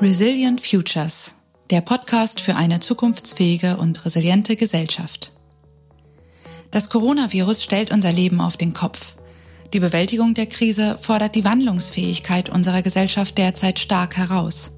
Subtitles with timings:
[0.00, 1.36] Resilient Futures,
[1.70, 5.32] der Podcast für eine zukunftsfähige und resiliente Gesellschaft.
[6.72, 9.14] Das Coronavirus stellt unser Leben auf den Kopf.
[9.72, 14.74] Die Bewältigung der Krise fordert die Wandlungsfähigkeit unserer Gesellschaft derzeit stark heraus.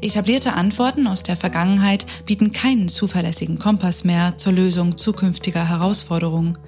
[0.00, 6.58] Etablierte Antworten aus der Vergangenheit bieten keinen zuverlässigen Kompass mehr zur Lösung zukünftiger Herausforderungen.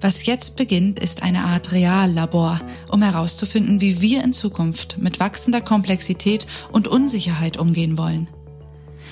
[0.00, 2.60] Was jetzt beginnt, ist eine Art Reallabor,
[2.90, 8.30] um herauszufinden, wie wir in Zukunft mit wachsender Komplexität und Unsicherheit umgehen wollen.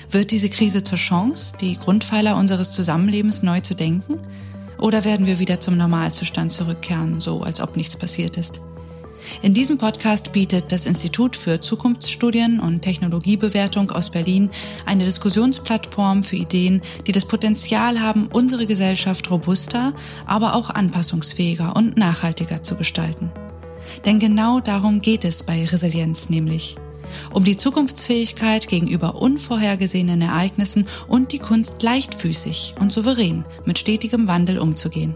[0.09, 4.15] Wird diese Krise zur Chance, die Grundpfeiler unseres Zusammenlebens neu zu denken?
[4.79, 8.59] Oder werden wir wieder zum Normalzustand zurückkehren, so als ob nichts passiert ist?
[9.41, 14.49] In diesem Podcast bietet das Institut für Zukunftsstudien und Technologiebewertung aus Berlin
[14.85, 19.93] eine Diskussionsplattform für Ideen, die das Potenzial haben, unsere Gesellschaft robuster,
[20.25, 23.31] aber auch anpassungsfähiger und nachhaltiger zu gestalten.
[24.05, 26.75] Denn genau darum geht es bei Resilienz nämlich.
[27.33, 34.59] Um die Zukunftsfähigkeit gegenüber unvorhergesehenen Ereignissen und die Kunst leichtfüßig und souverän mit stetigem Wandel
[34.59, 35.15] umzugehen.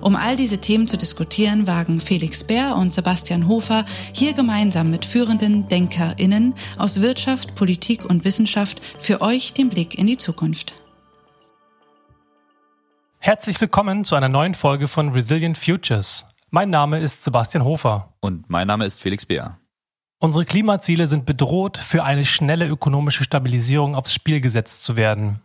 [0.00, 5.04] Um all diese Themen zu diskutieren, wagen Felix Bär und Sebastian Hofer hier gemeinsam mit
[5.04, 10.74] führenden DenkerInnen aus Wirtschaft, Politik und Wissenschaft für euch den Blick in die Zukunft.
[13.18, 16.24] Herzlich willkommen zu einer neuen Folge von Resilient Futures.
[16.50, 18.14] Mein Name ist Sebastian Hofer.
[18.20, 19.58] Und mein Name ist Felix Bär.
[20.18, 25.42] Unsere Klimaziele sind bedroht, für eine schnelle ökonomische Stabilisierung aufs Spiel gesetzt zu werden.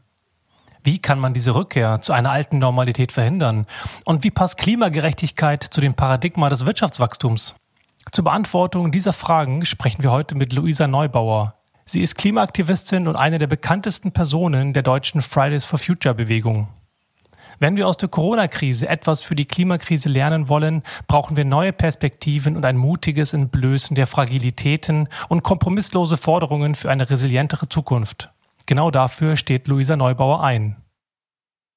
[0.83, 3.67] Wie kann man diese Rückkehr zu einer alten Normalität verhindern?
[4.03, 7.53] Und wie passt Klimagerechtigkeit zu dem Paradigma des Wirtschaftswachstums?
[8.11, 11.55] Zur Beantwortung dieser Fragen sprechen wir heute mit Luisa Neubauer.
[11.85, 16.67] Sie ist Klimaaktivistin und eine der bekanntesten Personen der deutschen Fridays for Future Bewegung.
[17.59, 22.55] Wenn wir aus der Corona-Krise etwas für die Klimakrise lernen wollen, brauchen wir neue Perspektiven
[22.55, 28.30] und ein mutiges Entblößen der Fragilitäten und kompromisslose Forderungen für eine resilientere Zukunft.
[28.71, 30.77] Genau dafür steht Luisa Neubauer ein.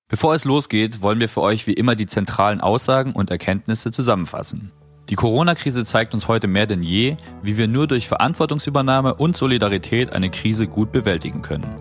[0.09, 4.71] Bevor es losgeht, wollen wir für euch wie immer die zentralen Aussagen und Erkenntnisse zusammenfassen.
[5.09, 10.13] Die Corona-Krise zeigt uns heute mehr denn je, wie wir nur durch Verantwortungsübernahme und Solidarität
[10.13, 11.75] eine Krise gut bewältigen können.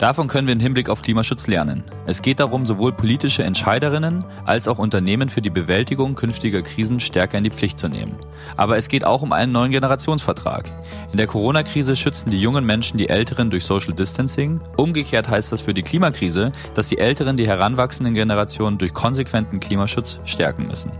[0.00, 1.84] Davon können wir im Hinblick auf Klimaschutz lernen.
[2.06, 7.36] Es geht darum, sowohl politische Entscheiderinnen als auch Unternehmen für die Bewältigung künftiger Krisen stärker
[7.36, 8.16] in die Pflicht zu nehmen.
[8.56, 10.72] Aber es geht auch um einen neuen Generationsvertrag.
[11.12, 14.62] In der Corona-Krise schützen die jungen Menschen die Älteren durch Social Distancing.
[14.78, 20.18] Umgekehrt heißt das für die Klimakrise, dass die Älteren die heranwachsenden Generationen durch konsequenten Klimaschutz
[20.24, 20.92] stärken müssen.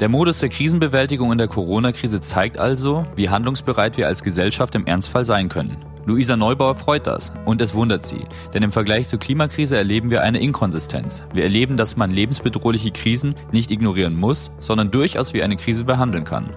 [0.00, 4.86] Der Modus der Krisenbewältigung in der Corona-Krise zeigt also, wie handlungsbereit wir als Gesellschaft im
[4.86, 5.76] Ernstfall sein können.
[6.06, 8.24] Luisa Neubauer freut das und es wundert sie,
[8.54, 11.22] denn im Vergleich zur Klimakrise erleben wir eine Inkonsistenz.
[11.34, 16.24] Wir erleben, dass man lebensbedrohliche Krisen nicht ignorieren muss, sondern durchaus wie eine Krise behandeln
[16.24, 16.54] kann.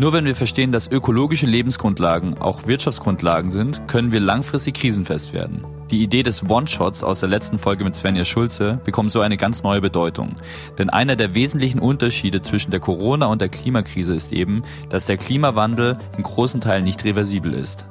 [0.00, 5.62] Nur wenn wir verstehen, dass ökologische Lebensgrundlagen auch Wirtschaftsgrundlagen sind, können wir langfristig krisenfest werden.
[5.90, 9.62] Die Idee des One-Shots aus der letzten Folge mit Svenja Schulze bekommt so eine ganz
[9.62, 10.36] neue Bedeutung.
[10.78, 15.18] Denn einer der wesentlichen Unterschiede zwischen der Corona- und der Klimakrise ist eben, dass der
[15.18, 17.86] Klimawandel in großen Teilen nicht reversibel ist.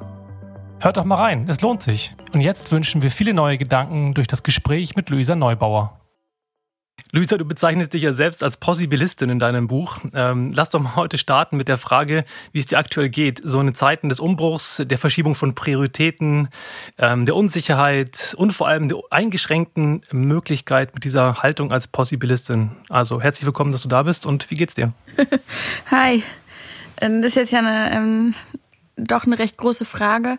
[0.80, 2.16] Hört doch mal rein, es lohnt sich.
[2.32, 6.00] Und jetzt wünschen wir viele neue Gedanken durch das Gespräch mit Luisa Neubauer.
[7.12, 9.98] Luisa, du bezeichnest dich ja selbst als Possibilistin in deinem Buch.
[10.14, 13.40] Ähm, lass doch mal heute starten mit der Frage, wie es dir aktuell geht.
[13.44, 16.48] So in Zeiten des Umbruchs, der Verschiebung von Prioritäten,
[16.98, 22.70] ähm, der Unsicherheit und vor allem der eingeschränkten Möglichkeit mit dieser Haltung als Possibilistin.
[22.88, 24.92] Also herzlich willkommen, dass du da bist und wie geht's dir?
[25.90, 26.22] Hi.
[27.00, 28.34] Ähm, das ist jetzt ja eine, ähm,
[28.96, 30.38] doch eine recht große Frage.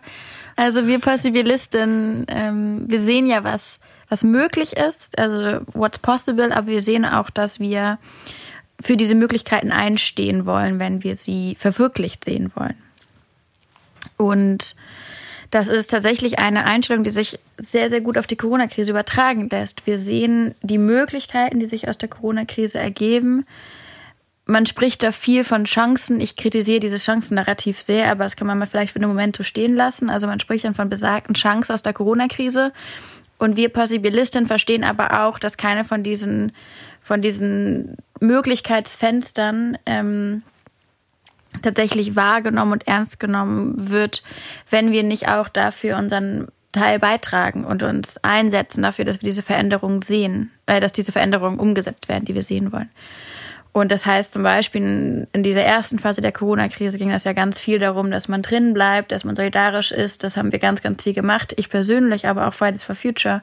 [0.56, 3.80] Also wir Possibilisten, ähm, wir sehen ja, was,
[4.12, 7.98] was möglich ist, also what's possible, aber wir sehen auch, dass wir
[8.78, 12.76] für diese Möglichkeiten einstehen wollen, wenn wir sie verwirklicht sehen wollen.
[14.18, 14.76] Und
[15.50, 19.86] das ist tatsächlich eine Einstellung, die sich sehr, sehr gut auf die Corona-Krise übertragen lässt.
[19.86, 23.46] Wir sehen die Möglichkeiten, die sich aus der Corona-Krise ergeben
[24.44, 26.20] man spricht da viel von Chancen.
[26.20, 29.42] Ich kritisiere dieses Chancennarrativ sehr, aber das kann man mal vielleicht für einen Moment so
[29.42, 30.10] stehen lassen.
[30.10, 32.72] Also man spricht dann von besagten Chancen aus der Corona-Krise.
[33.38, 36.52] Und wir Possibilisten verstehen aber auch, dass keine von diesen,
[37.00, 40.42] von diesen Möglichkeitsfenstern ähm,
[41.60, 44.22] tatsächlich wahrgenommen und ernst genommen wird,
[44.70, 49.42] wenn wir nicht auch dafür unseren Teil beitragen und uns einsetzen dafür, dass wir diese
[49.42, 52.90] Veränderungen sehen, äh, dass diese Veränderungen umgesetzt werden, die wir sehen wollen.
[53.72, 57.58] Und das heißt zum Beispiel in dieser ersten Phase der Corona-Krise ging das ja ganz
[57.58, 60.24] viel darum, dass man drin bleibt, dass man solidarisch ist.
[60.24, 61.54] Das haben wir ganz, ganz viel gemacht.
[61.56, 63.42] Ich persönlich, aber auch Fridays for Future.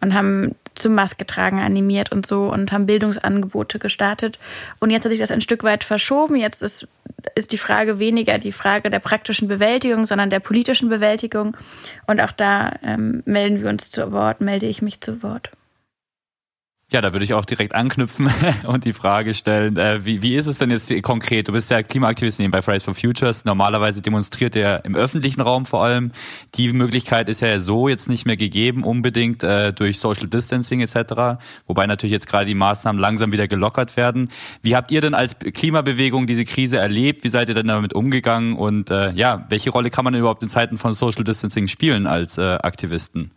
[0.00, 4.38] und haben zum Maske tragen animiert und so und haben Bildungsangebote gestartet.
[4.78, 6.36] Und jetzt hat sich das ein Stück weit verschoben.
[6.36, 6.88] Jetzt ist,
[7.34, 11.54] ist die Frage weniger die Frage der praktischen Bewältigung, sondern der politischen Bewältigung.
[12.06, 15.50] Und auch da ähm, melden wir uns zu Wort, melde ich mich zu Wort.
[16.92, 18.28] Ja, da würde ich auch direkt anknüpfen
[18.66, 21.46] und die Frage stellen, äh, wie, wie ist es denn jetzt konkret?
[21.46, 23.44] Du bist ja Klimaaktivist bei Fridays for Futures.
[23.44, 26.10] Normalerweise demonstriert er im öffentlichen Raum vor allem.
[26.56, 31.40] Die Möglichkeit ist ja so jetzt nicht mehr gegeben, unbedingt äh, durch Social Distancing etc.
[31.68, 34.28] Wobei natürlich jetzt gerade die Maßnahmen langsam wieder gelockert werden.
[34.62, 37.22] Wie habt ihr denn als Klimabewegung diese Krise erlebt?
[37.22, 38.56] Wie seid ihr denn damit umgegangen?
[38.56, 42.36] Und äh, ja, welche Rolle kann man überhaupt in Zeiten von Social Distancing spielen als
[42.36, 43.30] äh, Aktivisten?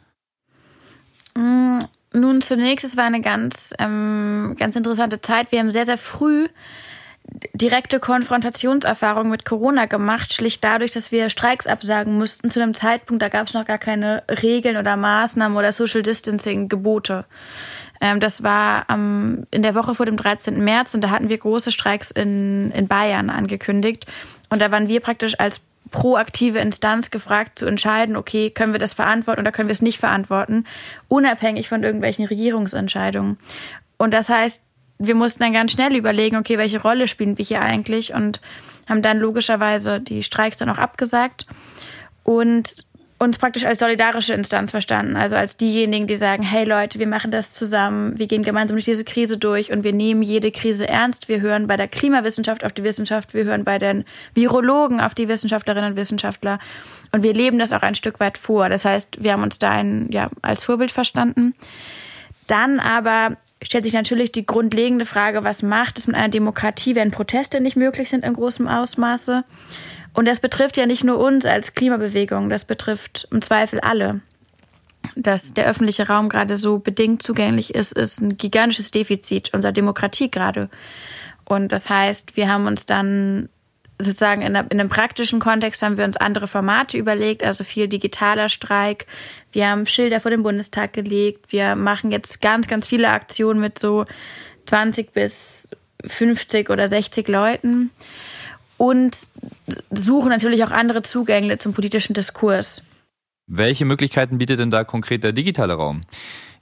[2.13, 5.51] Nun, zunächst, es war eine ganz, ähm, ganz interessante Zeit.
[5.51, 6.47] Wir haben sehr, sehr früh
[7.53, 12.51] direkte Konfrontationserfahrung mit Corona gemacht, schlicht dadurch, dass wir Streiks absagen mussten.
[12.51, 16.69] Zu einem Zeitpunkt, da gab es noch gar keine Regeln oder Maßnahmen oder Social Distancing
[16.69, 17.25] Gebote.
[18.01, 20.63] Ähm, das war ähm, in der Woche vor dem 13.
[20.63, 24.05] März und da hatten wir große Streiks in, in Bayern angekündigt.
[24.49, 25.61] Und da waren wir praktisch als
[25.93, 29.99] proaktive Instanz gefragt zu entscheiden, okay, können wir das verantworten oder können wir es nicht
[29.99, 30.65] verantworten,
[31.07, 33.37] unabhängig von irgendwelchen Regierungsentscheidungen.
[33.97, 34.63] Und das heißt,
[34.97, 38.41] wir mussten dann ganz schnell überlegen, okay, welche Rolle spielen wir hier eigentlich und
[38.89, 41.45] haben dann logischerweise die Streiks dann auch abgesagt
[42.23, 42.85] und
[43.23, 45.15] uns praktisch als solidarische Instanz verstanden.
[45.15, 48.85] Also als diejenigen, die sagen, hey Leute, wir machen das zusammen, wir gehen gemeinsam durch
[48.85, 51.29] diese Krise durch und wir nehmen jede Krise ernst.
[51.29, 55.27] Wir hören bei der Klimawissenschaft auf die Wissenschaft, wir hören bei den Virologen auf die
[55.27, 56.59] Wissenschaftlerinnen und Wissenschaftler
[57.11, 58.69] und wir leben das auch ein Stück weit vor.
[58.69, 61.55] Das heißt, wir haben uns da ein, ja, als Vorbild verstanden.
[62.47, 67.11] Dann aber stellt sich natürlich die grundlegende Frage, was macht es mit einer Demokratie, wenn
[67.11, 69.43] Proteste nicht möglich sind in großem Ausmaße?
[70.13, 74.21] Und das betrifft ja nicht nur uns als Klimabewegung, das betrifft im Zweifel alle.
[75.15, 80.31] Dass der öffentliche Raum gerade so bedingt zugänglich ist, ist ein gigantisches Defizit unserer Demokratie
[80.31, 80.69] gerade.
[81.45, 83.49] Und das heißt, wir haben uns dann
[83.99, 88.49] sozusagen in, in einem praktischen Kontext haben wir uns andere Formate überlegt, also viel digitaler
[88.49, 89.07] Streik.
[89.51, 91.51] Wir haben Schilder vor den Bundestag gelegt.
[91.51, 94.05] Wir machen jetzt ganz, ganz viele Aktionen mit so
[94.65, 95.67] 20 bis
[96.05, 97.91] 50 oder 60 Leuten
[98.77, 99.17] und
[99.91, 102.81] suchen natürlich auch andere Zugänge zum politischen Diskurs.
[103.47, 106.03] Welche Möglichkeiten bietet denn da konkret der digitale Raum?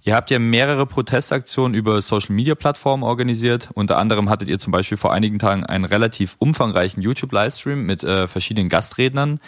[0.03, 3.69] Ihr habt ja mehrere Protestaktionen über Social-Media-Plattformen organisiert.
[3.75, 8.27] Unter anderem hattet ihr zum Beispiel vor einigen Tagen einen relativ umfangreichen YouTube-Livestream mit äh,
[8.27, 9.39] verschiedenen Gastrednern.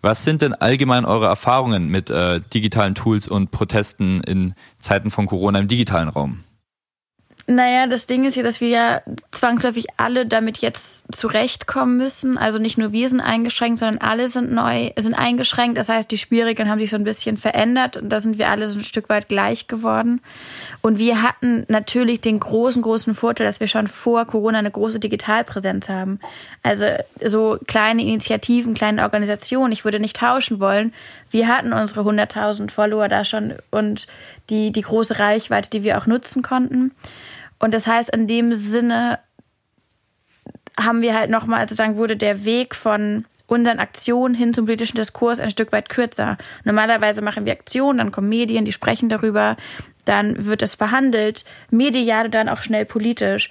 [0.00, 5.26] Was sind denn allgemein eure Erfahrungen mit äh, digitalen Tools und Protesten in Zeiten von
[5.26, 6.44] Corona im digitalen Raum?
[7.50, 9.02] Naja, das Ding ist ja, dass wir ja
[9.32, 12.38] zwangsläufig alle damit jetzt zurechtkommen müssen.
[12.38, 15.76] Also nicht nur wir sind eingeschränkt, sondern alle sind neu, sind eingeschränkt.
[15.76, 18.68] Das heißt, die Spielregeln haben sich so ein bisschen verändert und da sind wir alle
[18.68, 20.20] so ein Stück weit gleich geworden.
[20.80, 25.00] Und wir hatten natürlich den großen, großen Vorteil, dass wir schon vor Corona eine große
[25.00, 26.20] Digitalpräsenz haben.
[26.62, 26.86] Also
[27.24, 29.72] so kleine Initiativen, kleine Organisationen.
[29.72, 30.94] Ich würde nicht tauschen wollen.
[31.32, 34.06] Wir hatten unsere 100.000 Follower da schon und
[34.50, 36.92] die, die große Reichweite, die wir auch nutzen konnten.
[37.60, 39.20] Und das heißt, in dem Sinne
[40.78, 45.40] haben wir halt nochmal, sozusagen wurde der Weg von unseren Aktionen hin zum politischen Diskurs
[45.40, 46.38] ein Stück weit kürzer.
[46.64, 49.56] Normalerweise machen wir Aktionen, dann kommen Medien, die sprechen darüber,
[50.04, 53.48] dann wird es verhandelt, medial dann auch schnell politisch.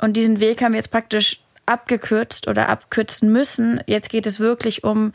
[0.00, 3.80] Und diesen Weg haben wir jetzt praktisch abgekürzt oder abkürzen müssen.
[3.86, 5.12] Jetzt geht es wirklich um,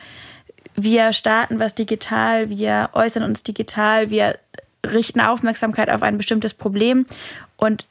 [0.75, 4.37] wir starten was digital, wir äußern uns digital, wir
[4.85, 7.05] richten Aufmerksamkeit auf ein bestimmtes Problem
[7.57, 7.85] und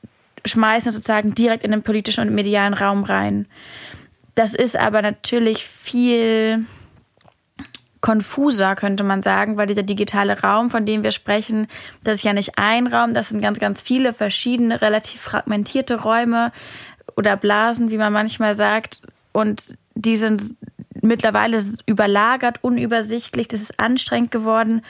[0.46, 3.46] schmeißen sozusagen direkt in den politischen und medialen Raum rein.
[4.34, 6.66] Das ist aber natürlich viel
[8.00, 11.66] konfuser, könnte man sagen, weil dieser digitale Raum, von dem wir sprechen,
[12.04, 16.52] das ist ja nicht ein Raum, das sind ganz, ganz viele verschiedene, relativ fragmentierte Räume
[17.16, 19.00] oder Blasen, wie man manchmal sagt.
[19.32, 20.54] Und die sind
[21.02, 24.82] mittlerweile überlagert, unübersichtlich, das ist anstrengend geworden.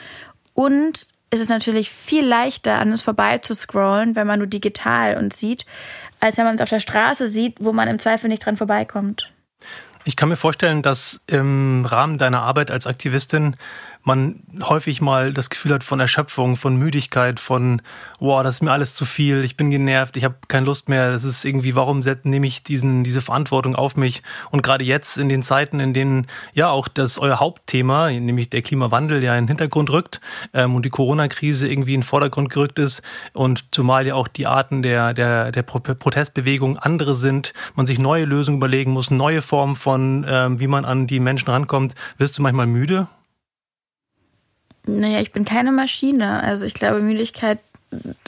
[0.53, 5.17] Und ist es natürlich viel leichter, an uns vorbei zu scrollen, wenn man nur digital
[5.17, 5.65] uns sieht,
[6.19, 9.31] als wenn man es auf der Straße sieht, wo man im Zweifel nicht dran vorbeikommt.
[10.05, 13.57] Ich kann mir vorstellen, dass im Rahmen deiner Arbeit als Aktivistin
[14.07, 17.81] man häufig mal das Gefühl hat von Erschöpfung, von Müdigkeit, von,
[18.19, 21.11] wow, das ist mir alles zu viel, ich bin genervt, ich habe keine Lust mehr,
[21.11, 24.23] das ist irgendwie, warum nehme ich diesen, diese Verantwortung auf mich?
[24.49, 28.61] Und gerade jetzt in den Zeiten, in denen ja auch das euer Hauptthema, nämlich der
[28.61, 30.21] Klimawandel, ja in den Hintergrund rückt
[30.53, 33.01] ähm, und die Corona-Krise irgendwie in den Vordergrund gerückt ist
[33.33, 38.23] und zumal ja auch die Arten der, der, der Protestbewegung andere sind, man sich neue
[38.23, 42.41] Lösungen überlegen muss, neue Formen von, ähm, wie man an die Menschen rankommt, wirst du
[42.41, 43.09] manchmal müde?
[44.87, 46.41] Naja, ich bin keine Maschine.
[46.41, 47.59] Also ich glaube, Müdigkeit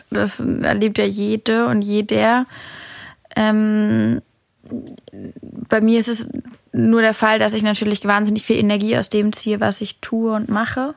[0.10, 2.46] das erlebt ja jede und jeder.
[3.36, 4.22] Ähm,
[5.70, 6.30] bei mir ist es
[6.72, 10.34] nur der Fall, dass ich natürlich wahnsinnig viel Energie aus dem ziehe, was ich tue
[10.34, 10.96] und mache.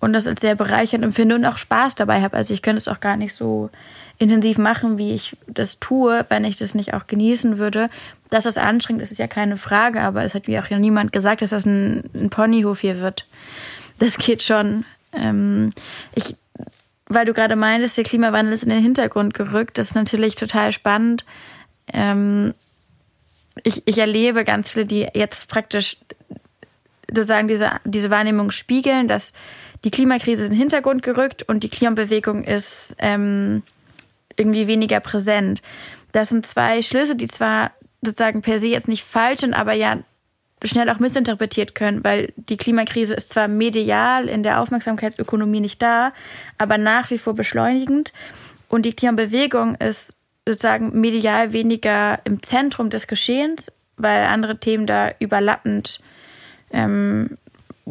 [0.00, 2.36] Und das als sehr bereichernd empfinde und auch Spaß dabei habe.
[2.36, 3.70] Also ich könnte es auch gar nicht so
[4.18, 7.88] intensiv machen, wie ich das tue, wenn ich das nicht auch genießen würde.
[8.28, 11.12] Dass das anstrengend ist, ist ja keine Frage, aber es hat mir auch ja niemand
[11.12, 13.26] gesagt, dass das ein, ein Ponyhof hier wird.
[14.02, 14.84] Das geht schon.
[15.12, 15.72] Ähm,
[16.12, 16.34] ich,
[17.06, 20.72] weil du gerade meintest, der Klimawandel ist in den Hintergrund gerückt, das ist natürlich total
[20.72, 21.24] spannend.
[21.92, 22.52] Ähm,
[23.62, 25.98] ich, ich erlebe ganz viele, die jetzt praktisch
[27.06, 29.34] sozusagen diese, diese Wahrnehmung spiegeln, dass
[29.84, 33.62] die Klimakrise in den Hintergrund gerückt und die Klimabewegung ist ähm,
[34.34, 35.62] irgendwie weniger präsent.
[36.10, 37.70] Das sind zwei Schlüsse, die zwar
[38.04, 39.98] sozusagen per se jetzt nicht falsch sind, aber ja
[40.64, 46.12] schnell auch missinterpretiert können, weil die Klimakrise ist zwar medial in der Aufmerksamkeitsökonomie nicht da,
[46.58, 48.12] aber nach wie vor beschleunigend.
[48.68, 50.16] Und die Klimabewegung ist
[50.46, 56.00] sozusagen medial weniger im Zentrum des Geschehens, weil andere Themen da überlappend
[56.72, 57.36] ähm,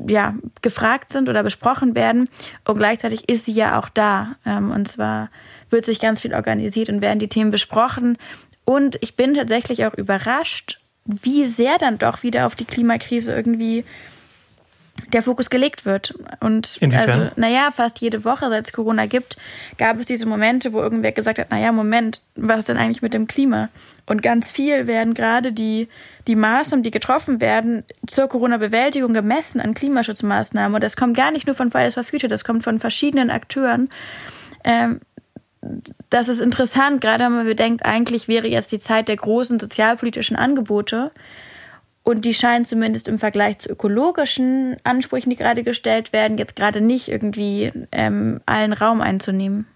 [0.08, 2.30] ja, gefragt sind oder besprochen werden.
[2.66, 4.36] Und gleichzeitig ist sie ja auch da.
[4.46, 5.30] Ähm, und zwar
[5.70, 8.18] wird sich ganz viel organisiert und werden die Themen besprochen.
[8.66, 13.84] Und ich bin tatsächlich auch überrascht, wie sehr dann doch wieder auf die Klimakrise irgendwie
[15.13, 16.13] der Fokus gelegt wird.
[16.39, 17.10] Und Inwiefern?
[17.10, 19.38] also, naja, fast jede Woche, seit es Corona gibt,
[19.77, 23.13] gab es diese Momente, wo irgendwer gesagt hat, naja, Moment, was ist denn eigentlich mit
[23.13, 23.70] dem Klima?
[24.05, 25.88] Und ganz viel werden gerade die,
[26.27, 30.75] die Maßnahmen, die getroffen werden, zur Corona-Bewältigung gemessen an Klimaschutzmaßnahmen.
[30.75, 33.89] Und das kommt gar nicht nur von Fridays for Future, das kommt von verschiedenen Akteuren.
[34.63, 35.00] Ähm,
[36.10, 40.36] das ist interessant, gerade wenn man bedenkt, eigentlich wäre jetzt die Zeit der großen sozialpolitischen
[40.36, 41.12] Angebote.
[42.03, 46.82] Und die scheinen zumindest im Vergleich zu ökologischen Ansprüchen, die gerade gestellt werden, jetzt gerade
[46.82, 49.68] nicht irgendwie ähm, allen Raum einzunehmen.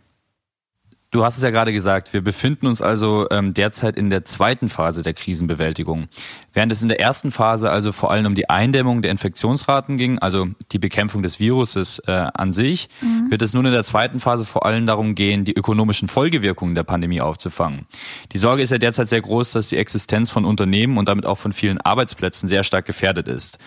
[1.16, 4.68] Du hast es ja gerade gesagt, wir befinden uns also ähm, derzeit in der zweiten
[4.68, 6.08] Phase der Krisenbewältigung.
[6.52, 10.20] Während es in der ersten Phase also vor allem um die Eindämmung der Infektionsraten ging,
[10.20, 13.32] also die Bekämpfung des Viruses äh, an sich, mhm.
[13.32, 16.84] wird es nun in der zweiten Phase vor allem darum gehen, die ökonomischen Folgewirkungen der
[16.84, 17.86] Pandemie aufzufangen.
[18.34, 21.38] Die Sorge ist ja derzeit sehr groß, dass die Existenz von Unternehmen und damit auch
[21.38, 23.58] von vielen Arbeitsplätzen sehr stark gefährdet ist.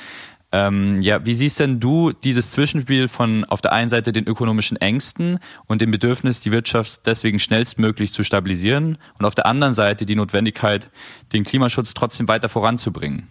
[0.50, 4.78] Ähm, ja, wie siehst denn du dieses Zwischenspiel von auf der einen Seite den ökonomischen
[4.78, 10.06] Ängsten und dem Bedürfnis, die Wirtschaft deswegen schnellstmöglich zu stabilisieren und auf der anderen Seite
[10.06, 10.90] die Notwendigkeit,
[11.34, 13.28] den Klimaschutz trotzdem weiter voranzubringen?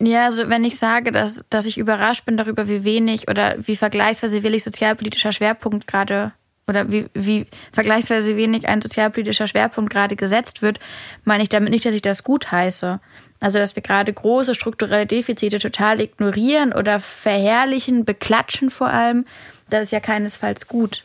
[0.00, 3.76] Ja, also wenn ich sage, dass, dass ich überrascht bin darüber, wie wenig oder wie
[3.76, 6.32] vergleichsweise wenig sozialpolitischer Schwerpunkt gerade
[6.68, 10.78] oder wie, wie vergleichsweise wenig ein sozialpolitischer Schwerpunkt gerade gesetzt wird,
[11.24, 13.00] meine ich damit nicht, dass ich das gut heiße.
[13.40, 19.24] Also, dass wir gerade große strukturelle Defizite total ignorieren oder verherrlichen, beklatschen vor allem,
[19.70, 21.04] das ist ja keinesfalls gut.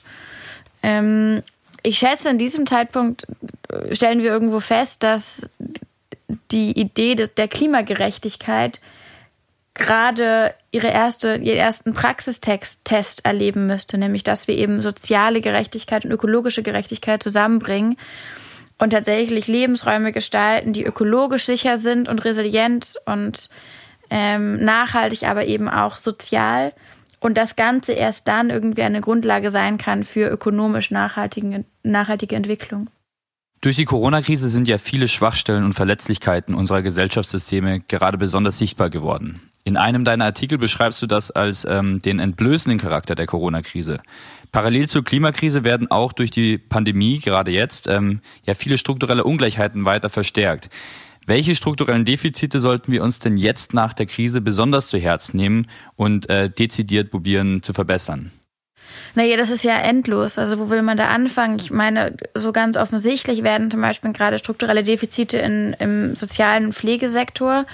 [0.82, 1.44] Ähm,
[1.84, 3.28] ich schätze, in diesem Zeitpunkt
[3.70, 5.48] äh, stellen wir irgendwo fest, dass
[6.52, 8.80] die Idee des, der Klimagerechtigkeit
[9.74, 16.12] gerade ihre erste, ihren ersten Praxistest erleben müsste, nämlich dass wir eben soziale Gerechtigkeit und
[16.12, 17.96] ökologische Gerechtigkeit zusammenbringen
[18.80, 23.50] und tatsächlich Lebensräume gestalten, die ökologisch sicher sind und resilient und
[24.10, 26.74] ähm, nachhaltig, aber eben auch sozial.
[27.20, 32.90] Und das Ganze erst dann irgendwie eine Grundlage sein kann für ökonomisch nachhaltige, nachhaltige Entwicklung.
[33.64, 39.40] Durch die Corona-Krise sind ja viele Schwachstellen und Verletzlichkeiten unserer Gesellschaftssysteme gerade besonders sichtbar geworden.
[39.64, 44.02] In einem deiner Artikel beschreibst du das als ähm, den entblößenden Charakter der Corona-Krise.
[44.52, 49.86] Parallel zur Klimakrise werden auch durch die Pandemie, gerade jetzt, ähm, ja viele strukturelle Ungleichheiten
[49.86, 50.70] weiter verstärkt.
[51.26, 55.68] Welche strukturellen Defizite sollten wir uns denn jetzt nach der Krise besonders zu Herzen nehmen
[55.96, 58.34] und äh, dezidiert probieren zu verbessern?
[59.16, 60.38] Naja, das ist ja endlos.
[60.38, 61.58] Also wo will man da anfangen?
[61.60, 67.66] Ich meine, so ganz offensichtlich werden zum Beispiel gerade strukturelle Defizite in, im sozialen Pflegesektor.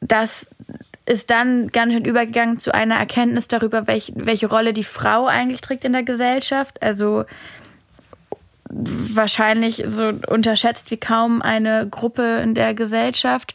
[0.00, 0.50] Das
[1.06, 5.60] ist dann ganz schön übergegangen zu einer Erkenntnis darüber, welch, welche Rolle die Frau eigentlich
[5.60, 6.82] trägt in der Gesellschaft.
[6.82, 7.24] Also
[8.70, 13.54] wahrscheinlich so unterschätzt wie kaum eine Gruppe in der Gesellschaft.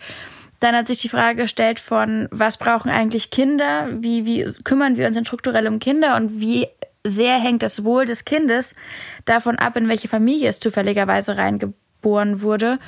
[0.64, 3.90] Dann hat sich die Frage gestellt von, was brauchen eigentlich Kinder?
[4.00, 6.16] Wie, wie kümmern wir uns denn strukturell um Kinder?
[6.16, 6.70] Und wie
[7.04, 8.74] sehr hängt das Wohl des Kindes
[9.26, 12.80] davon ab, in welche Familie es zufälligerweise reingeboren wurde?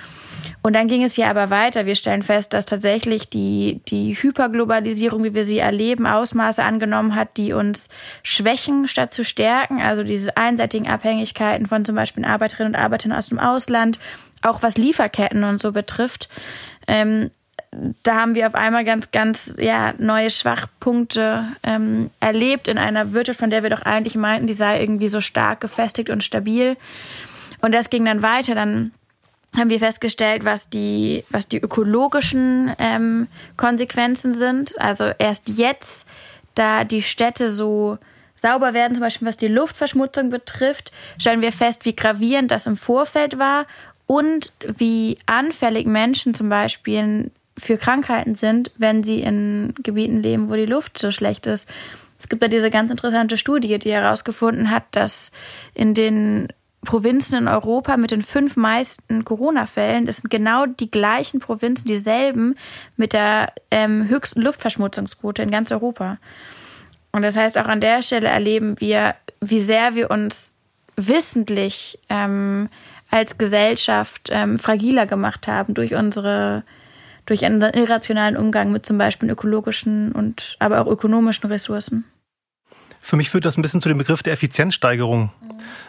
[0.62, 1.86] Und dann ging es ja aber weiter.
[1.86, 7.36] Wir stellen fest, dass tatsächlich die, die Hyperglobalisierung, wie wir sie erleben, Ausmaße angenommen hat,
[7.36, 7.90] die uns
[8.24, 9.82] schwächen statt zu stärken.
[9.82, 14.00] Also diese einseitigen Abhängigkeiten von zum Beispiel Arbeiterinnen und Arbeitern aus dem Ausland,
[14.44, 16.30] auch was Lieferketten und so betrifft.
[16.88, 17.32] Ähm,
[18.04, 23.40] da haben wir auf einmal ganz, ganz ja, neue Schwachpunkte ähm, erlebt in einer Wirtschaft,
[23.40, 26.76] von der wir doch eigentlich meinten, die sei irgendwie so stark gefestigt und stabil.
[27.62, 28.56] Und das ging dann weiter.
[28.56, 28.92] Dann
[29.58, 33.28] haben wir festgestellt, was die, was die ökologischen ähm,
[33.58, 34.80] Konsequenzen sind.
[34.80, 36.08] Also erst jetzt,
[36.56, 37.98] da die Städte so
[38.36, 42.78] sauber werden, zum Beispiel was die Luftverschmutzung betrifft, stellen wir fest, wie gravierend das im
[42.78, 43.66] Vorfeld war
[44.08, 50.56] und wie anfällig Menschen zum Beispiel für Krankheiten sind, wenn sie in Gebieten leben, wo
[50.56, 51.68] die Luft so schlecht ist.
[52.20, 55.32] Es gibt da diese ganz interessante Studie, die herausgefunden hat, dass
[55.74, 56.48] in den
[56.86, 62.56] Provinzen in Europa mit den fünf meisten Corona-Fällen, das sind genau die gleichen Provinzen, dieselben
[62.96, 66.18] mit der ähm, höchsten Luftverschmutzungsquote in ganz Europa.
[67.12, 70.56] Und das heißt, auch an der Stelle erleben wir, wie sehr wir uns
[70.96, 72.70] wissentlich ähm,
[73.12, 76.64] als Gesellschaft ähm, fragiler gemacht haben durch unsere
[77.26, 82.06] durch einen irrationalen Umgang mit zum Beispiel ökologischen und aber auch ökonomischen Ressourcen.
[83.02, 85.32] Für mich führt das ein bisschen zu dem Begriff der Effizienzsteigerung.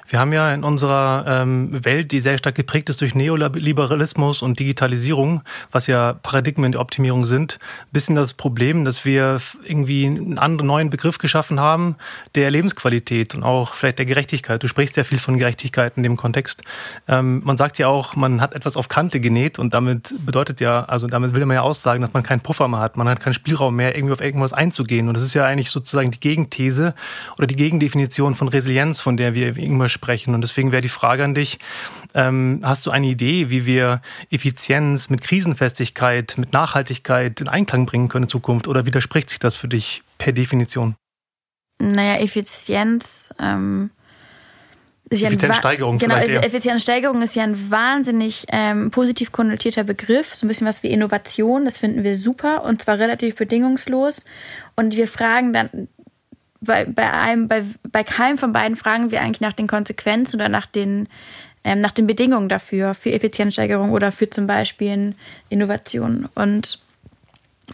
[0.08, 4.60] Wir haben ja in unserer ähm, Welt, die sehr stark geprägt ist durch Neoliberalismus und
[4.60, 5.42] Digitalisierung,
[5.72, 10.68] was ja Paradigmen der Optimierung sind, ein bisschen das Problem, dass wir irgendwie einen anderen
[10.68, 11.96] neuen Begriff geschaffen haben,
[12.36, 14.62] der Lebensqualität und auch vielleicht der Gerechtigkeit.
[14.62, 16.62] Du sprichst ja viel von Gerechtigkeit in dem Kontext.
[17.08, 20.84] Ähm, man sagt ja auch, man hat etwas auf Kante genäht und damit bedeutet ja,
[20.84, 23.34] also damit will man ja aussagen, dass man keinen Puffer mehr hat, man hat keinen
[23.34, 25.08] Spielraum mehr, irgendwie auf irgendwas einzugehen.
[25.08, 26.94] Und das ist ja eigentlich sozusagen die Gegenthese
[27.38, 30.34] oder die Gegendefinition von Resilienz, von der wir irgendwann sprechen.
[30.34, 31.58] Und deswegen wäre die Frage an dich,
[32.14, 38.08] ähm, hast du eine Idee, wie wir Effizienz mit Krisenfestigkeit, mit Nachhaltigkeit in Einklang bringen
[38.08, 38.68] können in Zukunft?
[38.68, 40.94] Oder widerspricht sich das für dich per Definition?
[41.78, 43.34] Naja, Effizienz.
[43.38, 43.90] Ähm
[45.08, 45.98] ist ja Effizienzsteigerung.
[45.98, 50.82] Genau, also Effizienzsteigerung ist ja ein wahnsinnig ähm, positiv konnotierter Begriff, so ein bisschen was
[50.82, 51.64] wie Innovation.
[51.64, 54.24] Das finden wir super und zwar relativ bedingungslos.
[54.74, 55.88] Und wir fragen dann
[56.60, 60.48] bei, bei einem, bei, bei keinem von beiden fragen wir eigentlich nach den Konsequenzen oder
[60.48, 61.08] nach den,
[61.64, 65.14] ähm, nach den Bedingungen dafür, für Effizienzsteigerung oder für zum Beispiel
[65.48, 66.28] Innovation.
[66.34, 66.80] Und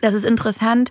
[0.01, 0.91] das ist interessant.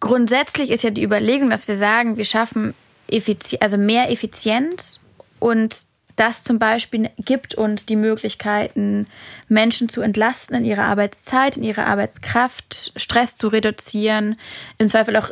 [0.00, 2.74] Grundsätzlich ist ja die Überlegung, dass wir sagen, wir schaffen
[3.08, 5.00] Effizienz, also mehr Effizienz
[5.38, 9.06] und das zum Beispiel gibt uns die Möglichkeiten,
[9.48, 14.36] Menschen zu entlasten in ihrer Arbeitszeit, in ihrer Arbeitskraft, Stress zu reduzieren,
[14.78, 15.30] im Zweifel auch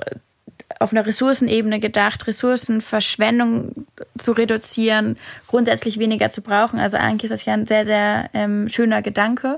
[0.80, 3.87] auf einer Ressourcenebene gedacht, Ressourcenverschwendung
[4.18, 6.78] zu reduzieren, grundsätzlich weniger zu brauchen.
[6.78, 9.56] Also eigentlich ist das ja ein sehr, sehr ähm, schöner Gedanke.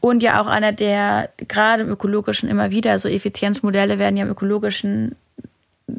[0.00, 4.30] Und ja auch einer, der gerade im ökologischen immer wieder, so Effizienzmodelle werden ja im
[4.30, 5.14] ökologischen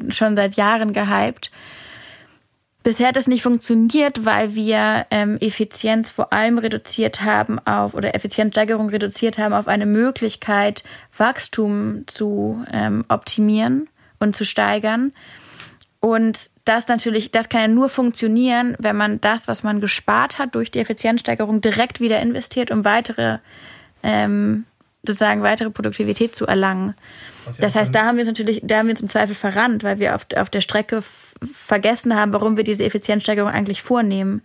[0.08, 1.50] schon seit Jahren gehypt.
[2.82, 8.16] Bisher hat es nicht funktioniert, weil wir ähm, Effizienz vor allem reduziert haben auf oder
[8.16, 10.82] Effizienzsteigerung reduziert haben auf eine Möglichkeit,
[11.16, 13.88] Wachstum zu ähm, optimieren
[14.22, 15.12] und zu steigern.
[16.00, 20.54] Und das natürlich, das kann ja nur funktionieren, wenn man das, was man gespart hat
[20.54, 23.38] durch die Effizienzsteigerung, direkt wieder investiert, um weitere,
[24.02, 24.64] ähm,
[25.04, 26.94] sozusagen weitere Produktivität zu erlangen.
[27.60, 29.98] Das heißt, da haben wir uns natürlich, da haben wir uns im Zweifel verrannt, weil
[29.98, 31.02] wir auf, auf der Strecke
[31.42, 34.42] vergessen haben, warum wir diese Effizienzsteigerung eigentlich vornehmen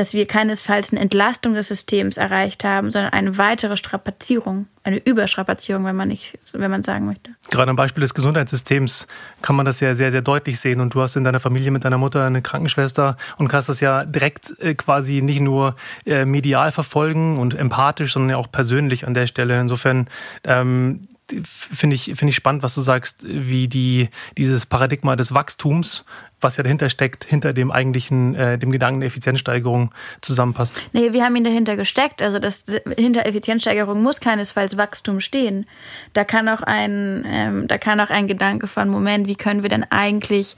[0.00, 5.84] dass wir keinesfalls eine Entlastung des Systems erreicht haben, sondern eine weitere Strapazierung, eine Überstrapazierung,
[5.84, 7.32] wenn man nicht, wenn man sagen möchte.
[7.50, 9.06] Gerade am Beispiel des Gesundheitssystems
[9.42, 10.80] kann man das ja sehr, sehr deutlich sehen.
[10.80, 14.06] Und du hast in deiner Familie mit deiner Mutter eine Krankenschwester und kannst das ja
[14.06, 19.12] direkt äh, quasi nicht nur äh, medial verfolgen und empathisch, sondern ja auch persönlich an
[19.12, 19.60] der Stelle.
[19.60, 20.08] Insofern
[20.44, 21.08] ähm,
[21.44, 26.04] finde ich, finde ich spannend, was du sagst, wie die, dieses Paradigma des Wachstums,
[26.40, 30.80] was ja dahinter steckt, hinter dem eigentlichen, äh, dem Gedanken der Effizienzsteigerung zusammenpasst.
[30.92, 32.22] Nee, wir haben ihn dahinter gesteckt.
[32.22, 32.64] Also das,
[32.96, 35.66] hinter Effizienzsteigerung muss keinesfalls Wachstum stehen.
[36.12, 39.70] Da kann auch ein, ähm, da kann auch ein Gedanke von, Moment, wie können wir
[39.70, 40.56] denn eigentlich,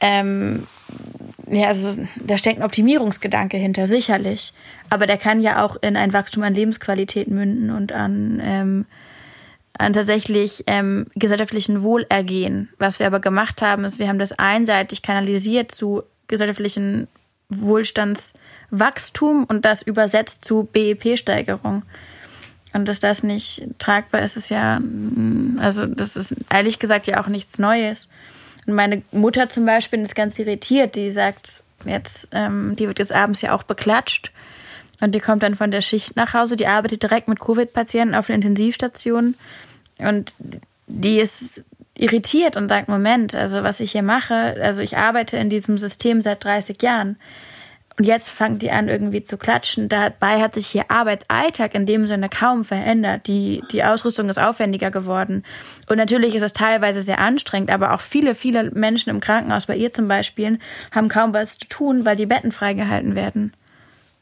[0.00, 0.66] ähm,
[1.50, 4.52] ja, also da steckt ein Optimierungsgedanke hinter, sicherlich.
[4.90, 8.86] Aber der kann ja auch in ein Wachstum an Lebensqualität münden und an, ähm, an
[9.78, 12.68] tatsächlich ähm, gesellschaftlichen Wohlergehen.
[12.78, 17.08] Was wir aber gemacht haben, ist, wir haben das einseitig kanalisiert zu gesellschaftlichen
[17.48, 21.82] Wohlstandswachstum und das übersetzt zu BEP-Steigerung.
[22.72, 27.20] Und dass das nicht tragbar ist, ist ja, mm, also das ist ehrlich gesagt ja
[27.22, 28.08] auch nichts Neues.
[28.66, 33.12] Und meine Mutter zum Beispiel ist ganz irritiert, die sagt jetzt, ähm, die wird jetzt
[33.12, 34.32] abends ja auch beklatscht.
[35.00, 38.26] Und die kommt dann von der Schicht nach Hause, die arbeitet direkt mit Covid-Patienten auf
[38.26, 39.34] der Intensivstation
[39.98, 40.34] und
[40.86, 41.64] die ist
[41.96, 46.22] irritiert und sagt, Moment, also was ich hier mache, also ich arbeite in diesem System
[46.22, 47.16] seit 30 Jahren
[47.96, 49.88] Und jetzt fangen die an, irgendwie zu klatschen.
[49.88, 53.28] Dabei hat sich hier Arbeitsalltag in dem Sinne kaum verändert.
[53.28, 55.44] Die, die Ausrüstung ist aufwendiger geworden.
[55.88, 59.76] Und natürlich ist es teilweise sehr anstrengend, aber auch viele, viele Menschen im Krankenhaus, bei
[59.76, 60.58] ihr zum Beispiel,
[60.90, 63.52] haben kaum was zu tun, weil die Betten freigehalten werden.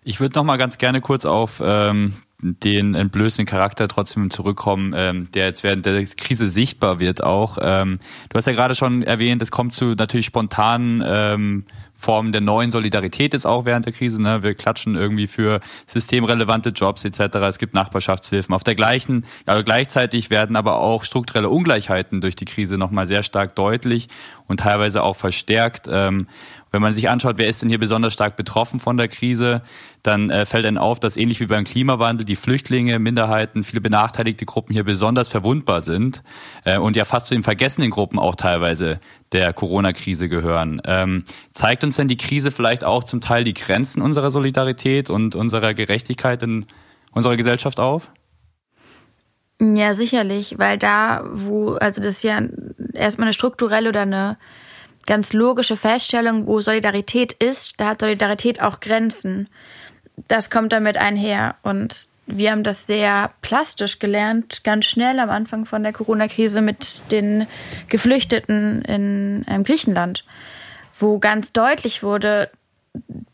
[0.05, 5.31] Ich würde noch mal ganz gerne kurz auf ähm, den entblößenden Charakter trotzdem zurückkommen, ähm,
[5.33, 7.57] der jetzt während der Krise sichtbar wird auch.
[7.61, 12.41] Ähm, du hast ja gerade schon erwähnt, es kommt zu natürlich spontanen ähm, Formen der
[12.41, 14.21] neuen Solidarität jetzt auch während der Krise.
[14.21, 14.43] Ne?
[14.43, 17.37] Wir klatschen irgendwie für systemrelevante Jobs etc.
[17.37, 18.53] Es gibt Nachbarschaftshilfen.
[18.53, 23.23] Auf der gleichen, also gleichzeitig werden aber auch strukturelle Ungleichheiten durch die Krise nochmal sehr
[23.23, 24.09] stark deutlich
[24.49, 25.87] und teilweise auch verstärkt.
[25.89, 26.27] Ähm,
[26.73, 29.63] wenn man sich anschaut, wer ist denn hier besonders stark betroffen von der Krise,
[30.03, 34.47] dann äh, fällt einem auf, dass ähnlich wie beim Klimawandel die Flüchtlinge, Minderheiten, viele benachteiligte
[34.47, 36.23] Gruppen hier besonders verwundbar sind
[36.65, 39.01] äh, und ja fast zu den vergessenen Gruppen auch teilweise
[39.33, 40.81] der Corona-Krise gehören.
[40.85, 45.37] Ähm, zeigt uns denn die Krise vielleicht auch zum Teil die Grenzen unserer Solidarität und
[45.37, 46.67] unserer Gerechtigkeit in
[47.13, 48.11] unserer Gesellschaft auf?
[49.61, 52.41] Ja, sicherlich, weil da, wo, also das ist ja
[52.95, 54.37] erstmal eine strukturelle oder eine
[55.07, 59.49] ganz logische Feststellung, wo Solidarität ist, da hat Solidarität auch Grenzen.
[60.29, 61.57] Das kommt damit einher.
[61.63, 67.03] Und wir haben das sehr plastisch gelernt, ganz schnell am Anfang von der Corona-Krise mit
[67.11, 67.47] den
[67.89, 70.25] Geflüchteten in ähm, Griechenland,
[70.99, 72.51] wo ganz deutlich wurde,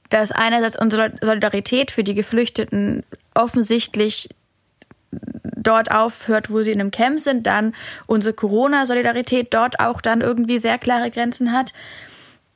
[0.08, 3.04] dass einerseits unsere Solidarität für die Geflüchteten
[3.34, 4.30] offensichtlich
[5.10, 7.74] dort aufhört, wo sie in einem Camp sind, dann
[8.06, 11.72] unsere Corona-Solidarität dort auch dann irgendwie sehr klare Grenzen hat,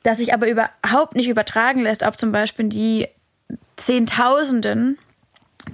[0.03, 3.07] dass sich aber überhaupt nicht übertragen lässt auf zum Beispiel die
[3.77, 4.97] Zehntausenden,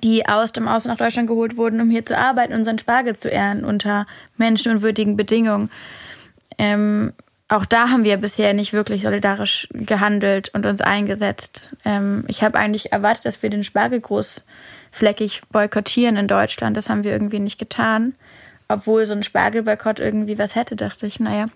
[0.04, 3.32] die aus dem Ausland nach Deutschland geholt wurden, um hier zu arbeiten unseren Spargel zu
[3.32, 4.06] ernten unter
[4.38, 5.70] menschenunwürdigen Bedingungen.
[6.58, 7.14] Ähm,
[7.50, 11.76] auch da haben wir bisher nicht wirklich solidarisch gehandelt und uns eingesetzt.
[11.84, 14.44] Ähm, ich habe eigentlich erwartet, dass wir den Spargel groß
[14.92, 16.78] fleckig boykottieren in Deutschland.
[16.78, 18.14] Das haben wir irgendwie nicht getan.
[18.72, 21.48] Obwohl so ein Spargelboykott irgendwie was hätte, dachte ich, naja.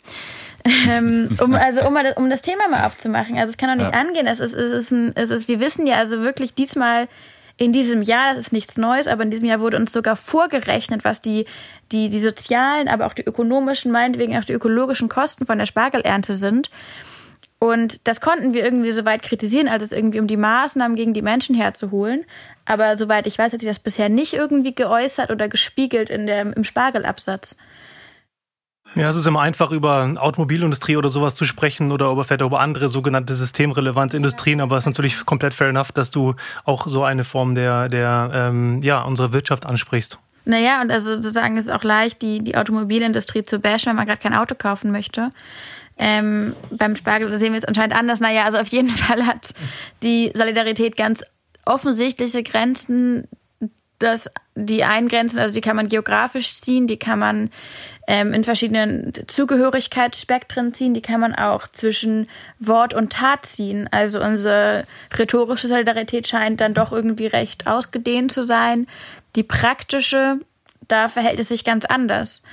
[0.89, 3.37] ähm, um, also um, um das Thema mal aufzumachen.
[3.37, 4.01] Also es kann doch nicht ja.
[4.01, 4.25] angehen.
[4.25, 7.07] Es ist, es ist ein, es ist, wir wissen ja also wirklich diesmal
[7.57, 11.03] in diesem Jahr, das ist nichts Neues, aber in diesem Jahr wurde uns sogar vorgerechnet,
[11.03, 11.45] was die,
[11.91, 16.33] die, die sozialen, aber auch die ökonomischen, meinetwegen auch die ökologischen Kosten von der Spargelernte
[16.33, 16.71] sind.
[17.59, 21.13] Und das konnten wir irgendwie so weit kritisieren, als es irgendwie um die Maßnahmen gegen
[21.13, 22.25] die Menschen herzuholen.
[22.65, 26.41] Aber soweit ich weiß, hat sich das bisher nicht irgendwie geäußert oder gespiegelt in der,
[26.41, 27.55] im Spargelabsatz.
[28.95, 32.59] Ja, es ist immer einfach, über Automobilindustrie oder sowas zu sprechen oder über, vielleicht über
[32.59, 37.03] andere sogenannte systemrelevante Industrien, aber es ist natürlich komplett fair enough, dass du auch so
[37.03, 40.19] eine Form der, der ähm, ja, unserer Wirtschaft ansprichst.
[40.45, 44.05] Naja, und also sozusagen ist es auch leicht, die, die Automobilindustrie zu bashen, wenn man
[44.05, 45.29] gerade kein Auto kaufen möchte.
[45.97, 48.19] Ähm, beim Spargel sehen wir es anscheinend anders.
[48.19, 49.53] Naja, also auf jeden Fall hat
[50.03, 51.23] die Solidarität ganz
[51.65, 53.27] offensichtliche Grenzen,
[54.03, 57.49] dass die eingrenzen, also die kann man geografisch ziehen, die kann man
[58.07, 62.27] ähm, in verschiedenen Zugehörigkeitsspektren ziehen, die kann man auch zwischen
[62.59, 63.87] Wort und Tat ziehen.
[63.91, 64.85] Also unsere
[65.17, 68.87] rhetorische Solidarität scheint dann doch irgendwie recht ausgedehnt zu sein.
[69.35, 70.39] Die praktische,
[70.87, 72.43] da verhält es sich ganz anders.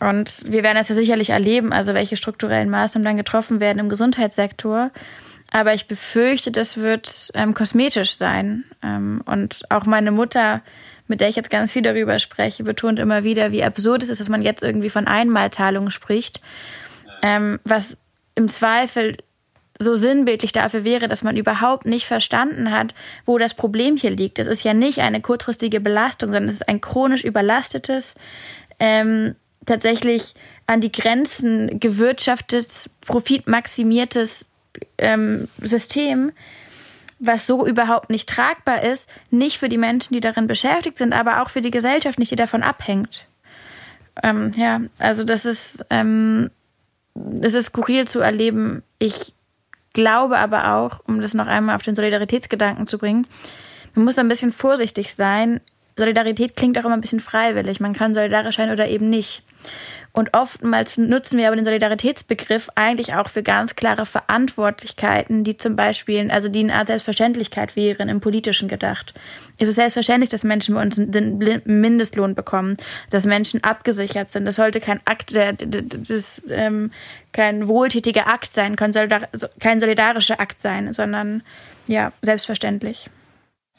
[0.00, 3.88] Und wir werden das ja sicherlich erleben, also welche strukturellen Maßnahmen dann getroffen werden im
[3.88, 4.90] Gesundheitssektor.
[5.54, 8.64] Aber ich befürchte, das wird ähm, kosmetisch sein.
[8.82, 10.62] Ähm, und auch meine Mutter,
[11.06, 14.18] mit der ich jetzt ganz viel darüber spreche, betont immer wieder, wie absurd es ist,
[14.18, 16.40] dass man jetzt irgendwie von Einmalzahlungen spricht.
[17.22, 17.98] Ähm, was
[18.34, 19.18] im Zweifel
[19.78, 22.92] so sinnbildlich dafür wäre, dass man überhaupt nicht verstanden hat,
[23.24, 24.40] wo das Problem hier liegt.
[24.40, 28.16] Es ist ja nicht eine kurzfristige Belastung, sondern es ist ein chronisch überlastetes,
[28.80, 29.36] ähm,
[29.66, 30.34] tatsächlich
[30.66, 34.50] an die Grenzen gewirtschaftetes, profitmaximiertes
[34.98, 36.32] ähm, System,
[37.18, 41.42] was so überhaupt nicht tragbar ist, nicht für die Menschen, die darin beschäftigt sind, aber
[41.42, 43.26] auch für die Gesellschaft nicht, die davon abhängt.
[44.22, 46.50] Ähm, ja, also das ist, ähm,
[47.40, 48.82] es ist skurril zu erleben.
[48.98, 49.32] Ich
[49.92, 53.26] glaube aber auch, um das noch einmal auf den Solidaritätsgedanken zu bringen,
[53.94, 55.60] man muss ein bisschen vorsichtig sein.
[55.96, 57.78] Solidarität klingt auch immer ein bisschen freiwillig.
[57.80, 59.42] Man kann solidarisch sein oder eben nicht.
[60.14, 65.74] Und oftmals nutzen wir aber den Solidaritätsbegriff eigentlich auch für ganz klare Verantwortlichkeiten, die zum
[65.74, 69.12] Beispiel, also die eine Art Selbstverständlichkeit wären, im Politischen gedacht.
[69.58, 72.76] Es ist selbstverständlich, dass Menschen bei uns einen Mindestlohn bekommen,
[73.10, 74.44] dass Menschen abgesichert sind.
[74.44, 76.92] Das sollte kein Akt, das, ähm,
[77.32, 78.92] kein wohltätiger Akt sein, kein
[79.80, 81.42] solidarischer Akt sein, sondern
[81.88, 83.10] ja, selbstverständlich.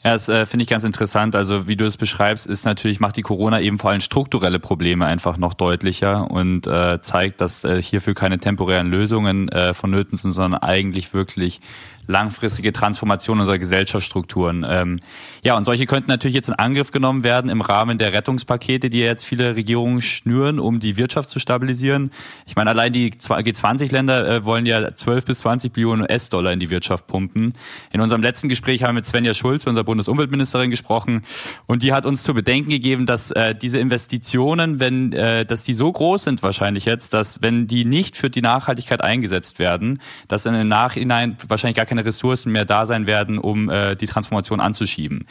[0.06, 1.34] Ja, das äh, finde ich ganz interessant.
[1.34, 5.04] Also wie du es beschreibst, ist natürlich, macht die Corona eben vor allem strukturelle Probleme
[5.04, 10.30] einfach noch deutlicher und äh, zeigt, dass äh, hierfür keine temporären Lösungen äh, vonnöten sind,
[10.30, 11.60] sondern eigentlich wirklich
[12.06, 14.64] langfristige Transformation unserer Gesellschaftsstrukturen.
[14.68, 15.00] Ähm,
[15.42, 19.00] ja, und solche könnten natürlich jetzt in Angriff genommen werden im Rahmen der Rettungspakete, die
[19.00, 22.10] jetzt viele Regierungen schnüren, um die Wirtschaft zu stabilisieren.
[22.46, 26.70] Ich meine, allein die G20-Länder äh, wollen ja 12 bis 20 Billionen US-Dollar in die
[26.70, 27.54] Wirtschaft pumpen.
[27.92, 31.24] In unserem letzten Gespräch haben wir mit Svenja Schulz, unserer Bundesumweltministerin, gesprochen
[31.66, 35.74] und die hat uns zu bedenken gegeben, dass äh, diese Investitionen, wenn, äh, dass die
[35.74, 40.46] so groß sind wahrscheinlich jetzt, dass wenn die nicht für die Nachhaltigkeit eingesetzt werden, dass
[40.46, 44.06] in im Nachhinein wahrscheinlich gar keine keine Ressourcen mehr da sein werden, um äh, die
[44.06, 45.26] Transformation anzuschieben.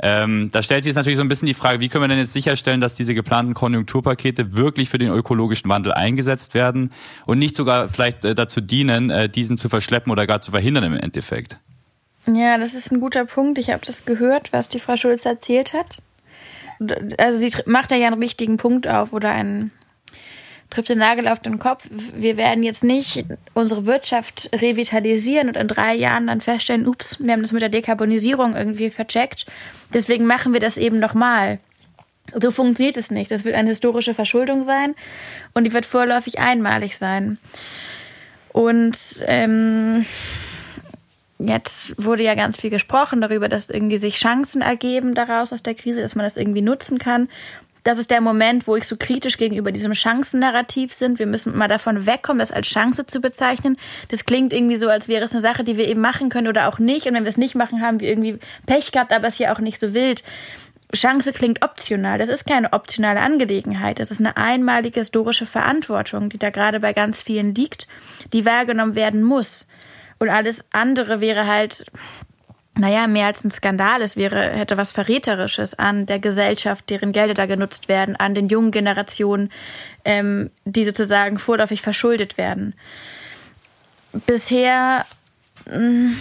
[0.00, 2.18] Ähm, da stellt sich jetzt natürlich so ein bisschen die Frage, wie können wir denn
[2.18, 6.90] jetzt sicherstellen, dass diese geplanten Konjunkturpakete wirklich für den ökologischen Wandel eingesetzt werden
[7.26, 10.84] und nicht sogar vielleicht äh, dazu dienen, äh, diesen zu verschleppen oder gar zu verhindern
[10.84, 11.58] im Endeffekt?
[12.26, 13.58] Ja, das ist ein guter Punkt.
[13.58, 15.98] Ich habe das gehört, was die Frau Schulz erzählt hat.
[17.18, 19.72] Also sie macht da ja einen wichtigen Punkt auf oder einen
[20.70, 21.88] trifft den Nagel auf den Kopf.
[21.90, 27.32] Wir werden jetzt nicht unsere Wirtschaft revitalisieren und in drei Jahren dann feststellen, ups, wir
[27.32, 29.46] haben das mit der Dekarbonisierung irgendwie vercheckt.
[29.94, 31.58] Deswegen machen wir das eben nochmal.
[32.34, 33.30] So funktioniert es nicht.
[33.30, 34.94] Das wird eine historische Verschuldung sein
[35.54, 37.38] und die wird vorläufig einmalig sein.
[38.52, 40.04] Und ähm,
[41.38, 45.74] jetzt wurde ja ganz viel gesprochen darüber, dass irgendwie sich Chancen ergeben daraus aus der
[45.74, 47.28] Krise, dass man das irgendwie nutzen kann
[47.88, 51.18] das ist der Moment, wo ich so kritisch gegenüber diesem Chancennarrativ sind.
[51.18, 53.78] Wir müssen mal davon wegkommen, das als Chance zu bezeichnen.
[54.08, 56.68] Das klingt irgendwie so, als wäre es eine Sache, die wir eben machen können oder
[56.68, 57.06] auch nicht.
[57.06, 59.54] Und wenn wir es nicht machen, haben wir irgendwie Pech gehabt, aber es ist ja
[59.54, 60.22] auch nicht so wild.
[60.94, 62.18] Chance klingt optional.
[62.18, 64.00] Das ist keine optionale Angelegenheit.
[64.00, 67.88] Das ist eine einmalige historische Verantwortung, die da gerade bei ganz vielen liegt,
[68.34, 69.66] die wahrgenommen werden muss.
[70.18, 71.86] Und alles andere wäre halt
[72.78, 74.02] naja, mehr als ein Skandal.
[74.02, 78.48] Es wäre, hätte was Verräterisches an der Gesellschaft, deren Gelder da genutzt werden, an den
[78.48, 79.50] jungen Generationen,
[80.04, 82.74] ähm, die sozusagen vorläufig verschuldet werden.
[84.26, 85.06] Bisher,
[85.68, 86.12] mm,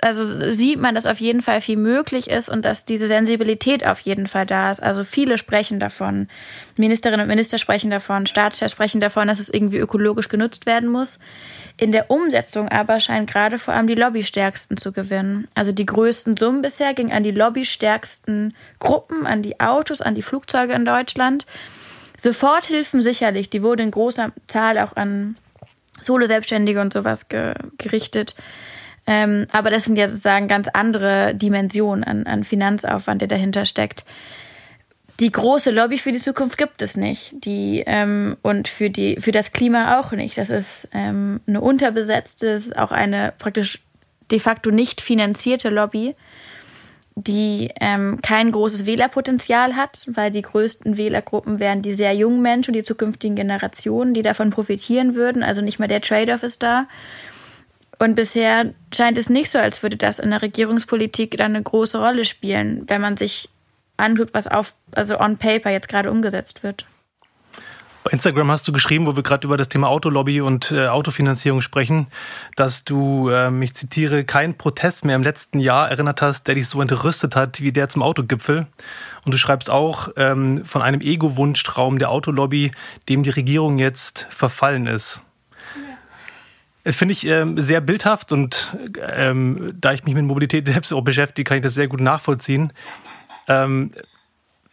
[0.00, 4.00] also sieht man, dass auf jeden Fall viel möglich ist und dass diese Sensibilität auf
[4.00, 4.82] jeden Fall da ist.
[4.82, 6.28] Also viele sprechen davon,
[6.76, 11.18] Ministerinnen und Minister sprechen davon, Staatschefs sprechen davon, dass es irgendwie ökologisch genutzt werden muss.
[11.78, 15.46] In der Umsetzung aber scheinen gerade vor allem die Lobbystärksten zu gewinnen.
[15.54, 20.22] Also die größten Summen bisher gingen an die lobbystärksten Gruppen, an die Autos, an die
[20.22, 21.46] Flugzeuge in Deutschland.
[22.18, 25.36] Soforthilfen sicherlich, die wurden in großer Zahl auch an
[26.00, 28.34] Solo-Selbstständige und sowas ge gerichtet.
[29.06, 34.04] Ähm, aber das sind ja sozusagen ganz andere Dimensionen an, an Finanzaufwand, der dahinter steckt
[35.20, 37.32] die große Lobby für die Zukunft gibt es nicht.
[37.44, 40.36] Die, ähm, und für, die, für das Klima auch nicht.
[40.36, 43.82] Das ist ähm, eine unterbesetzte, auch eine praktisch
[44.30, 46.14] de facto nicht finanzierte Lobby,
[47.14, 52.74] die ähm, kein großes Wählerpotenzial hat, weil die größten Wählergruppen wären die sehr jungen Menschen
[52.74, 55.42] die zukünftigen Generationen, die davon profitieren würden.
[55.42, 56.88] Also nicht mal der Trade-off ist da.
[57.98, 61.98] Und bisher scheint es nicht so, als würde das in der Regierungspolitik dann eine große
[61.98, 63.48] Rolle spielen, wenn man sich
[63.96, 66.84] antut, was auf, also on paper jetzt gerade umgesetzt wird.
[68.06, 71.60] Bei Instagram hast du geschrieben, wo wir gerade über das Thema Autolobby und äh, Autofinanzierung
[71.60, 72.06] sprechen,
[72.54, 76.68] dass du, ähm, ich zitiere, keinen Protest mehr im letzten Jahr erinnert hast, der dich
[76.68, 78.68] so entrüstet hat wie der zum Autogipfel.
[79.24, 82.70] Und du schreibst auch ähm, von einem Ego-Wunschtraum der Autolobby,
[83.08, 85.20] dem die Regierung jetzt verfallen ist.
[86.86, 86.92] Ja.
[86.92, 88.76] Finde ich ähm, sehr bildhaft und
[89.08, 92.72] ähm, da ich mich mit Mobilität selbst auch beschäftige, kann ich das sehr gut nachvollziehen.
[93.48, 93.90] Ähm,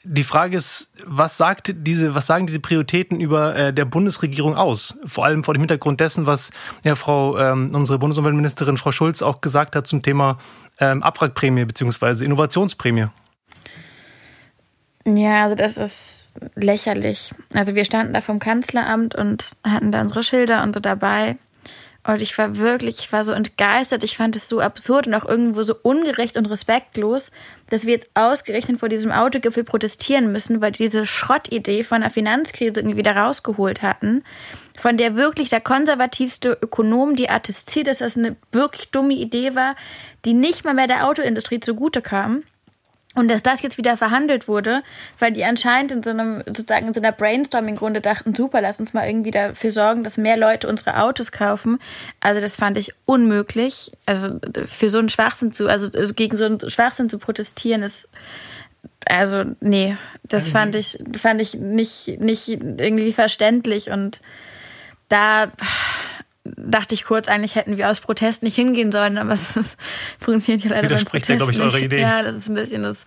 [0.05, 4.99] die Frage ist, was sagt diese, was sagen diese Prioritäten über äh, der Bundesregierung aus?
[5.05, 6.51] Vor allem vor dem Hintergrund dessen, was
[6.83, 10.39] ja Frau, ähm, unsere Bundesumweltministerin Frau Schulz auch gesagt hat zum Thema
[10.79, 12.25] ähm, Abwrackprämie bzw.
[12.25, 13.07] Innovationsprämie.
[15.05, 17.31] Ja, also das ist lächerlich.
[17.53, 21.37] Also wir standen da vom Kanzleramt und hatten da unsere Schilder und so dabei.
[22.05, 24.03] Und ich war wirklich, ich war so entgeistert.
[24.03, 27.31] Ich fand es so absurd und auch irgendwo so ungerecht und respektlos,
[27.69, 32.81] dass wir jetzt ausgerechnet vor diesem Autogipfel protestieren müssen, weil diese Schrottidee von der Finanzkrise
[32.81, 34.23] irgendwie da rausgeholt hatten,
[34.77, 39.75] von der wirklich der konservativste Ökonom die attestiert, dass das eine wirklich dumme Idee war,
[40.25, 42.43] die nicht mal mehr der Autoindustrie zugute kam.
[43.15, 44.81] Und dass das jetzt wieder verhandelt wurde,
[45.19, 48.93] weil die anscheinend in so einem, sozusagen in so einer Brainstorming-Runde dachten, super, lass uns
[48.93, 51.79] mal irgendwie dafür sorgen, dass mehr Leute unsere Autos kaufen.
[52.21, 53.91] Also das fand ich unmöglich.
[54.07, 58.09] Also für so einen Schwachsinn zu, also gegen so einen Schwachsinn zu protestieren, ist,
[59.05, 64.21] also nee, das fand ich, fand ich nicht, nicht irgendwie verständlich und
[65.09, 65.51] da,
[66.45, 69.77] dachte ich kurz, eigentlich hätten wir aus Protest nicht hingehen sollen, aber es
[70.19, 71.59] funktioniert ja leider beim Protest ja, ich.
[71.59, 72.01] Eure Idee.
[72.01, 73.05] Ja, das ist ein bisschen das.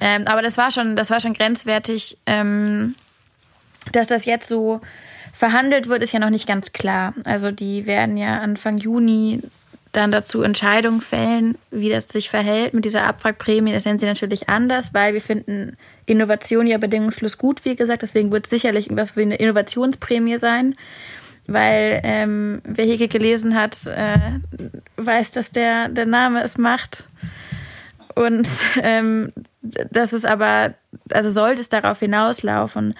[0.00, 2.18] Ähm, aber das war schon, das war schon grenzwertig.
[2.26, 2.94] Ähm,
[3.92, 4.80] dass das jetzt so
[5.32, 7.14] verhandelt wird, ist ja noch nicht ganz klar.
[7.24, 9.42] Also die werden ja Anfang Juni
[9.92, 13.72] dann dazu Entscheidungen fällen, wie das sich verhält mit dieser Abwrackprämie.
[13.72, 18.02] Das nennen sie natürlich anders, weil wir finden Innovation ja bedingungslos gut, wie gesagt.
[18.02, 20.74] Deswegen wird es sicherlich irgendwas wie eine Innovationsprämie sein
[21.46, 24.40] weil ähm, wer hier gelesen hat, äh,
[24.96, 27.08] weiß, dass der, der Name es macht.
[28.14, 28.48] Und
[28.82, 29.32] ähm,
[29.62, 30.74] das ist aber,
[31.10, 32.94] also sollte es darauf hinauslaufen,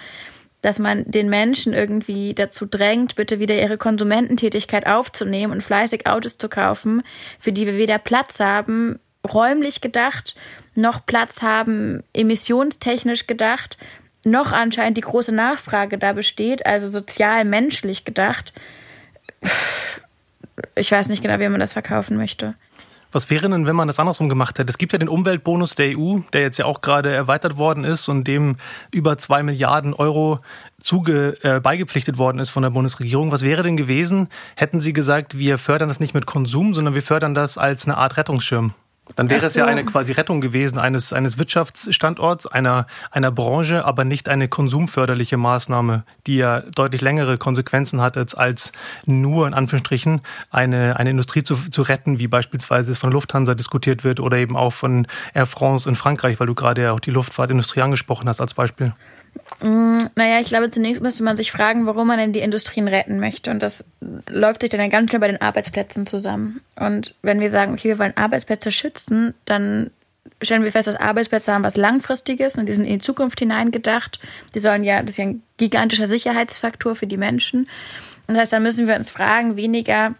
[0.61, 6.37] dass man den Menschen irgendwie dazu drängt, bitte wieder ihre Konsumententätigkeit aufzunehmen und fleißig Autos
[6.37, 7.03] zu kaufen,
[7.39, 10.35] für die wir weder Platz haben, räumlich gedacht,
[10.75, 13.77] noch Platz haben, emissionstechnisch gedacht,
[14.27, 18.53] noch anscheinend die große Nachfrage da besteht, also sozial menschlich gedacht.
[20.75, 22.55] Ich weiß nicht genau, wie man das verkaufen möchte.
[23.11, 24.69] Was wäre denn, wenn man das andersrum gemacht hätte?
[24.69, 28.09] Es gibt ja den Umweltbonus der EU, der jetzt ja auch gerade erweitert worden ist
[28.09, 28.57] und dem
[28.91, 30.39] über zwei Milliarden Euro
[30.79, 33.31] zuge, äh, beigepflichtet worden ist von der Bundesregierung.
[33.31, 37.01] Was wäre denn gewesen, hätten Sie gesagt, wir fördern das nicht mit Konsum, sondern wir
[37.01, 38.73] fördern das als eine Art Rettungsschirm?
[39.15, 39.47] Dann wäre so.
[39.47, 44.47] es ja eine quasi Rettung gewesen eines, eines Wirtschaftsstandorts, einer, einer Branche, aber nicht eine
[44.47, 48.71] konsumförderliche Maßnahme, die ja deutlich längere Konsequenzen hat, als, als
[49.05, 54.03] nur in Anführungsstrichen eine, eine Industrie zu, zu retten, wie beispielsweise es von Lufthansa diskutiert
[54.03, 57.11] wird oder eben auch von Air France in Frankreich, weil du gerade ja auch die
[57.11, 58.93] Luftfahrtindustrie angesprochen hast als Beispiel.
[59.59, 63.19] Mm, naja, ich glaube, zunächst müsste man sich fragen, warum man denn die Industrien retten
[63.19, 63.49] möchte.
[63.49, 63.83] Und das
[64.29, 66.61] läuft sich dann ganz klar bei den Arbeitsplätzen zusammen.
[66.75, 69.89] Und wenn wir sagen, okay, wir wollen Arbeitsplätze schützen, dann
[70.41, 74.19] stellen wir fest, dass Arbeitsplätze haben was Langfristiges und die sind in die Zukunft hineingedacht.
[74.53, 77.67] Die sollen ja, das ist ja ein gigantischer Sicherheitsfaktor für die Menschen.
[78.27, 80.13] Und das heißt, dann müssen wir uns fragen, weniger,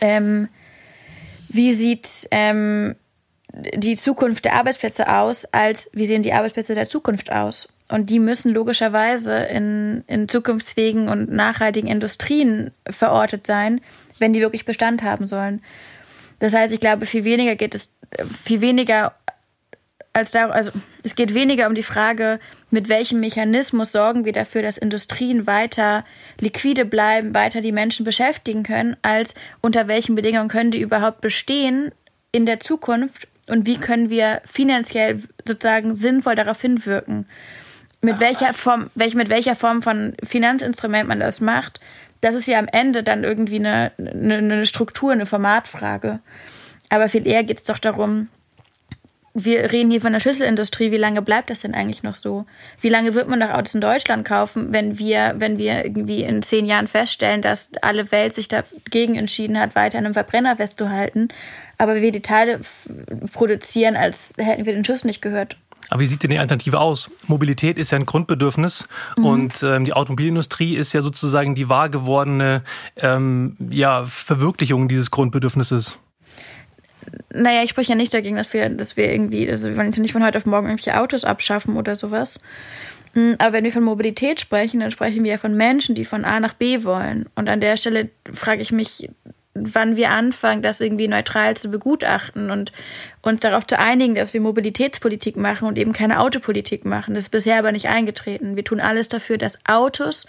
[0.00, 0.48] ähm,
[1.48, 2.94] wie sieht ähm,
[3.74, 7.68] die Zukunft der Arbeitsplätze aus, als wie sehen die Arbeitsplätze der Zukunft aus?
[7.88, 13.80] Und die müssen logischerweise in, in zukunftsfähigen und nachhaltigen Industrien verortet sein,
[14.18, 15.62] wenn die wirklich Bestand haben sollen.
[16.38, 17.92] Das heißt, ich glaube, viel weniger geht es,
[18.44, 19.14] viel weniger
[20.12, 20.72] als da, also
[21.02, 26.04] es geht weniger um die Frage, mit welchem Mechanismus sorgen wir dafür, dass Industrien weiter
[26.40, 31.92] liquide bleiben, weiter die Menschen beschäftigen können, als unter welchen Bedingungen können die überhaupt bestehen
[32.32, 37.26] in der Zukunft und wie können wir finanziell sozusagen sinnvoll darauf hinwirken
[38.06, 41.80] mit welcher Form, welch, mit welcher Form von Finanzinstrument man das macht,
[42.20, 46.20] das ist ja am Ende dann irgendwie eine, eine, eine Struktur, eine Formatfrage.
[46.88, 48.28] Aber viel eher geht es doch darum,
[49.38, 52.46] wir reden hier von der Schlüsselindustrie, wie lange bleibt das denn eigentlich noch so?
[52.80, 56.40] Wie lange wird man noch Autos in Deutschland kaufen, wenn wir, wenn wir irgendwie in
[56.42, 61.28] zehn Jahren feststellen, dass alle Welt sich dagegen entschieden hat, weiter an einem Verbrenner festzuhalten,
[61.76, 62.60] aber wir die Teile
[63.34, 65.58] produzieren, als hätten wir den Schuss nicht gehört?
[65.88, 67.10] Aber wie sieht denn die Alternative aus?
[67.26, 69.24] Mobilität ist ja ein Grundbedürfnis mhm.
[69.24, 72.62] und ähm, die Automobilindustrie ist ja sozusagen die wahr gewordene
[72.96, 75.98] ähm, ja, Verwirklichung dieses Grundbedürfnisses.
[77.32, 79.98] Naja, ich spreche ja nicht dagegen, dass wir, dass wir irgendwie, also wir wollen jetzt
[79.98, 82.40] nicht von heute auf morgen irgendwelche Autos abschaffen oder sowas.
[83.12, 86.24] Hm, aber wenn wir von Mobilität sprechen, dann sprechen wir ja von Menschen, die von
[86.24, 87.26] A nach B wollen.
[87.34, 89.08] Und an der Stelle frage ich mich,
[89.58, 92.72] wann wir anfangen, das irgendwie neutral zu begutachten und
[93.22, 97.14] uns darauf zu einigen, dass wir Mobilitätspolitik machen und eben keine Autopolitik machen.
[97.14, 98.56] Das ist bisher aber nicht eingetreten.
[98.56, 100.26] Wir tun alles dafür, dass Autos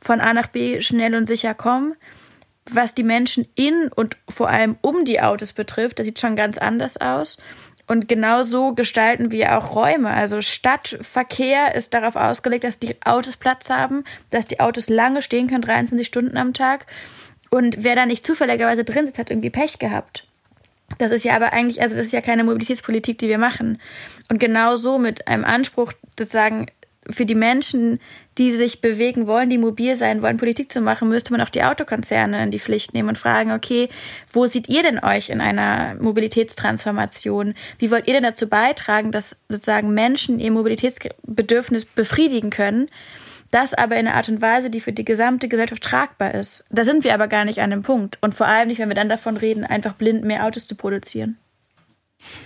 [0.00, 1.94] von A nach B schnell und sicher kommen.
[2.70, 6.56] Was die Menschen in und vor allem um die Autos betrifft, das sieht schon ganz
[6.56, 7.36] anders aus.
[7.86, 10.10] Und genau so gestalten wir auch Räume.
[10.10, 15.48] Also Stadtverkehr ist darauf ausgelegt, dass die Autos Platz haben, dass die Autos lange stehen
[15.48, 16.86] können, 23 Stunden am Tag
[17.54, 20.26] und wer da nicht zufälligerweise drin sitzt, hat irgendwie Pech gehabt.
[20.98, 23.80] Das ist ja aber eigentlich, also das ist ja keine Mobilitätspolitik, die wir machen.
[24.28, 26.66] Und genau so mit einem Anspruch sozusagen
[27.08, 28.00] für die Menschen,
[28.38, 31.62] die sich bewegen wollen, die mobil sein wollen, Politik zu machen, müsste man auch die
[31.62, 33.88] Autokonzerne in die Pflicht nehmen und fragen, okay,
[34.32, 37.54] wo seht ihr denn euch in einer Mobilitätstransformation?
[37.78, 42.88] Wie wollt ihr denn dazu beitragen, dass sozusagen Menschen ihr Mobilitätsbedürfnis befriedigen können?
[43.54, 46.64] Das aber in einer Art und Weise, die für die gesamte Gesellschaft tragbar ist.
[46.70, 48.18] Da sind wir aber gar nicht an dem Punkt.
[48.20, 51.36] Und vor allem nicht, wenn wir dann davon reden, einfach blind mehr Autos zu produzieren.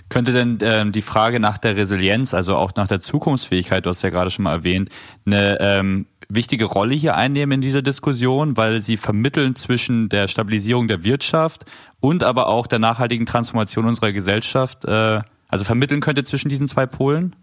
[0.09, 4.03] Könnte denn ähm, die Frage nach der Resilienz, also auch nach der Zukunftsfähigkeit, du hast
[4.03, 4.89] ja gerade schon mal erwähnt,
[5.25, 10.87] eine ähm, wichtige Rolle hier einnehmen in dieser Diskussion, weil sie vermitteln zwischen der Stabilisierung
[10.87, 11.65] der Wirtschaft
[11.99, 16.85] und aber auch der nachhaltigen Transformation unserer Gesellschaft, äh, also vermitteln könnte zwischen diesen zwei
[16.85, 17.35] Polen?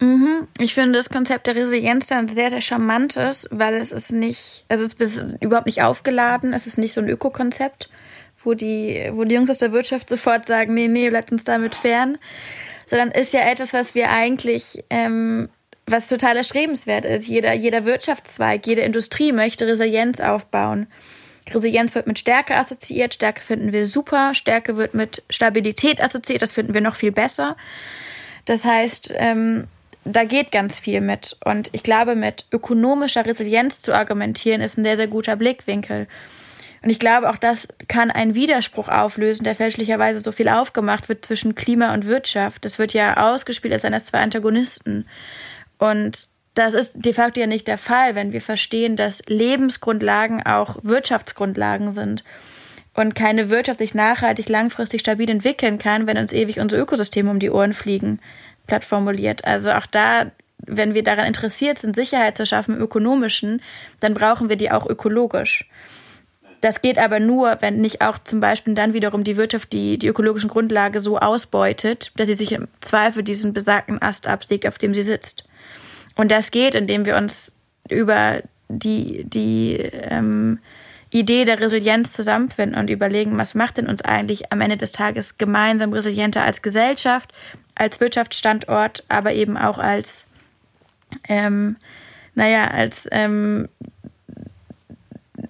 [0.00, 0.44] Mhm.
[0.58, 4.84] Ich finde das Konzept der Resilienz dann sehr, sehr charmantes, weil es ist nicht, also
[4.84, 7.90] es ist überhaupt nicht aufgeladen, es ist nicht so ein Ökokonzept,
[8.44, 11.74] wo die, wo die Jungs aus der Wirtschaft sofort sagen, nee, nee, bleibt uns damit
[11.74, 12.16] fern,
[12.86, 15.48] sondern ist ja etwas, was wir eigentlich, ähm,
[15.86, 17.26] was total erstrebenswert ist.
[17.26, 20.86] Jeder, jeder Wirtschaftszweig, jede Industrie möchte Resilienz aufbauen.
[21.52, 26.52] Resilienz wird mit Stärke assoziiert, Stärke finden wir super, Stärke wird mit Stabilität assoziiert, das
[26.52, 27.56] finden wir noch viel besser.
[28.44, 29.66] Das heißt, ähm,
[30.12, 31.36] da geht ganz viel mit.
[31.44, 36.06] Und ich glaube, mit ökonomischer Resilienz zu argumentieren, ist ein sehr, sehr guter Blickwinkel.
[36.82, 41.26] Und ich glaube, auch das kann einen Widerspruch auflösen, der fälschlicherweise so viel aufgemacht wird
[41.26, 42.64] zwischen Klima und Wirtschaft.
[42.64, 45.06] Das wird ja ausgespielt als eines zwei Antagonisten.
[45.78, 46.18] Und
[46.54, 51.92] das ist de facto ja nicht der Fall, wenn wir verstehen, dass Lebensgrundlagen auch Wirtschaftsgrundlagen
[51.92, 52.24] sind
[52.94, 57.38] und keine Wirtschaft sich nachhaltig, langfristig stabil entwickeln kann, wenn uns ewig unsere Ökosysteme um
[57.38, 58.20] die Ohren fliegen
[58.68, 59.44] platt formuliert.
[59.44, 60.30] Also auch da,
[60.64, 63.60] wenn wir daran interessiert sind, Sicherheit zu schaffen im ökonomischen,
[63.98, 65.68] dann brauchen wir die auch ökologisch.
[66.60, 70.08] Das geht aber nur, wenn nicht auch zum Beispiel dann wiederum die Wirtschaft die, die
[70.08, 74.94] ökologischen Grundlage so ausbeutet, dass sie sich im Zweifel diesen besagten Ast absägt, auf dem
[74.94, 75.44] sie sitzt.
[76.16, 77.54] Und das geht, indem wir uns
[77.88, 80.58] über die, die ähm,
[81.10, 85.38] Idee der Resilienz zusammenfinden und überlegen, was macht denn uns eigentlich am Ende des Tages
[85.38, 87.32] gemeinsam resilienter als Gesellschaft
[87.78, 90.26] als Wirtschaftsstandort, aber eben auch als,
[91.28, 91.76] ähm,
[92.34, 93.68] naja, als ähm,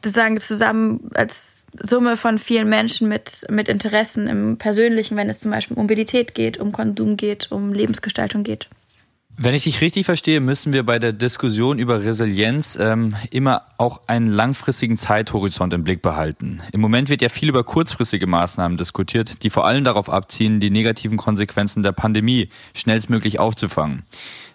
[0.02, 5.76] zusammen als Summe von vielen Menschen mit, mit Interessen im Persönlichen, wenn es zum Beispiel
[5.76, 8.68] um Mobilität geht, um Konsum geht, um Lebensgestaltung geht.
[9.40, 14.00] Wenn ich dich richtig verstehe, müssen wir bei der Diskussion über Resilienz ähm, immer auch
[14.08, 16.60] einen langfristigen Zeithorizont im Blick behalten.
[16.72, 20.70] Im Moment wird ja viel über kurzfristige Maßnahmen diskutiert, die vor allem darauf abzielen, die
[20.70, 24.02] negativen Konsequenzen der Pandemie schnellstmöglich aufzufangen.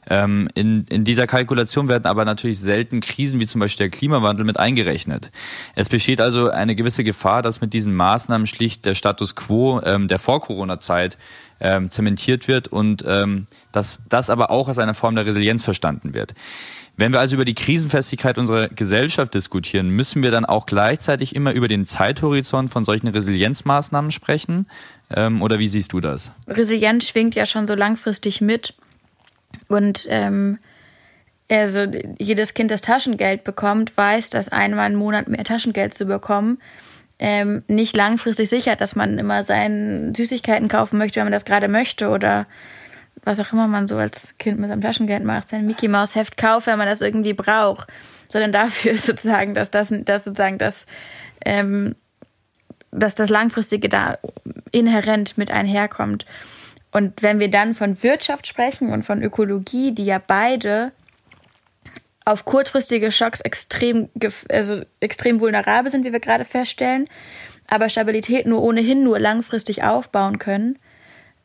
[0.10, 4.46] Ähm, in, in dieser Kalkulation werden aber natürlich selten Krisen wie zum Beispiel der Klimawandel
[4.46, 5.32] mit eingerechnet.
[5.76, 10.08] Es besteht also eine gewisse Gefahr, dass mit diesen Maßnahmen schlicht der Status quo ähm,
[10.08, 11.18] der Vor-Corona-Zeit
[11.60, 16.14] ähm, zementiert wird und ähm, dass das aber auch als eine Form der Resilienz verstanden
[16.14, 16.34] wird.
[16.96, 21.52] Wenn wir also über die Krisenfestigkeit unserer Gesellschaft diskutieren, müssen wir dann auch gleichzeitig immer
[21.54, 24.68] über den Zeithorizont von solchen Resilienzmaßnahmen sprechen?
[25.10, 26.32] Ähm, oder wie siehst du das?
[26.48, 28.76] Resilienz schwingt ja schon so langfristig mit.
[29.74, 30.60] Und ähm,
[31.50, 31.88] also
[32.20, 36.60] jedes Kind, das Taschengeld bekommt, weiß, dass einmal im Monat mehr Taschengeld zu bekommen
[37.18, 41.68] ähm, nicht langfristig sichert, dass man immer seine Süßigkeiten kaufen möchte, wenn man das gerade
[41.68, 42.46] möchte oder
[43.24, 46.38] was auch immer man so als Kind mit seinem Taschengeld macht, sein Mickey Maus Heft
[46.38, 47.88] kauft, wenn man das irgendwie braucht,
[48.28, 50.86] sondern dafür sozusagen, dass das, dass sozusagen das,
[51.46, 51.96] ähm,
[52.92, 54.20] dass das langfristige da
[54.72, 56.28] inhärent mit einherkommt.
[56.94, 60.92] Und wenn wir dann von Wirtschaft sprechen und von Ökologie, die ja beide
[62.24, 64.10] auf kurzfristige Schocks extrem,
[64.50, 67.10] also extrem vulnerabel sind, wie wir gerade feststellen,
[67.68, 70.78] aber Stabilität nur ohnehin nur langfristig aufbauen können.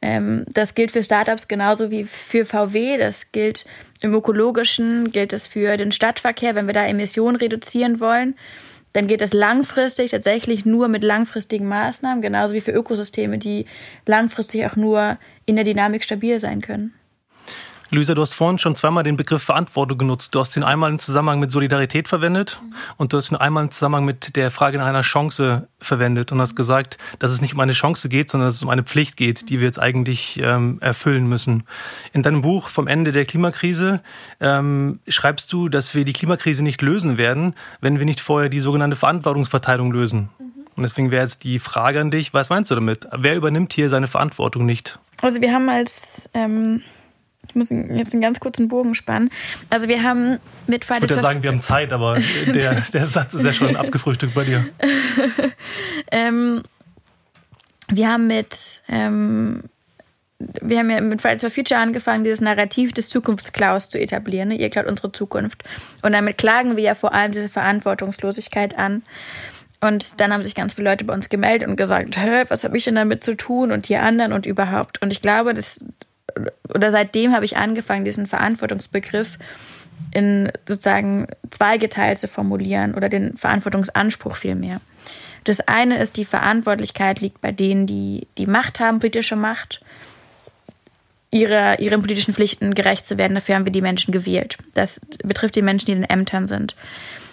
[0.02, 2.98] Ähm, das gilt für Startups genauso wie für VW.
[2.98, 3.64] Das gilt
[4.00, 8.36] im ökologischen, gilt es für den Stadtverkehr, wenn wir da Emissionen reduzieren wollen.
[8.92, 13.66] Dann geht es langfristig tatsächlich nur mit langfristigen Maßnahmen, genauso wie für Ökosysteme, die
[14.06, 15.18] langfristig auch nur
[15.48, 16.92] in der Dynamik stabil sein können.
[17.90, 20.34] Luisa, du hast vorhin schon zweimal den Begriff Verantwortung genutzt.
[20.34, 22.74] Du hast ihn einmal im Zusammenhang mit Solidarität verwendet mhm.
[22.98, 26.38] und du hast ihn einmal im Zusammenhang mit der Frage nach einer Chance verwendet und
[26.38, 29.16] hast gesagt, dass es nicht um eine Chance geht, sondern dass es um eine Pflicht
[29.16, 31.62] geht, die wir jetzt eigentlich ähm, erfüllen müssen.
[32.12, 34.02] In deinem Buch vom Ende der Klimakrise
[34.38, 38.60] ähm, schreibst du, dass wir die Klimakrise nicht lösen werden, wenn wir nicht vorher die
[38.60, 40.28] sogenannte Verantwortungsverteilung lösen.
[40.38, 40.47] Mhm.
[40.78, 43.08] Und deswegen wäre jetzt die Frage an dich, was meinst du damit?
[43.12, 45.00] Wer übernimmt hier seine Verantwortung nicht?
[45.20, 46.82] Also wir haben als ähm
[47.48, 49.30] ich muss jetzt einen ganz kurzen Bogen spannen.
[49.70, 53.08] Also wir haben mit Fridays Ich würde ja sagen, wir haben Zeit, aber der, der
[53.08, 54.66] Satz ist ja schon abgefrühstückt bei dir.
[56.12, 56.62] ähm,
[57.88, 59.64] wir haben mit ähm,
[60.38, 64.52] wir haben ja mit Fridays for Future angefangen, dieses Narrativ des Zukunftsklaus zu etablieren.
[64.52, 65.64] Ihr klaut unsere Zukunft.
[66.02, 69.02] Und damit klagen wir ja vor allem diese Verantwortungslosigkeit an.
[69.80, 72.76] Und dann haben sich ganz viele Leute bei uns gemeldet und gesagt, Hä, was habe
[72.76, 75.00] ich denn damit zu tun und die anderen und überhaupt.
[75.02, 75.84] Und ich glaube, das
[76.72, 79.38] oder seitdem habe ich angefangen, diesen Verantwortungsbegriff
[80.12, 84.80] in sozusagen zweigeteilt zu formulieren oder den Verantwortungsanspruch vielmehr.
[85.44, 89.80] Das eine ist, die Verantwortlichkeit liegt bei denen, die die Macht haben, politische Macht,
[91.30, 93.34] ihre, ihren politischen Pflichten gerecht zu werden.
[93.34, 94.56] Dafür haben wir die Menschen gewählt.
[94.74, 96.76] Das betrifft die Menschen, die in den Ämtern sind.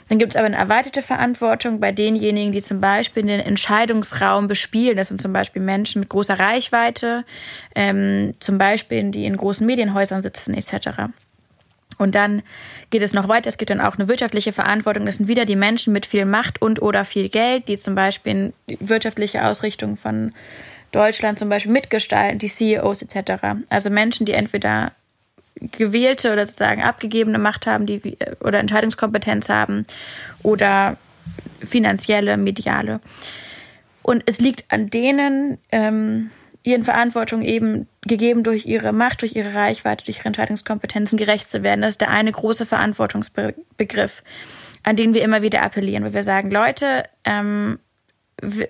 [0.07, 4.97] Dann gibt es aber eine erweiterte Verantwortung bei denjenigen, die zum Beispiel den Entscheidungsraum bespielen.
[4.97, 7.25] Das sind zum Beispiel Menschen mit großer Reichweite,
[7.73, 11.09] ähm, zum Beispiel die in großen Medienhäusern sitzen etc.
[11.97, 12.43] Und dann
[12.89, 13.47] geht es noch weiter.
[13.47, 15.05] Es gibt dann auch eine wirtschaftliche Verantwortung.
[15.05, 18.53] Das sind wieder die Menschen mit viel Macht und oder viel Geld, die zum Beispiel
[18.69, 20.33] die wirtschaftliche Ausrichtung von
[20.91, 23.43] Deutschland zum Beispiel mitgestalten, die CEOs etc.
[23.69, 24.91] Also Menschen, die entweder
[25.59, 29.85] gewählte oder sozusagen abgegebene Macht haben, die oder Entscheidungskompetenz haben
[30.43, 30.97] oder
[31.61, 32.99] finanzielle, mediale.
[34.01, 36.29] Und es liegt an denen, ähm,
[36.65, 41.63] ihren Verantwortung eben gegeben durch ihre Macht, durch ihre Reichweite, durch ihre Entscheidungskompetenzen gerecht zu
[41.63, 41.81] werden.
[41.81, 44.23] Das ist der eine große Verantwortungsbegriff,
[44.83, 47.79] an den wir immer wieder appellieren, wo wir sagen, Leute, ähm,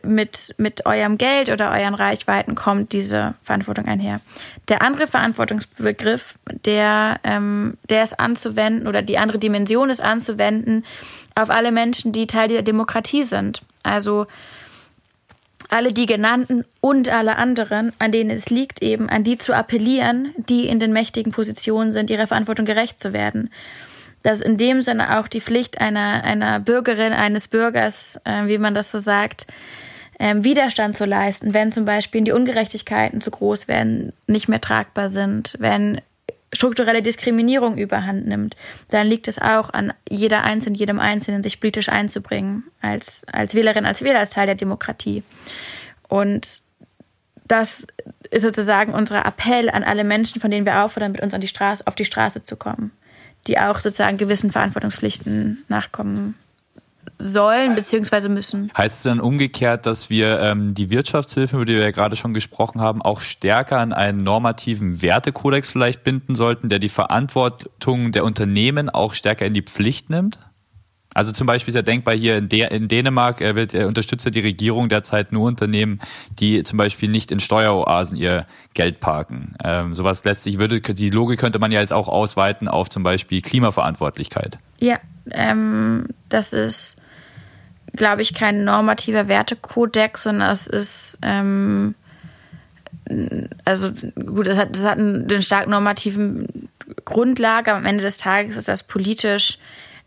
[0.04, 4.22] mit, mit eurem Geld oder euren Reichweiten kommt diese Verantwortung einher.
[4.70, 10.86] Der andere Verantwortungsbegriff, der, ähm, der ist anzuwenden oder die andere Dimension ist anzuwenden
[11.34, 13.62] auf alle Menschen, die Teil der Demokratie sind.
[13.84, 14.28] Also
[15.70, 20.32] alle die genannten und alle anderen, an denen es liegt, eben an die zu appellieren,
[20.38, 23.50] die in den mächtigen Positionen sind, ihrer Verantwortung gerecht zu werden.
[24.26, 28.58] Das ist in dem Sinne auch die Pflicht einer, einer Bürgerin, eines Bürgers, äh, wie
[28.58, 29.46] man das so sagt,
[30.18, 35.12] ähm, Widerstand zu leisten, wenn zum Beispiel die Ungerechtigkeiten zu groß werden, nicht mehr tragbar
[35.12, 36.02] sind, wenn
[36.52, 38.56] strukturelle Diskriminierung überhand nimmt,
[38.90, 43.86] dann liegt es auch an jeder Einzelnen, jedem Einzelnen, sich politisch einzubringen, als, als Wählerin,
[43.86, 45.22] als Wähler, als Teil der Demokratie.
[46.08, 46.64] Und
[47.48, 47.86] das
[48.32, 51.48] ist sozusagen unser Appell an alle Menschen, von denen wir auffordern, mit uns an die
[51.48, 52.92] Straße, auf die Straße zu kommen,
[53.48, 56.36] die auch sozusagen gewissen Verantwortungspflichten nachkommen
[57.18, 58.30] sollen bzw.
[58.30, 58.72] müssen.
[58.78, 62.34] Heißt es dann umgekehrt, dass wir ähm, die Wirtschaftshilfe, über die wir ja gerade schon
[62.34, 68.26] gesprochen haben, auch stärker an einen normativen Wertekodex vielleicht binden sollten, der die Verantwortung der
[68.26, 70.40] Unternehmen auch stärker in die Pflicht nimmt?
[71.16, 74.26] Also zum Beispiel ist ja denkbar hier in, De in Dänemark er wird, er unterstützt
[74.26, 76.00] ja die Regierung derzeit nur Unternehmen,
[76.40, 78.46] die zum Beispiel nicht in Steueroasen ihr
[78.76, 79.56] Geld parken.
[79.64, 83.02] Ähm, sowas lässt sich, würde, die Logik könnte man ja jetzt auch ausweiten auf zum
[83.02, 84.60] Beispiel Klimaverantwortlichkeit.
[84.78, 85.00] Ja,
[85.32, 86.98] ähm, das ist
[87.96, 91.96] glaube ich, kein normativer Wertekodex, sondern es ist, ähm,
[93.64, 96.70] also gut, es hat, es hat einen, einen stark normativen
[97.06, 99.58] Grundlage, aber am Ende des Tages ist das politisch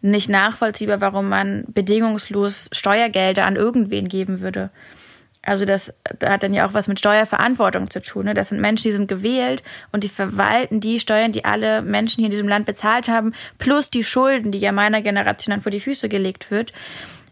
[0.01, 4.71] nicht nachvollziehbar, warum man bedingungslos Steuergelder an irgendwen geben würde.
[5.43, 8.27] Also das, hat dann ja auch was mit Steuerverantwortung zu tun.
[8.27, 8.35] Ne?
[8.35, 12.27] Das sind Menschen, die sind gewählt und die verwalten die Steuern, die alle Menschen hier
[12.27, 15.81] in diesem Land bezahlt haben, plus die Schulden, die ja meiner Generation dann vor die
[15.81, 16.73] Füße gelegt wird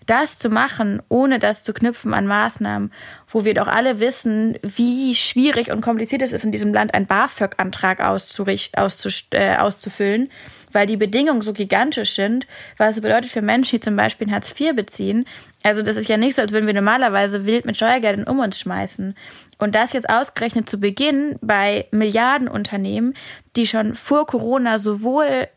[0.07, 2.93] das zu machen, ohne das zu knüpfen an Maßnahmen,
[3.29, 7.07] wo wir doch alle wissen, wie schwierig und kompliziert es ist, in diesem Land einen
[7.07, 10.31] BAföG-Antrag äh, auszufüllen,
[10.77, 12.47] weil die Bedingungen so gigantisch sind,
[12.77, 15.25] was es bedeutet für Menschen, die zum Beispiel Hartz IV beziehen.
[15.63, 18.61] Also das ist ja nicht so, als würden wir normalerweise wild mit Steuergeldern um uns
[18.61, 19.17] schmeißen.
[19.57, 23.15] Und das jetzt ausgerechnet zu Beginn bei Milliardenunternehmen,
[23.57, 25.49] die schon vor Corona sowohl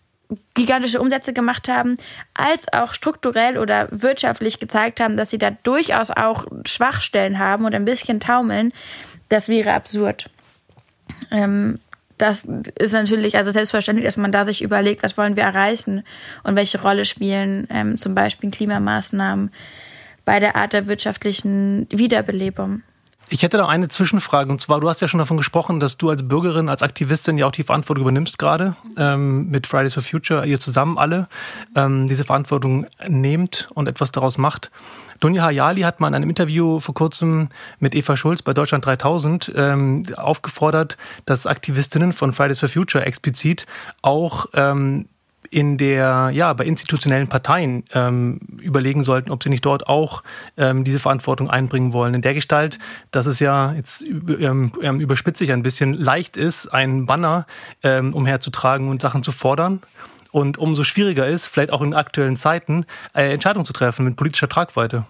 [0.53, 1.97] gigantische Umsätze gemacht haben,
[2.33, 7.75] als auch strukturell oder wirtschaftlich gezeigt haben, dass sie da durchaus auch Schwachstellen haben und
[7.75, 8.71] ein bisschen taumeln,
[9.27, 10.29] das wäre absurd.
[11.29, 11.79] Ähm,
[12.19, 12.45] das
[12.77, 16.03] ist natürlich also selbstverständlich, dass man da sich überlegt, was wollen wir erreichen
[16.43, 19.51] und welche Rolle spielen ähm, zum Beispiel Klimamaßnahmen
[20.25, 22.83] bei der Art der wirtschaftlichen Wiederbelebung.
[23.31, 26.09] Ich hätte noch eine Zwischenfrage und zwar, du hast ja schon davon gesprochen, dass du
[26.09, 30.45] als Bürgerin, als Aktivistin ja auch die Verantwortung übernimmst gerade ähm, mit Fridays for Future,
[30.45, 31.27] ihr zusammen alle
[31.75, 34.71] ähm, diese Verantwortung nehmt und etwas daraus macht.
[35.19, 37.49] Dunja Hayali hat mal in einem Interview vor kurzem
[37.79, 43.65] mit Eva Schulz bei Deutschland 3000 ähm, aufgefordert, dass Aktivistinnen von Fridays for Future explizit
[44.01, 45.05] auch ähm,
[45.51, 50.23] in der, ja, bei institutionellen Parteien ähm, überlegen sollten, ob sie nicht dort auch
[50.57, 52.13] ähm, diese Verantwortung einbringen wollen.
[52.13, 52.77] In der Gestalt,
[53.11, 57.47] dass es ja jetzt ähm, ähm, überspitze ich ein bisschen leicht ist, einen Banner
[57.83, 59.81] ähm, umherzutragen und Sachen zu fordern.
[60.31, 64.49] Und umso schwieriger ist, vielleicht auch in aktuellen Zeiten, äh, Entscheidungen zu treffen mit politischer
[64.49, 65.05] Tragweite.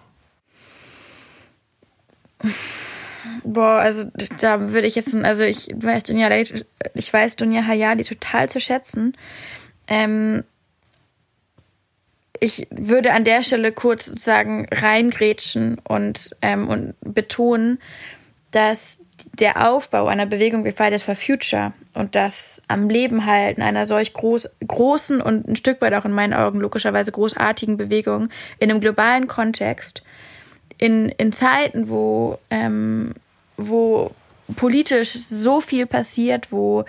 [3.44, 4.10] Boah, also
[4.40, 9.14] da würde ich jetzt, also ich weiß Dunja, ich weiß Dunja Hayali total zu schätzen.
[9.86, 10.44] Ähm,
[12.40, 17.78] ich würde an der Stelle kurz sozusagen reingrätschen und, ähm, und betonen,
[18.50, 18.99] dass
[19.32, 24.12] der Aufbau einer Bewegung wie Fridays for Future und das am Leben halten einer solch
[24.12, 28.80] groß, großen und ein Stück weit auch in meinen Augen logischerweise großartigen Bewegung in einem
[28.80, 30.02] globalen Kontext,
[30.78, 33.14] in, in Zeiten, wo, ähm,
[33.56, 34.12] wo
[34.56, 36.84] politisch so viel passiert, wo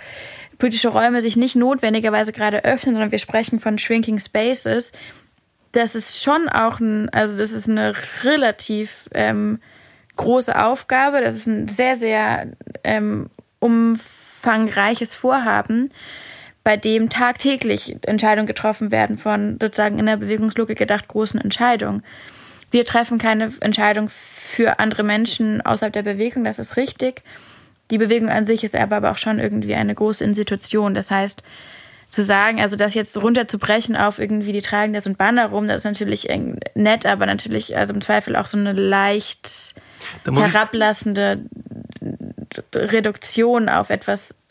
[0.58, 4.92] politische Räume sich nicht notwendigerweise gerade öffnen, sondern wir sprechen von Shrinking Spaces,
[5.72, 9.60] das ist schon auch ein, also das ist eine relativ ähm,
[10.16, 11.22] große Aufgabe.
[11.22, 12.47] Das ist ein sehr, sehr
[12.84, 15.89] ähm, umfangreiches Vorhaben,
[16.64, 22.03] bei dem tagtäglich Entscheidungen getroffen werden von sozusagen in der Bewegungslogik gedacht großen Entscheidungen.
[22.70, 27.24] Wir treffen keine Entscheidung für andere Menschen außerhalb der Bewegung, das ist richtig.
[27.89, 30.93] Die Bewegung an sich ist aber auch schon irgendwie eine große Institution.
[30.93, 31.43] Das heißt,
[32.12, 35.68] zu sagen, also das jetzt runterzubrechen auf irgendwie die tragen da so ein Banner rum,
[35.68, 36.28] das ist natürlich
[36.76, 39.74] nett, aber natürlich also im Zweifel auch so eine leicht
[40.26, 41.45] herablassende
[42.76, 44.41] Reduktion auf etwas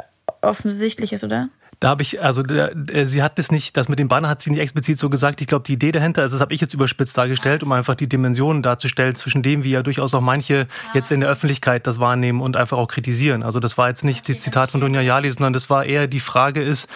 [0.40, 1.50] Offensichtliches, oder?
[1.80, 4.42] Da habe ich, also der, der, sie hat das nicht, das mit dem Banner hat
[4.42, 5.40] sie nicht explizit so gesagt.
[5.40, 8.06] Ich glaube, die Idee dahinter, also das habe ich jetzt überspitzt dargestellt, um einfach die
[8.06, 12.42] Dimensionen darzustellen, zwischen dem, wie ja durchaus auch manche jetzt in der Öffentlichkeit das wahrnehmen
[12.42, 13.42] und einfach auch kritisieren.
[13.42, 16.20] Also das war jetzt nicht das Zitat von Dunja Jali, sondern das war eher die
[16.20, 16.86] Frage ist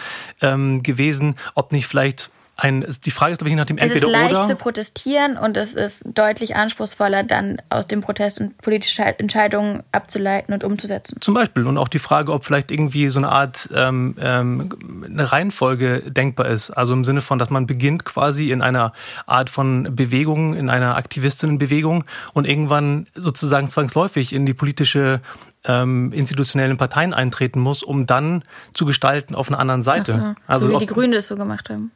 [0.41, 4.17] ähm, gewesen, ob nicht vielleicht ein, die Frage ist, glaube ich, nach dem Entweder oder.
[4.17, 8.57] Es ist leicht zu protestieren und es ist deutlich anspruchsvoller, dann aus dem Protest und
[8.59, 11.17] politische Entscheidungen abzuleiten und umzusetzen.
[11.19, 11.65] Zum Beispiel.
[11.65, 16.47] Und auch die Frage, ob vielleicht irgendwie so eine Art ähm, ähm, eine Reihenfolge denkbar
[16.47, 16.71] ist.
[16.71, 18.93] Also im Sinne von, dass man beginnt quasi in einer
[19.25, 25.19] Art von Bewegung, in einer Aktivistinnenbewegung und irgendwann sozusagen zwangsläufig in die politische
[25.65, 28.43] ähm, institutionellen Parteien eintreten muss, um dann
[28.73, 30.11] zu gestalten auf einer anderen Seite.
[30.13, 31.91] So, also so wie die Grünen das so gemacht haben.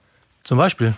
[0.50, 0.96] Zum Beispiel.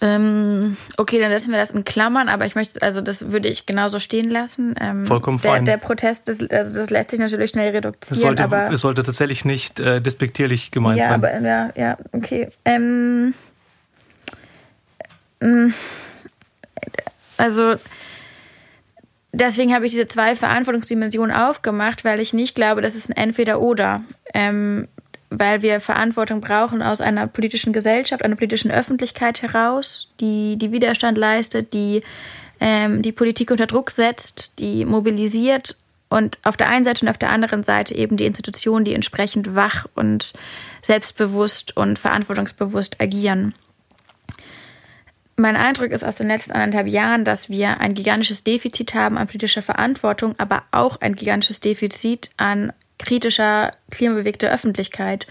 [0.00, 3.66] Ähm, okay, dann lassen wir das in Klammern, aber ich möchte, also das würde ich
[3.66, 4.76] genauso stehen lassen.
[4.80, 5.64] Ähm, Vollkommen der, fein.
[5.64, 8.14] Der Protest, das, also das lässt sich natürlich schnell reduzieren.
[8.14, 11.14] Es sollte, aber, es sollte tatsächlich nicht äh, despektierlich gemeint ja, sein.
[11.14, 12.46] Aber, ja, ja, okay.
[12.64, 13.34] Ähm,
[15.40, 15.74] ähm
[17.38, 17.74] also
[19.32, 24.04] deswegen habe ich diese zwei Verantwortungsdimensionen aufgemacht, weil ich nicht glaube, dass es ein Entweder-Oder.
[24.32, 24.86] Ähm,
[25.38, 31.18] weil wir Verantwortung brauchen aus einer politischen Gesellschaft, einer politischen Öffentlichkeit heraus, die, die Widerstand
[31.18, 32.02] leistet, die
[32.60, 35.76] ähm, die Politik unter Druck setzt, die mobilisiert
[36.08, 39.54] und auf der einen Seite und auf der anderen Seite eben die Institutionen, die entsprechend
[39.54, 40.32] wach und
[40.82, 43.54] selbstbewusst und verantwortungsbewusst agieren.
[45.38, 49.26] Mein Eindruck ist aus den letzten anderthalb Jahren, dass wir ein gigantisches Defizit haben an
[49.26, 55.26] politischer Verantwortung, aber auch ein gigantisches Defizit an kritischer, klimabewegter Öffentlichkeit.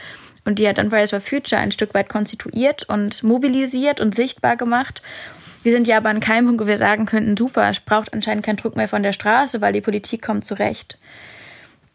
[0.45, 4.55] Und die hat dann Fridays for Future ein Stück weit konstituiert und mobilisiert und sichtbar
[4.57, 5.01] gemacht.
[5.63, 8.45] Wir sind ja aber an keinem Punkt, wo wir sagen könnten, super, es braucht anscheinend
[8.45, 10.99] keinen Druck mehr von der Straße, weil die Politik kommt zurecht.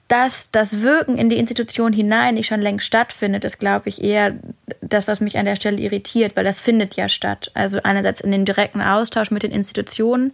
[0.08, 4.34] Dass das Wirken in die Institution hinein nicht schon längst stattfindet, ist, glaube ich, eher
[4.80, 7.52] das, was mich an der Stelle irritiert, weil das findet ja statt.
[7.54, 10.32] Also einerseits in den direkten Austausch mit den Institutionen,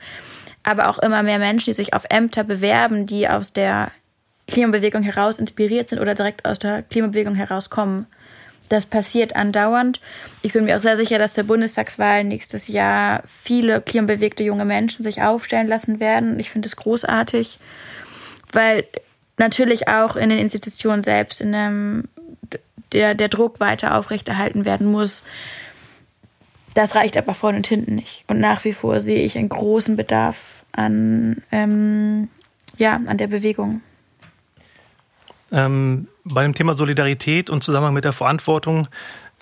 [0.63, 3.91] aber auch immer mehr Menschen, die sich auf Ämter bewerben, die aus der
[4.49, 8.07] Klimabewegung heraus inspiriert sind oder direkt aus der Klimabewegung herauskommen.
[8.69, 10.01] Das passiert andauernd.
[10.43, 15.03] Ich bin mir auch sehr sicher, dass zur Bundestagswahl nächstes Jahr viele klimabewegte junge Menschen
[15.03, 16.41] sich aufstellen lassen werden.
[16.41, 17.59] Ich finde es großartig,
[18.53, 18.85] weil
[19.37, 22.09] natürlich auch in den Institutionen selbst in dem,
[22.93, 25.23] der, der Druck weiter aufrechterhalten werden muss.
[26.75, 28.25] Das reicht aber vorne und hinten nicht.
[28.27, 32.29] Und nach wie vor sehe ich einen großen Bedarf an, ähm,
[32.77, 33.81] ja, an der Bewegung.
[35.53, 38.89] Ähm, bei dem Thema Solidarität und Zusammenhang mit der Verantwortung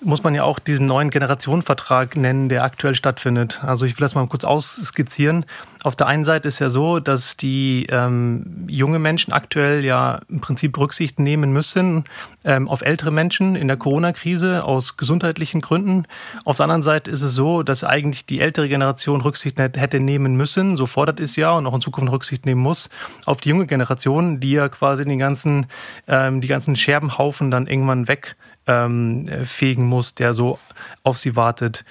[0.03, 3.61] muss man ja auch diesen neuen Generationenvertrag nennen, der aktuell stattfindet.
[3.63, 5.45] Also ich will das mal kurz ausskizzieren.
[5.85, 10.41] Auf der einen Seite ist ja so, dass die ähm, junge Menschen aktuell ja im
[10.41, 12.05] Prinzip Rücksicht nehmen müssen
[12.43, 16.07] ähm, auf ältere Menschen in der Corona-Krise aus gesundheitlichen Gründen.
[16.43, 20.35] Auf der anderen Seite ist es so, dass eigentlich die ältere Generation Rücksicht hätte nehmen
[20.35, 22.89] müssen, so fordert es ja und auch in Zukunft Rücksicht nehmen muss,
[23.27, 25.67] auf die junge Generation, die ja quasi den ganzen,
[26.07, 30.57] ähm, die ganzen Scherbenhaufen dann irgendwann weg ähm, fegen muss, der so
[31.03, 31.85] auf sie wartet.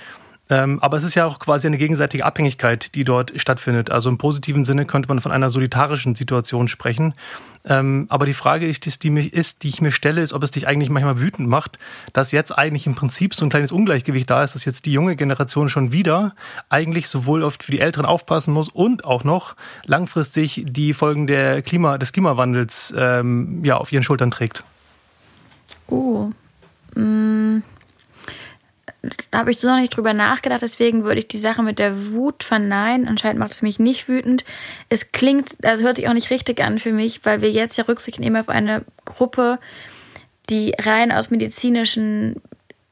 [0.50, 3.90] Ähm, aber es ist ja auch quasi eine gegenseitige Abhängigkeit, die dort stattfindet.
[3.90, 7.14] Also im positiven Sinne könnte man von einer solidarischen Situation sprechen.
[7.66, 10.50] Ähm, aber die Frage, ist, die, mich, ist, die ich mir stelle, ist, ob es
[10.50, 11.78] dich eigentlich manchmal wütend macht,
[12.12, 15.16] dass jetzt eigentlich im Prinzip so ein kleines Ungleichgewicht da ist, dass jetzt die junge
[15.16, 16.34] Generation schon wieder
[16.68, 21.62] eigentlich sowohl oft für die Älteren aufpassen muss und auch noch langfristig die Folgen der
[21.62, 24.62] Klima, des Klimawandels ähm, ja, auf ihren Schultern trägt.
[25.86, 26.28] Oh,
[26.94, 27.62] hm,
[29.30, 32.12] da habe ich so noch nicht drüber nachgedacht, deswegen würde ich die Sache mit der
[32.12, 33.08] Wut verneinen.
[33.08, 34.44] Anscheinend macht es mich nicht wütend.
[34.88, 37.84] Es klingt, also hört sich auch nicht richtig an für mich, weil wir jetzt ja
[37.84, 39.58] Rücksicht nehmen auf eine Gruppe,
[40.50, 42.40] die rein aus medizinischen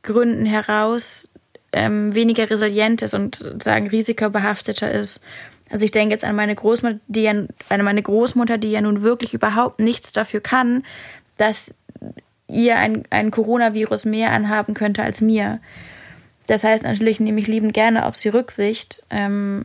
[0.03, 1.29] Gründen heraus
[1.73, 5.21] ähm, weniger resilient ist und sagen risikobehafteter ist.
[5.71, 9.03] Also ich denke jetzt an meine Großmutter, die ja, an meine Großmutter, die ja nun
[9.03, 10.85] wirklich überhaupt nichts dafür kann,
[11.39, 11.75] dass
[12.47, 15.61] ihr ein, ein Coronavirus mehr anhaben könnte als mir.
[16.53, 19.65] Das heißt natürlich nehme ich liebend gerne auf sie Rücksicht, ähm,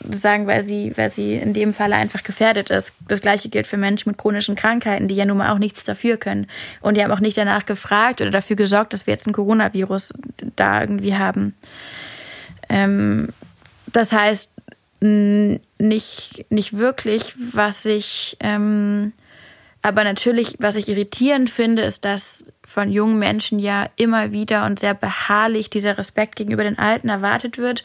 [0.00, 2.94] sagen, weil sie, weil sie in dem Falle einfach gefährdet ist.
[3.06, 6.16] Das gleiche gilt für Menschen mit chronischen Krankheiten, die ja nun mal auch nichts dafür
[6.16, 6.46] können.
[6.80, 10.14] Und die haben auch nicht danach gefragt oder dafür gesorgt, dass wir jetzt ein Coronavirus
[10.56, 11.54] da irgendwie haben.
[12.70, 13.28] Ähm,
[13.92, 14.48] das heißt,
[15.02, 19.12] nicht, nicht wirklich, was ich, ähm,
[19.82, 24.78] aber natürlich, was ich irritierend finde, ist, dass von jungen Menschen ja immer wieder und
[24.78, 27.82] sehr beharrlich dieser Respekt gegenüber den Alten erwartet wird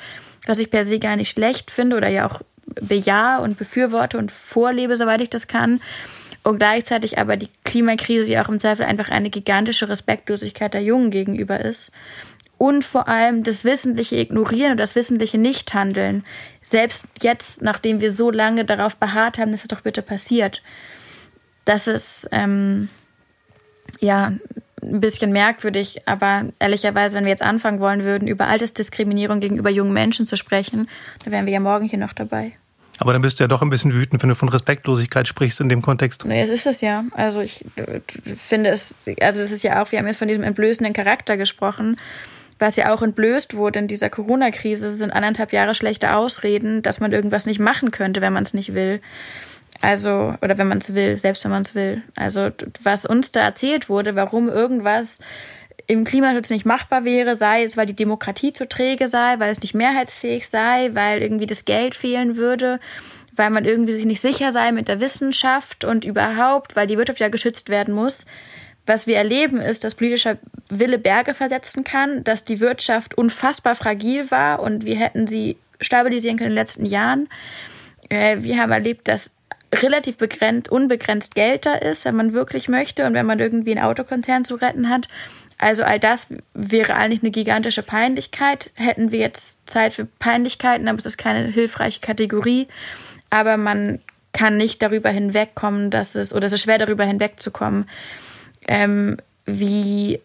[0.47, 4.31] was ich per se gar nicht schlecht finde oder ja auch bejahe und befürworte und
[4.31, 5.81] vorlebe, soweit ich das kann.
[6.43, 11.11] Und gleichzeitig aber die Klimakrise ja auch im Zweifel einfach eine gigantische Respektlosigkeit der Jungen
[11.11, 11.91] gegenüber ist.
[12.57, 16.23] Und vor allem das wissentliche Ignorieren und das wissentliche Nichthandeln.
[16.63, 20.63] Selbst jetzt, nachdem wir so lange darauf beharrt haben, dass das doch bitte passiert.
[21.68, 22.88] Das ist, ähm,
[23.99, 24.32] ja,
[24.82, 29.91] ein bisschen merkwürdig, aber ehrlicherweise, wenn wir jetzt anfangen wollen würden, über Altersdiskriminierung gegenüber jungen
[29.91, 30.88] Menschen zu sprechen,
[31.26, 32.53] dann wären wir ja morgen hier noch dabei.
[32.99, 35.68] Aber dann bist du ja doch ein bisschen wütend, wenn du von Respektlosigkeit sprichst in
[35.68, 36.24] dem Kontext.
[36.24, 37.03] Nee, das ist es ja.
[37.11, 37.65] Also ich
[38.38, 41.97] finde es, also es ist ja auch, wir haben jetzt von diesem entblößenden Charakter gesprochen.
[42.59, 47.11] Was ja auch entblößt wurde in dieser Corona-Krise, sind anderthalb Jahre schlechte Ausreden, dass man
[47.11, 49.01] irgendwas nicht machen könnte, wenn man es nicht will.
[49.82, 52.01] Also, oder wenn man es will, selbst wenn man es will.
[52.15, 52.49] Also,
[52.82, 55.19] was uns da erzählt wurde, warum irgendwas
[55.86, 59.61] im Klimaschutz nicht machbar wäre, sei es, weil die Demokratie zu träge sei, weil es
[59.61, 62.80] nicht mehrheitsfähig sei, weil irgendwie das Geld fehlen würde,
[63.36, 67.19] weil man irgendwie sich nicht sicher sei mit der Wissenschaft und überhaupt, weil die Wirtschaft
[67.19, 68.25] ja geschützt werden muss.
[68.86, 70.38] Was wir erleben, ist, dass politischer
[70.69, 76.38] Wille Berge versetzen kann, dass die Wirtschaft unfassbar fragil war und wir hätten sie stabilisieren
[76.38, 77.30] können in den letzten Jahren.
[78.09, 79.32] Äh, wir haben erlebt, dass
[79.74, 83.86] relativ begrenzt, unbegrenzt Geld da ist, wenn man wirklich möchte und wenn man irgendwie einen
[83.86, 85.07] Autokonzern zu retten hat.
[85.57, 88.70] Also all das wäre eigentlich eine gigantische Peinlichkeit.
[88.76, 92.68] Hätten wir jetzt Zeit für Peinlichkeiten, aber es ist keine hilfreiche Kategorie.
[93.30, 93.99] Aber man
[94.34, 97.89] kann nicht darüber hinwegkommen, dass es, oder es ist schwer darüber hinwegzukommen,
[98.68, 100.20] ähm, wie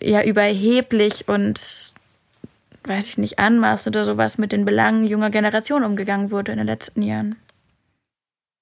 [0.00, 1.92] ja überheblich und
[2.86, 6.66] weiß ich nicht, anmaßend oder sowas mit den Belangen junger Generation umgegangen wurde in den
[6.66, 7.36] letzten Jahren.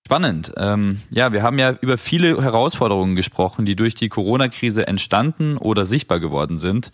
[0.05, 0.53] Spannend.
[0.57, 5.87] Ähm, ja, wir haben ja über viele Herausforderungen gesprochen, die durch die Corona-Krise entstanden oder
[5.87, 6.91] sichtbar geworden sind.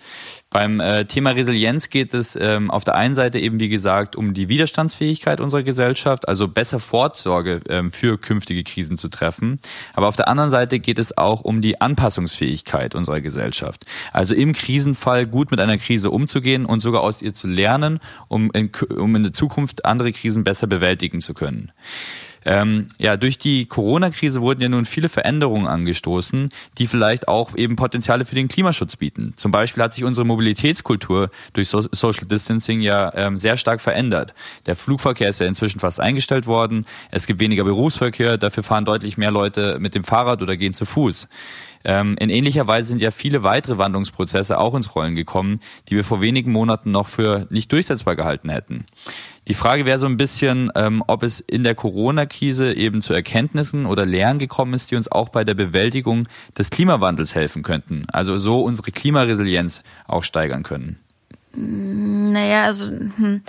[0.51, 4.35] Beim äh, Thema Resilienz geht es ähm, auf der einen Seite eben, wie gesagt, um
[4.35, 9.59] die Widerstandsfähigkeit unserer Gesellschaft, also besser Vorsorge ähm, für künftige Krisen zu treffen.
[9.95, 13.87] Aber auf der anderen Seite geht es auch um die Anpassungsfähigkeit unserer Gesellschaft.
[14.13, 18.51] Also im Krisenfall gut mit einer Krise umzugehen und sogar aus ihr zu lernen, um
[18.53, 21.73] in, um in der Zukunft andere Krisen besser bewältigen zu können.
[22.49, 27.77] Ähm, ja, durch die Corona-Krise wurden ja nun viele Veränderungen angestoßen, die vielleicht auch eben
[27.77, 29.35] Potenziale für den Klimaschutz bieten.
[29.37, 34.33] Zum Beispiel hat sich unsere Mobilitätskultur durch so Social Distancing ja ähm, sehr stark verändert.
[34.65, 36.87] Der Flugverkehr ist ja inzwischen fast eingestellt worden.
[37.11, 40.87] Es gibt weniger Berufsverkehr, dafür fahren deutlich mehr Leute mit dem Fahrrad oder gehen zu
[40.87, 41.29] Fuß.
[41.85, 46.05] Ähm, in ähnlicher Weise sind ja viele weitere Wandlungsprozesse auch ins Rollen gekommen, die wir
[46.05, 48.87] vor wenigen Monaten noch für nicht durchsetzbar gehalten hätten.
[49.49, 53.87] Die Frage wäre so ein bisschen, ähm, ob es in der Corona-Krise eben zu Erkenntnissen
[53.87, 58.05] oder Lehren gekommen ist, die uns auch bei der Bewältigung des Klimawandels helfen könnten.
[58.13, 61.01] Also so unsere Klimaresilienz auch steigern können.
[61.55, 63.43] Naja, also hm.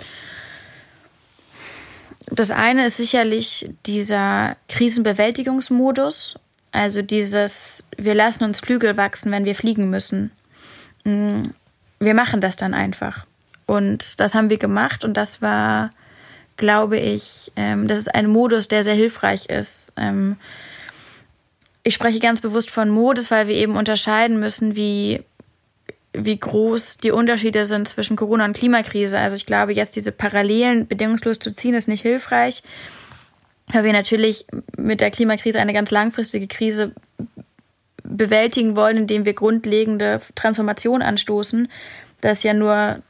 [2.30, 6.38] das eine ist sicherlich dieser Krisenbewältigungsmodus.
[6.72, 10.30] Also dieses, wir lassen uns Flügel wachsen, wenn wir fliegen müssen.
[11.04, 11.52] Hm.
[11.98, 13.26] Wir machen das dann einfach.
[13.70, 15.90] Und das haben wir gemacht und das war,
[16.56, 19.92] glaube ich, ähm, das ist ein Modus, der sehr hilfreich ist.
[19.96, 20.38] Ähm,
[21.84, 25.22] ich spreche ganz bewusst von Modus, weil wir eben unterscheiden müssen, wie,
[26.12, 29.20] wie groß die Unterschiede sind zwischen Corona und Klimakrise.
[29.20, 32.64] Also ich glaube, jetzt diese Parallelen bedingungslos zu ziehen, ist nicht hilfreich,
[33.72, 34.46] weil wir natürlich
[34.76, 36.90] mit der Klimakrise eine ganz langfristige Krise
[38.02, 41.68] bewältigen wollen, indem wir grundlegende Transformation anstoßen.
[42.20, 43.00] Das ja nur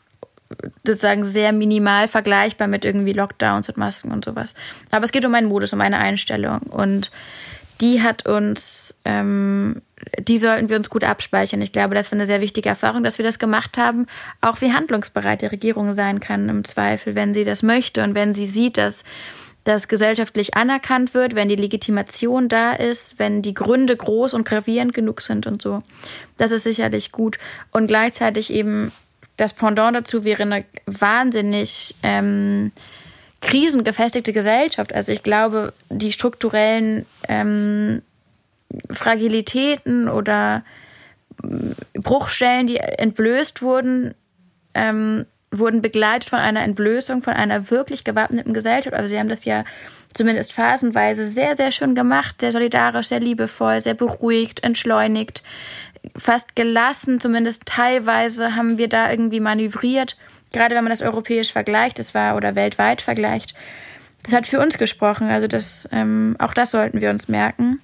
[0.84, 4.55] sozusagen sehr minimal vergleichbar mit irgendwie Lockdowns und Masken und sowas.
[4.90, 6.61] Aber es geht um einen Modus, um eine Einstellung.
[6.61, 7.11] Und
[7.80, 9.80] die hat uns, ähm,
[10.18, 11.62] die sollten wir uns gut abspeichern.
[11.62, 14.07] Ich glaube, das war eine sehr wichtige Erfahrung, dass wir das gemacht haben.
[14.40, 18.34] Auch wie handlungsbereit die Regierung sein kann im Zweifel, wenn sie das möchte und wenn
[18.34, 19.05] sie sieht, dass
[19.64, 24.94] das gesellschaftlich anerkannt wird, wenn die Legitimation da ist, wenn die Gründe groß und gravierend
[24.94, 25.80] genug sind und so.
[26.38, 27.38] Das ist sicherlich gut.
[27.70, 28.90] Und gleichzeitig eben
[29.41, 32.72] das Pendant dazu wäre eine wahnsinnig ähm,
[33.41, 34.95] krisengefestigte Gesellschaft.
[34.95, 38.03] Also ich glaube, die strukturellen ähm,
[38.91, 40.62] Fragilitäten oder
[41.43, 44.14] äh, Bruchstellen, die entblößt wurden,
[44.74, 48.95] ähm, wurden begleitet von einer Entblößung, von einer wirklich gewappneten Gesellschaft.
[48.95, 49.64] Also sie haben das ja
[50.12, 55.43] zumindest phasenweise sehr, sehr schön gemacht, sehr solidarisch, sehr liebevoll, sehr beruhigt, entschleunigt,
[56.16, 60.16] fast gelassen, zumindest teilweise haben wir da irgendwie manövriert.
[60.53, 63.55] Gerade wenn man das europäisch vergleicht, das war oder weltweit vergleicht.
[64.22, 65.28] Das hat für uns gesprochen.
[65.28, 67.80] Also das, ähm, auch das sollten wir uns merken.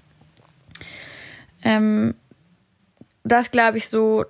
[1.63, 2.15] Ähm,
[3.25, 4.25] das glaube ich so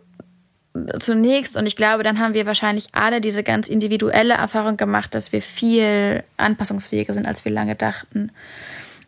[0.99, 5.33] zunächst und ich glaube, dann haben wir wahrscheinlich alle diese ganz individuelle Erfahrung gemacht, dass
[5.33, 8.31] wir viel anpassungsfähiger sind, als wir lange dachten.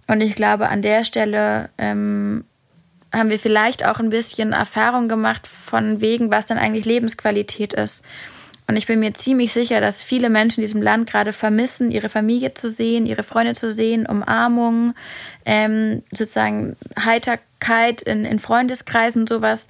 [0.06, 2.44] Und ich glaube, an der Stelle ähm,
[3.12, 8.04] haben wir vielleicht auch ein bisschen Erfahrung gemacht von wegen, was dann eigentlich Lebensqualität ist.
[8.68, 12.10] Und ich bin mir ziemlich sicher, dass viele Menschen in diesem Land gerade vermissen, ihre
[12.10, 14.92] Familie zu sehen, ihre Freunde zu sehen, Umarmung,
[15.46, 19.68] ähm, sozusagen Heiterkeit in, in Freundeskreisen und sowas.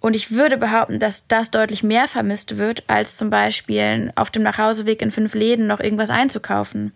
[0.00, 4.42] Und ich würde behaupten, dass das deutlich mehr vermisst wird, als zum Beispiel auf dem
[4.42, 6.92] Nachhauseweg in fünf Läden noch irgendwas einzukaufen.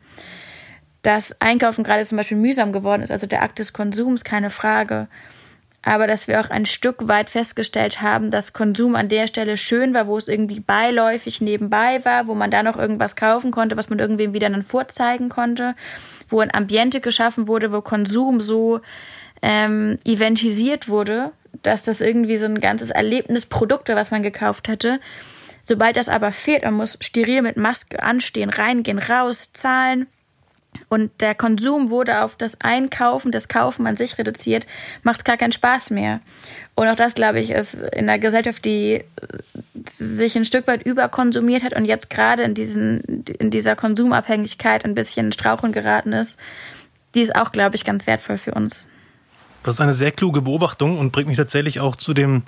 [1.03, 5.09] Dass Einkaufen gerade zum Beispiel mühsam geworden ist, also der Akt des Konsums, keine Frage.
[5.89, 9.95] Aber dass wir auch ein Stück weit festgestellt haben, dass Konsum an der Stelle schön
[9.95, 13.89] war, wo es irgendwie beiläufig nebenbei war, wo man da noch irgendwas kaufen konnte, was
[13.89, 15.75] man irgendwem wieder dann vorzeigen konnte,
[16.29, 18.81] wo ein Ambiente geschaffen wurde, wo Konsum so
[19.41, 21.33] ähm, eventisiert wurde,
[21.63, 25.01] dass das irgendwie so ein ganzes Erlebnisprodukt war, was man gekauft hätte.
[25.63, 30.07] Sobald das aber fehlt, man muss steril mit Maske anstehen, reingehen, raus, zahlen.
[30.89, 34.67] Und der Konsum wurde auf das Einkaufen, das Kaufen an sich reduziert,
[35.03, 36.21] macht gar keinen Spaß mehr.
[36.75, 39.05] Und auch das, glaube ich, ist in einer Gesellschaft, die
[39.87, 44.95] sich ein Stück weit überkonsumiert hat und jetzt gerade in, diesen, in dieser Konsumabhängigkeit ein
[44.95, 46.39] bisschen straucheln geraten ist,
[47.15, 48.89] die ist auch, glaube ich, ganz wertvoll für uns.
[49.63, 52.43] Das ist eine sehr kluge Beobachtung und bringt mich tatsächlich auch zu, dem,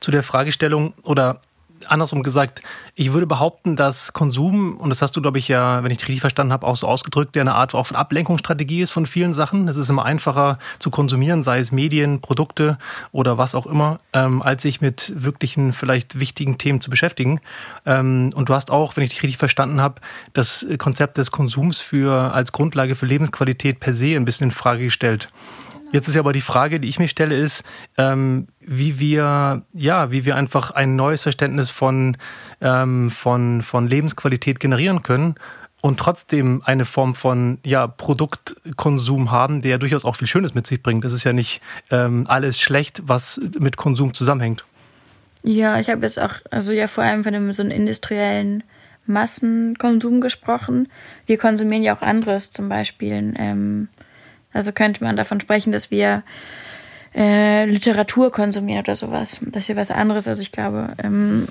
[0.00, 1.42] zu der Fragestellung oder
[1.86, 2.62] andersrum gesagt,
[2.94, 6.08] ich würde behaupten, dass Konsum, und das hast du, glaube ich, ja, wenn ich dich
[6.08, 9.34] richtig verstanden habe, auch so ausgedrückt, ja eine Art auch von Ablenkungsstrategie ist von vielen
[9.34, 9.68] Sachen.
[9.68, 12.78] Es ist immer einfacher zu konsumieren, sei es Medien, Produkte
[13.12, 17.40] oder was auch immer, ähm, als sich mit wirklichen, vielleicht wichtigen Themen zu beschäftigen.
[17.86, 20.00] Ähm, und du hast auch, wenn ich dich richtig verstanden habe,
[20.32, 24.84] das Konzept des Konsums für als Grundlage für Lebensqualität per se ein bisschen in Frage
[24.84, 25.28] gestellt.
[25.94, 27.62] Jetzt ist ja aber die Frage, die ich mir stelle, ist,
[27.98, 32.16] ähm, wie wir, ja, wie wir einfach ein neues Verständnis von,
[32.60, 35.36] ähm, von, von Lebensqualität generieren können
[35.82, 40.66] und trotzdem eine Form von ja, Produktkonsum haben, der ja durchaus auch viel Schönes mit
[40.66, 41.04] sich bringt.
[41.04, 41.60] Das ist ja nicht
[41.92, 44.64] ähm, alles schlecht, was mit Konsum zusammenhängt.
[45.44, 48.64] Ja, ich habe jetzt auch, also ja vor allem von einem so einem industriellen
[49.06, 50.88] Massenkonsum gesprochen.
[51.26, 53.86] Wir konsumieren ja auch anderes, zum Beispiel ähm,
[54.54, 56.22] also könnte man davon sprechen, dass wir
[57.14, 59.40] äh, Literatur konsumieren oder sowas.
[59.42, 60.26] Das ist ja was anderes.
[60.26, 61.48] Also ich glaube, ähm,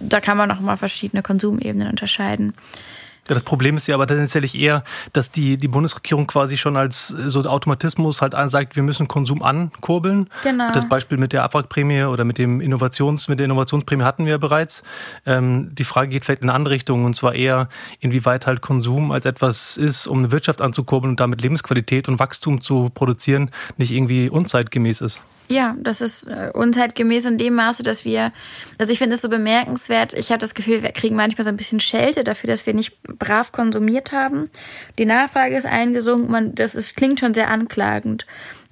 [0.00, 2.54] da kann man noch mal verschiedene Konsumebenen unterscheiden.
[3.34, 7.28] Das Problem ist ja aber tatsächlich eher, dass die, die Bundesregierung quasi schon als äh,
[7.28, 10.28] so Automatismus halt sagt, wir müssen Konsum ankurbeln.
[10.42, 10.72] Genau.
[10.72, 14.38] Das Beispiel mit der Abwrackprämie oder mit dem Innovations, mit der Innovationsprämie hatten wir ja
[14.38, 14.82] bereits.
[15.26, 17.68] Ähm, die Frage geht vielleicht in eine andere Richtung und zwar eher,
[18.00, 22.60] inwieweit halt Konsum als etwas ist, um eine Wirtschaft anzukurbeln und damit Lebensqualität und Wachstum
[22.60, 25.22] zu produzieren, nicht irgendwie unzeitgemäß ist.
[25.50, 28.32] Ja, das ist äh, unzeitgemäß in dem Maße, dass wir,
[28.78, 31.56] also ich finde es so bemerkenswert, ich habe das Gefühl, wir kriegen manchmal so ein
[31.56, 34.48] bisschen Schelte dafür, dass wir nicht brav konsumiert haben.
[34.96, 38.26] Die Nachfrage ist eingesunken, man, das ist, klingt schon sehr anklagend.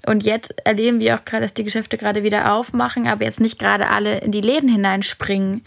[0.06, 3.58] Und jetzt erleben wir auch gerade, dass die Geschäfte gerade wieder aufmachen, aber jetzt nicht
[3.58, 5.64] gerade alle in die Läden hineinspringen.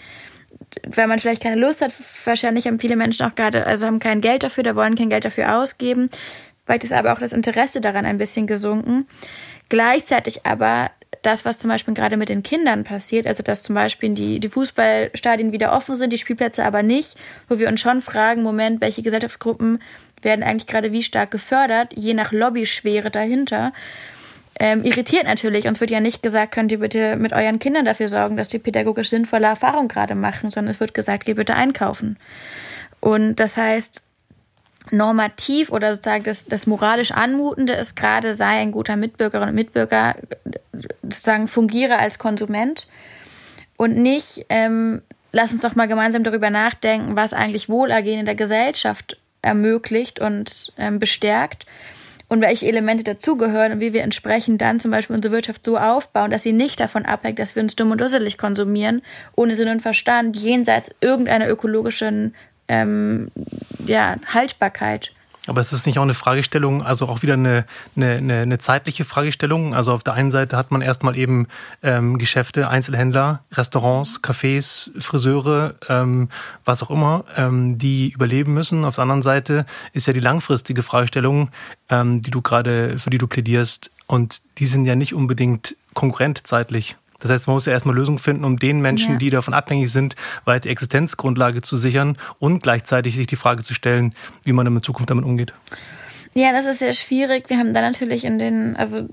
[0.88, 1.92] Weil man vielleicht keine Lust hat,
[2.24, 5.26] wahrscheinlich haben viele Menschen auch gerade, also haben kein Geld dafür, da wollen kein Geld
[5.26, 6.10] dafür ausgeben.
[6.66, 9.08] Vielleicht ist aber auch das Interesse daran ein bisschen gesunken.
[9.68, 10.90] Gleichzeitig aber
[11.22, 14.50] das, was zum Beispiel gerade mit den Kindern passiert, also dass zum Beispiel die, die
[14.50, 17.16] Fußballstadien wieder offen sind, die Spielplätze aber nicht,
[17.48, 19.80] wo wir uns schon fragen, Moment, welche Gesellschaftsgruppen
[20.22, 23.74] werden eigentlich gerade wie stark gefördert, je nach Lobbyschwere dahinter.
[24.60, 25.68] Ähm, irritiert natürlich.
[25.68, 28.60] Uns wird ja nicht gesagt, könnt ihr bitte mit euren Kindern dafür sorgen, dass die
[28.60, 32.18] pädagogisch sinnvolle Erfahrung gerade machen, sondern es wird gesagt, geht bitte einkaufen.
[33.00, 34.04] Und das heißt,
[34.92, 40.16] normativ oder sozusagen das, das moralisch Anmutende ist gerade, sei ein guter Mitbürgerin und Mitbürger,
[41.04, 42.88] sozusagen fungiere als Konsument
[43.78, 48.36] und nicht, ähm, lass uns doch mal gemeinsam darüber nachdenken, was eigentlich Wohlergehen in der
[48.36, 51.66] Gesellschaft ermöglicht und ähm, bestärkt
[52.32, 56.32] und welche Elemente dazugehören und wie wir entsprechend dann zum Beispiel unsere Wirtschaft so aufbauen,
[56.32, 59.02] dass sie nicht davon abhängt, dass wir uns dumm und dusselig konsumieren,
[59.36, 62.34] ohne Sinn und Verstand, jenseits irgendeiner ökologischen
[62.72, 63.30] ähm,
[63.86, 65.12] ja, Haltbarkeit.
[65.48, 67.66] Aber ist das nicht auch eine Fragestellung, also auch wieder eine,
[67.96, 69.74] eine, eine, eine zeitliche Fragestellung?
[69.74, 71.48] Also auf der einen Seite hat man erstmal eben
[71.82, 76.30] ähm, Geschäfte, Einzelhändler, Restaurants, Cafés, Friseure, ähm,
[76.64, 78.86] was auch immer, ähm, die überleben müssen.
[78.86, 81.50] Auf der anderen Seite ist ja die langfristige Fragestellung,
[81.90, 86.46] ähm, die du gerade, für die du plädierst, und die sind ja nicht unbedingt konkurrent
[86.46, 86.98] zeitlich.
[87.22, 89.18] Das heißt, man muss ja erstmal Lösungen finden, um den Menschen, ja.
[89.18, 90.16] die davon abhängig sind,
[90.46, 94.14] weiter Existenzgrundlage zu sichern und gleichzeitig sich die Frage zu stellen,
[94.44, 95.54] wie man in Zukunft damit umgeht.
[96.34, 97.50] Ja, das ist sehr schwierig.
[97.50, 99.10] Wir haben da natürlich in den, also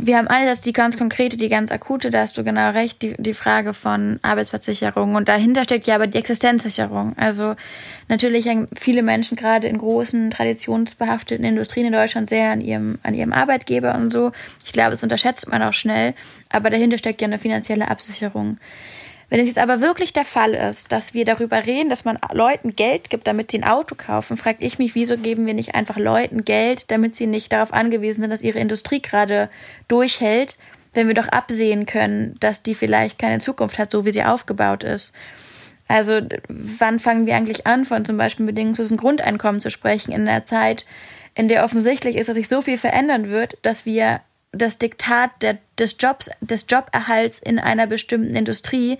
[0.00, 3.14] wir haben einerseits die ganz konkrete, die ganz akute, da hast du genau recht, die,
[3.18, 5.14] die Frage von Arbeitsplatzsicherung.
[5.14, 7.14] Und dahinter steckt ja aber die Existenzsicherung.
[7.16, 7.54] Also
[8.08, 13.14] natürlich hängen viele Menschen gerade in großen, traditionsbehafteten Industrien in Deutschland sehr an ihrem, an
[13.14, 14.32] ihrem Arbeitgeber und so.
[14.64, 16.14] Ich glaube, das unterschätzt man auch schnell.
[16.48, 18.58] Aber dahinter steckt ja eine finanzielle Absicherung.
[19.30, 22.74] Wenn es jetzt aber wirklich der Fall ist, dass wir darüber reden, dass man Leuten
[22.76, 25.98] Geld gibt, damit sie ein Auto kaufen, frage ich mich, wieso geben wir nicht einfach
[25.98, 29.50] Leuten Geld, damit sie nicht darauf angewiesen sind, dass ihre Industrie gerade
[29.86, 30.56] durchhält,
[30.94, 34.82] wenn wir doch absehen können, dass die vielleicht keine Zukunft hat, so wie sie aufgebaut
[34.82, 35.12] ist.
[35.88, 40.44] Also wann fangen wir eigentlich an, von zum Beispiel bedingungslosen Grundeinkommen zu sprechen, in einer
[40.44, 40.86] Zeit,
[41.34, 44.20] in der offensichtlich ist, dass sich so viel verändern wird, dass wir
[44.52, 48.98] das Diktat der, des Jobs, des Joberhalts in einer bestimmten Industrie,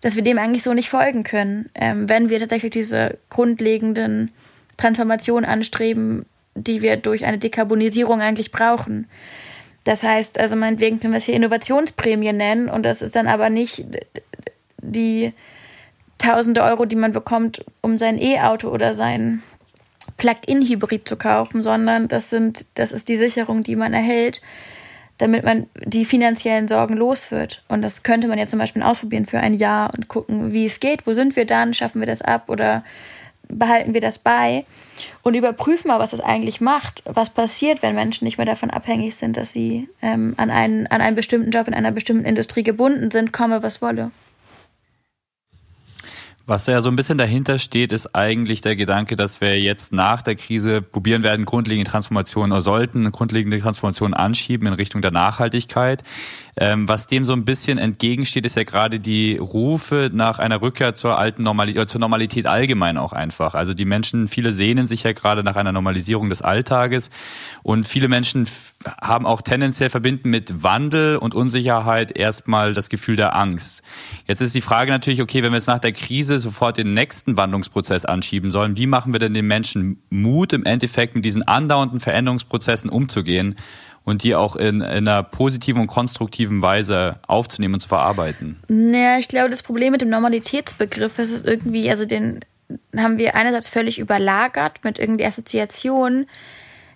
[0.00, 4.32] dass wir dem eigentlich so nicht folgen können, ähm, wenn wir tatsächlich diese grundlegenden
[4.76, 9.08] Transformationen anstreben, die wir durch eine Dekarbonisierung eigentlich brauchen.
[9.84, 13.50] Das heißt, also meinetwegen können wir es hier Innovationsprämie nennen und das ist dann aber
[13.50, 13.84] nicht
[14.78, 15.32] die
[16.18, 19.42] tausende Euro, die man bekommt, um sein E-Auto oder sein
[20.16, 24.42] Plug-in-Hybrid zu kaufen, sondern das sind, das ist die Sicherung, die man erhält,
[25.20, 27.62] damit man die finanziellen Sorgen los wird.
[27.68, 30.80] Und das könnte man jetzt zum Beispiel ausprobieren für ein Jahr und gucken, wie es
[30.80, 32.82] geht, wo sind wir dann, schaffen wir das ab oder
[33.48, 34.64] behalten wir das bei
[35.22, 39.16] und überprüfen mal, was das eigentlich macht, was passiert, wenn Menschen nicht mehr davon abhängig
[39.16, 43.10] sind, dass sie ähm, an, einen, an einen bestimmten Job in einer bestimmten Industrie gebunden
[43.10, 44.12] sind, komme was wolle.
[46.46, 50.22] Was ja so ein bisschen dahinter steht, ist eigentlich der Gedanke, dass wir jetzt nach
[50.22, 56.02] der Krise probieren werden, grundlegende Transformationen oder sollten grundlegende Transformationen anschieben in Richtung der Nachhaltigkeit.
[56.62, 60.94] Ähm, was dem so ein bisschen entgegensteht, ist ja gerade die Rufe nach einer Rückkehr
[60.94, 63.54] zur alten Normalität, oder zur Normalität allgemein auch einfach.
[63.54, 67.08] Also die Menschen, viele sehnen sich ja gerade nach einer Normalisierung des Alltages
[67.62, 68.46] und viele Menschen
[69.00, 73.82] haben auch tendenziell verbinden mit Wandel und Unsicherheit erstmal das Gefühl der Angst.
[74.26, 77.38] Jetzt ist die Frage natürlich, okay, wenn wir jetzt nach der Krise sofort den nächsten
[77.38, 82.00] Wandlungsprozess anschieben sollen, wie machen wir denn den Menschen Mut, im Endeffekt mit diesen andauernden
[82.00, 83.56] Veränderungsprozessen umzugehen?
[84.04, 88.60] Und die auch in, in, einer positiven und konstruktiven Weise aufzunehmen und zu verarbeiten?
[88.68, 92.40] Naja, ich glaube, das Problem mit dem Normalitätsbegriff ist es irgendwie, also den
[92.96, 96.26] haben wir einerseits völlig überlagert mit irgendwie Assoziationen.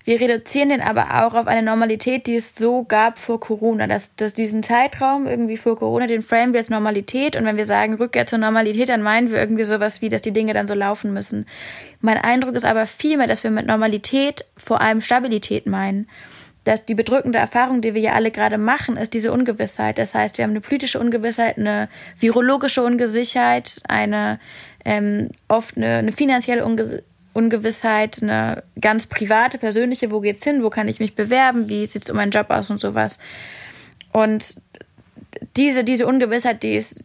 [0.04, 3.86] Wir reduzieren den aber auch auf eine Normalität, die es so gab vor Corona.
[3.86, 7.36] Dass, dass diesen Zeitraum irgendwie vor Corona, den framen wir als Normalität.
[7.36, 10.32] Und wenn wir sagen Rückkehr zur Normalität, dann meinen wir irgendwie sowas wie, dass die
[10.32, 11.46] Dinge dann so laufen müssen.
[12.02, 16.06] Mein Eindruck ist aber vielmehr, dass wir mit Normalität vor allem Stabilität meinen
[16.64, 19.98] dass die bedrückende Erfahrung, die wir ja alle gerade machen, ist diese Ungewissheit.
[19.98, 21.88] Das heißt, wir haben eine politische Ungewissheit, eine
[22.18, 24.40] virologische Ungewissheit, eine
[24.84, 27.02] ähm, oft eine, eine finanzielle Unge
[27.34, 32.08] Ungewissheit, eine ganz private, persönliche, wo geht's hin, wo kann ich mich bewerben, wie sieht's
[32.08, 33.18] um meinen Job aus und sowas.
[34.12, 34.54] Und
[35.56, 37.02] diese, diese Ungewissheit, die ist,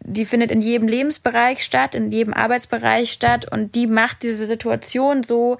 [0.00, 5.22] die findet in jedem Lebensbereich statt, in jedem Arbeitsbereich statt und die macht diese Situation
[5.22, 5.58] so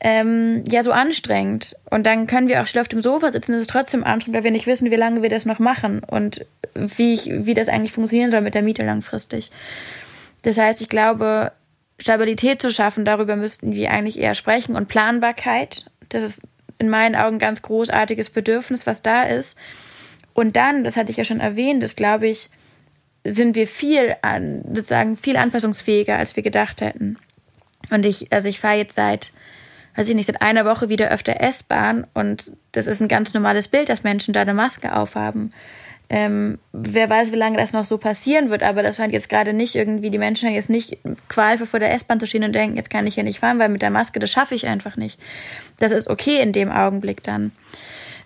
[0.00, 1.76] ähm, ja so anstrengend.
[1.90, 4.44] Und dann können wir auch schnell auf dem Sofa sitzen, das ist trotzdem anstrengend, weil
[4.44, 6.44] wir nicht wissen, wie lange wir das noch machen und
[6.74, 9.50] wie, ich, wie das eigentlich funktionieren soll mit der Miete langfristig.
[10.42, 11.52] Das heißt, ich glaube,
[11.98, 15.86] Stabilität zu schaffen, darüber müssten wir eigentlich eher sprechen und Planbarkeit.
[16.10, 16.42] Das ist
[16.78, 19.56] in meinen Augen ein ganz großartiges Bedürfnis, was da ist.
[20.34, 22.50] Und dann, das hatte ich ja schon erwähnt, das glaube ich,
[23.24, 27.16] sind wir viel an, sozusagen viel anpassungsfähiger, als wir gedacht hätten.
[27.90, 29.32] Und ich, also ich fahre jetzt seit
[29.96, 33.68] weiß ich nicht, seit einer Woche wieder öfter S-Bahn und das ist ein ganz normales
[33.68, 35.52] Bild, dass Menschen da eine Maske aufhaben.
[36.08, 39.52] Ähm, wer weiß, wie lange das noch so passieren wird, aber das scheint jetzt gerade
[39.52, 42.76] nicht irgendwie, die Menschen haben jetzt nicht qualvoll vor der S-Bahn zu stehen und denken,
[42.76, 45.18] jetzt kann ich hier nicht fahren, weil mit der Maske, das schaffe ich einfach nicht.
[45.78, 47.50] Das ist okay in dem Augenblick dann.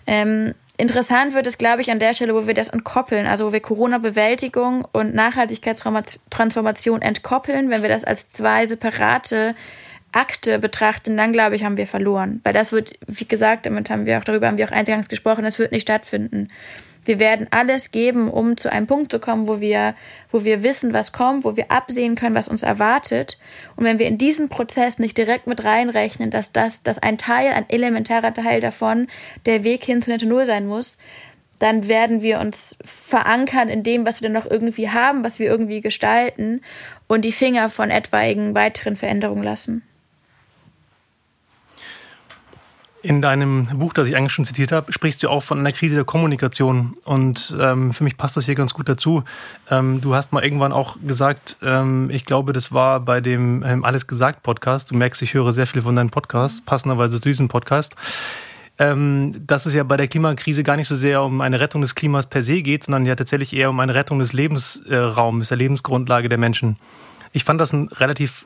[0.06, 3.52] Ähm, interessant wird es, glaube ich, an der Stelle, wo wir das entkoppeln, also wo
[3.52, 9.54] wir Corona-Bewältigung und Nachhaltigkeitstransformation entkoppeln, wenn wir das als zwei separate
[10.12, 12.40] Akte betrachten, dann glaube ich, haben wir verloren.
[12.44, 15.44] Weil das wird, wie gesagt, damit haben wir auch darüber haben wir auch eingangs gesprochen,
[15.44, 16.48] das wird nicht stattfinden.
[17.04, 19.94] Wir werden alles geben, um zu einem Punkt zu kommen, wo wir,
[20.30, 23.38] wo wir wissen, was kommt, wo wir absehen können, was uns erwartet.
[23.76, 27.52] Und wenn wir in diesen Prozess nicht direkt mit reinrechnen, dass das, dass ein Teil,
[27.52, 29.06] ein elementarer Teil davon
[29.46, 30.98] der Weg hin zu Netto Null sein muss,
[31.58, 35.46] dann werden wir uns verankern in dem, was wir dann noch irgendwie haben, was wir
[35.46, 36.62] irgendwie gestalten
[37.06, 39.82] und die Finger von etwaigen weiteren Veränderungen lassen.
[43.02, 45.94] In deinem Buch, das ich eigentlich schon zitiert habe, sprichst du auch von einer Krise
[45.94, 46.96] der Kommunikation.
[47.04, 49.24] Und ähm, für mich passt das hier ganz gut dazu.
[49.70, 53.86] Ähm, du hast mal irgendwann auch gesagt, ähm, ich glaube, das war bei dem ähm,
[53.86, 54.90] Alles gesagt Podcast.
[54.90, 57.96] Du merkst, ich höre sehr viel von deinem Podcast, passenderweise zu diesem Podcast.
[58.78, 61.94] Ähm, dass es ja bei der Klimakrise gar nicht so sehr um eine Rettung des
[61.94, 66.28] Klimas per se geht, sondern ja tatsächlich eher um eine Rettung des Lebensraums, der Lebensgrundlage
[66.28, 66.76] der Menschen.
[67.32, 68.44] Ich fand das eine relativ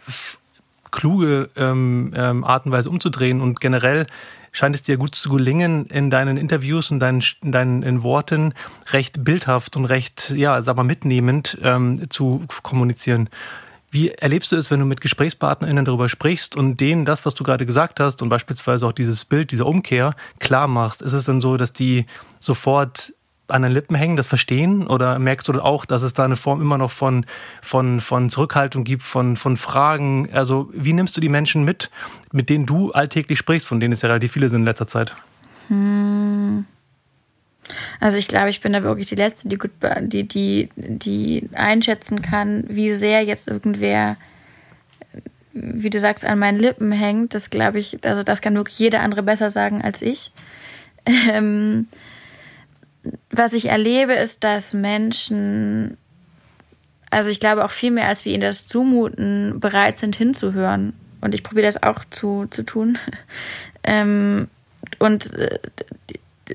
[0.92, 2.12] kluge ähm,
[2.44, 4.06] Art und Weise umzudrehen und generell
[4.54, 8.54] scheint es dir gut zu gelingen, in deinen Interviews und deinen, in deinen in Worten
[8.92, 13.28] recht bildhaft und recht, ja, sag mal, mitnehmend ähm, zu kommunizieren.
[13.90, 17.44] Wie erlebst du es, wenn du mit GesprächspartnerInnen darüber sprichst und denen das, was du
[17.44, 21.02] gerade gesagt hast und beispielsweise auch dieses Bild, diese Umkehr klar machst?
[21.02, 22.06] Ist es dann so, dass die
[22.40, 23.12] sofort
[23.48, 24.86] an den Lippen hängen, das verstehen?
[24.86, 27.26] Oder merkst du auch, dass es da eine Form immer noch von,
[27.62, 30.28] von, von Zurückhaltung gibt, von, von Fragen?
[30.32, 31.90] Also, wie nimmst du die Menschen mit,
[32.32, 35.14] mit denen du alltäglich sprichst, von denen es ja relativ viele sind in letzter Zeit?
[35.68, 36.64] Hm.
[38.00, 39.70] Also ich glaube, ich bin da wirklich die Letzte, die gut,
[40.00, 44.16] die, die, die einschätzen kann, wie sehr jetzt irgendwer,
[45.52, 47.34] wie du sagst, an meinen Lippen hängt.
[47.34, 50.32] Das glaube ich, also das kann wirklich jeder andere besser sagen als ich.
[51.30, 51.86] Ähm,
[53.30, 55.96] was ich erlebe, ist, dass Menschen,
[57.10, 60.94] also ich glaube auch viel mehr, als wir ihnen das zumuten, bereit sind hinzuhören.
[61.20, 62.98] Und ich probiere das auch zu, zu tun.
[63.84, 64.48] ähm,
[64.98, 65.58] und äh,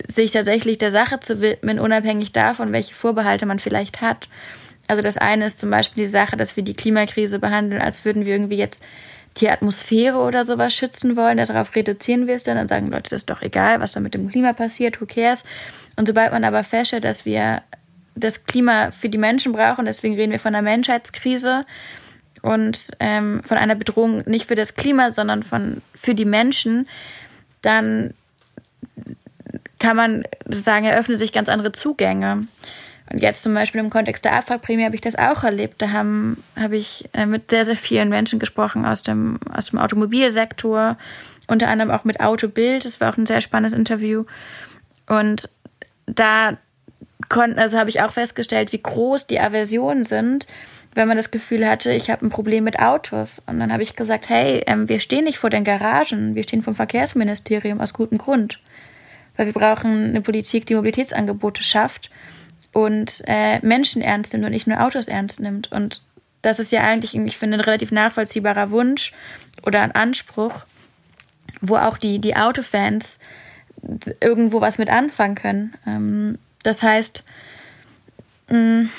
[0.07, 4.29] sich tatsächlich der Sache zu widmen, unabhängig davon, welche Vorbehalte man vielleicht hat.
[4.87, 8.25] Also das eine ist zum Beispiel die Sache, dass wir die Klimakrise behandeln, als würden
[8.25, 8.83] wir irgendwie jetzt
[9.37, 11.37] die Atmosphäre oder sowas schützen wollen.
[11.37, 14.13] Darauf reduzieren wir es dann und sagen, Leute, das ist doch egal, was da mit
[14.13, 15.43] dem Klima passiert, who cares.
[15.99, 17.61] Und sobald man aber feststellt, dass wir
[18.15, 21.65] das Klima für die Menschen brauchen, deswegen reden wir von einer Menschheitskrise
[22.41, 26.87] und ähm, von einer Bedrohung nicht für das Klima, sondern von, für die Menschen,
[27.61, 28.13] dann
[29.79, 32.47] kann man sagen, eröffnen sich ganz andere Zugänge.
[33.11, 35.81] Und jetzt zum Beispiel im Kontext der Abwrackprämie habe ich das auch erlebt.
[35.81, 40.95] Da habe ich äh, mit sehr, sehr vielen Menschen gesprochen aus dem, aus dem Automobilsektor,
[41.47, 42.85] unter anderem auch mit Autobild.
[42.85, 44.23] Das war auch ein sehr spannendes Interview.
[45.09, 45.49] Und
[46.15, 46.57] da
[47.29, 50.47] konnten, also habe ich auch festgestellt, wie groß die Aversionen sind,
[50.95, 53.41] wenn man das Gefühl hatte, ich habe ein Problem mit Autos.
[53.45, 56.63] Und dann habe ich gesagt, hey, ähm, wir stehen nicht vor den Garagen, wir stehen
[56.63, 58.59] vom Verkehrsministerium aus gutem Grund.
[59.37, 62.09] Weil wir brauchen eine Politik, die Mobilitätsangebote schafft
[62.73, 65.71] und äh, Menschen ernst nimmt und nicht nur Autos ernst nimmt.
[65.71, 66.01] Und
[66.41, 69.13] das ist ja eigentlich, ich finde, ein relativ nachvollziehbarer Wunsch
[69.63, 70.65] oder ein Anspruch,
[71.61, 73.19] wo auch die, die Autofans
[74.19, 75.73] irgendwo was mit anfangen können.
[75.87, 77.23] Ähm, das heißt,
[78.49, 78.89] mh, mm,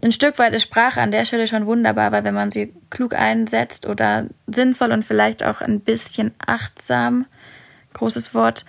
[0.00, 3.14] ein Stück weit ist Sprache an der Stelle schon wunderbar, weil wenn man sie klug
[3.14, 7.26] einsetzt oder sinnvoll und vielleicht auch ein bisschen achtsam,
[7.94, 8.64] großes Wort,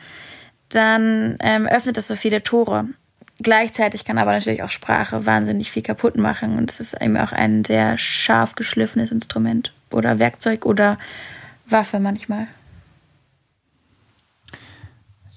[0.69, 2.87] dann ähm, öffnet es so viele Tore.
[3.41, 7.31] Gleichzeitig kann aber natürlich auch Sprache wahnsinnig viel kaputt machen und es ist eben auch
[7.31, 10.97] ein sehr scharf geschliffenes Instrument oder Werkzeug oder
[11.65, 12.47] Waffe manchmal.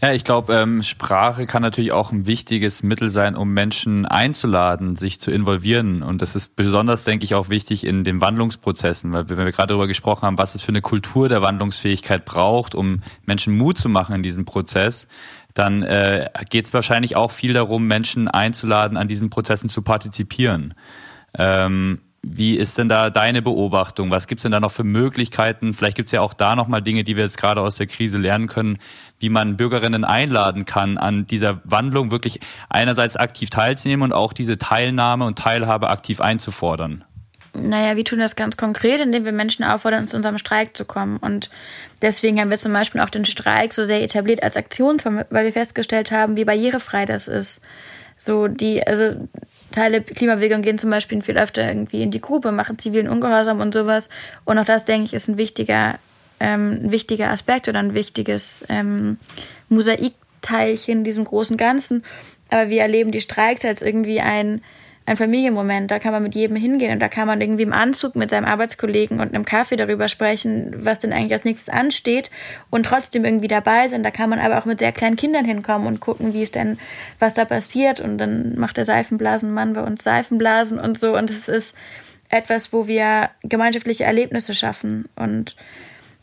[0.02, 4.96] Ja, ich glaube, ähm, Sprache kann natürlich auch ein wichtiges Mittel sein, um Menschen einzuladen,
[4.96, 6.02] sich zu involvieren.
[6.02, 9.68] Und das ist besonders, denke ich, auch wichtig in den Wandlungsprozessen, weil wenn wir gerade
[9.68, 13.88] darüber gesprochen haben, was es für eine Kultur der Wandlungsfähigkeit braucht, um Menschen Mut zu
[13.88, 15.06] machen in diesem Prozess,
[15.54, 20.74] dann äh, geht es wahrscheinlich auch viel darum, Menschen einzuladen, an diesen Prozessen zu partizipieren.
[21.38, 24.10] Ähm, wie ist denn da deine Beobachtung?
[24.10, 25.72] Was gibt's denn da noch für Möglichkeiten?
[25.74, 28.46] Vielleicht gibt's ja auch da nochmal Dinge, die wir jetzt gerade aus der Krise lernen
[28.46, 28.78] können,
[29.18, 34.56] wie man Bürgerinnen einladen kann, an dieser Wandlung wirklich einerseits aktiv teilzunehmen und auch diese
[34.56, 37.04] Teilnahme und Teilhabe aktiv einzufordern.
[37.54, 41.18] Naja, wir tun das ganz konkret, indem wir Menschen auffordern, zu unserem Streik zu kommen.
[41.18, 41.50] Und
[42.00, 45.52] deswegen haben wir zum Beispiel auch den Streik so sehr etabliert als Aktionsform, weil wir
[45.52, 47.60] festgestellt haben, wie barrierefrei das ist.
[48.16, 49.28] So die, also
[49.72, 53.74] Teile Klimabewegung gehen zum Beispiel viel öfter irgendwie in die Grube, machen zivilen Ungehorsam und
[53.74, 54.08] sowas.
[54.44, 55.98] Und auch das, denke ich, ist ein wichtiger,
[56.40, 59.18] ähm, ein wichtiger Aspekt oder ein wichtiges ähm,
[59.68, 62.04] Mosaikteilchen in diesem großen Ganzen.
[62.50, 64.62] Aber wir erleben die Streiks als irgendwie ein
[65.04, 65.90] ein Familienmoment.
[65.90, 68.44] Da kann man mit jedem hingehen und da kann man irgendwie im Anzug mit seinem
[68.44, 72.30] Arbeitskollegen und einem Kaffee darüber sprechen, was denn eigentlich als nächstes ansteht
[72.70, 74.02] und trotzdem irgendwie dabei sein.
[74.02, 76.78] Da kann man aber auch mit sehr kleinen Kindern hinkommen und gucken, wie es denn,
[77.18, 78.00] was da passiert.
[78.00, 81.16] Und dann macht der Seifenblasenmann bei uns Seifenblasen und so.
[81.16, 81.76] Und es ist
[82.28, 85.08] etwas, wo wir gemeinschaftliche Erlebnisse schaffen.
[85.16, 85.56] Und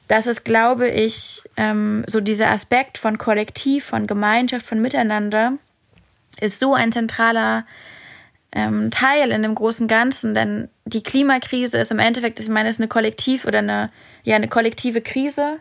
[0.08, 5.54] das ist, glaube ich, ähm, so dieser Aspekt von Kollektiv, von Gemeinschaft, von Miteinander
[6.42, 7.66] ist so ein zentraler
[8.52, 12.80] ähm, Teil in dem großen Ganzen, denn die Klimakrise ist im Endeffekt, ich meine, ist
[12.80, 13.92] eine Kollektiv oder eine,
[14.24, 15.58] ja, eine kollektive Krise,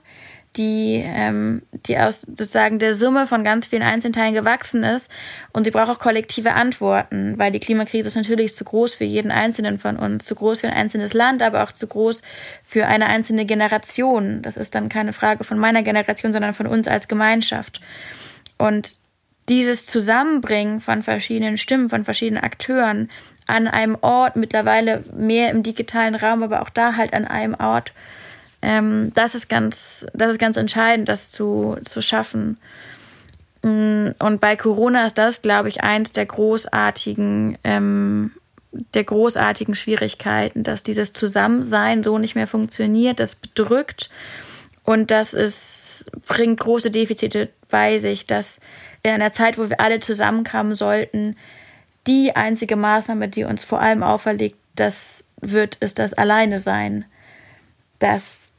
[0.57, 5.11] die, ähm, die aus sozusagen der Summe von ganz vielen Einzelteilen gewachsen ist.
[5.53, 9.31] Und sie braucht auch kollektive Antworten, weil die Klimakrise ist natürlich zu groß für jeden
[9.31, 12.23] Einzelnen von uns, zu groß für ein einzelnes Land, aber auch zu groß
[12.65, 14.43] für eine einzelne Generation.
[14.43, 17.81] Das ist dann keine Frage von meiner Generation, sondern von uns als Gemeinschaft.
[18.57, 18.97] Und
[19.49, 23.09] dieses Zusammenbringen von verschiedenen Stimmen, von verschiedenen Akteuren
[23.47, 27.93] an einem Ort, mittlerweile mehr im digitalen Raum, aber auch da halt an einem Ort,
[28.61, 32.59] ähm, das ist ganz, das ist ganz entscheidend, das zu, zu schaffen.
[33.63, 38.33] Mm, und bei Corona ist das, glaube ich, eins der großartigen, ähm,
[38.95, 44.11] der großartigen Schwierigkeiten, dass dieses Zusammensein so nicht mehr funktioniert, das bedrückt
[44.85, 45.88] und das ist,
[46.27, 48.61] bringt große Defizite bei sich, dass
[49.03, 51.37] in einer Zeit, wo wir alle zusammenkommen sollten,
[52.07, 57.05] die einzige Maßnahme, die uns vor allem auferlegt, das wird, ist das Alleine sein.
[57.99, 58.53] Das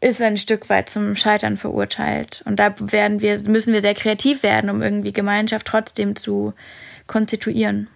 [0.00, 2.42] ist ein Stück weit zum Scheitern verurteilt.
[2.46, 6.54] Und da werden wir, müssen wir sehr kreativ werden, um irgendwie Gemeinschaft trotzdem zu
[7.06, 7.88] konstituieren.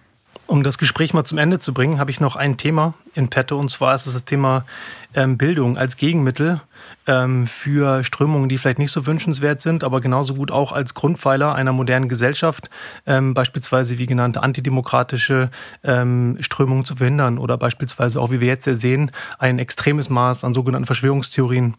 [0.51, 3.57] Um das Gespräch mal zum Ende zu bringen, habe ich noch ein Thema in petto,
[3.57, 4.65] und zwar ist es das Thema
[5.13, 6.59] ähm, Bildung als Gegenmittel
[7.07, 11.55] ähm, für Strömungen, die vielleicht nicht so wünschenswert sind, aber genauso gut auch als Grundpfeiler
[11.55, 12.69] einer modernen Gesellschaft,
[13.05, 15.51] ähm, beispielsweise wie genannte antidemokratische
[15.85, 20.53] ähm, Strömungen zu verhindern oder beispielsweise auch, wie wir jetzt sehen, ein extremes Maß an
[20.53, 21.75] sogenannten Verschwörungstheorien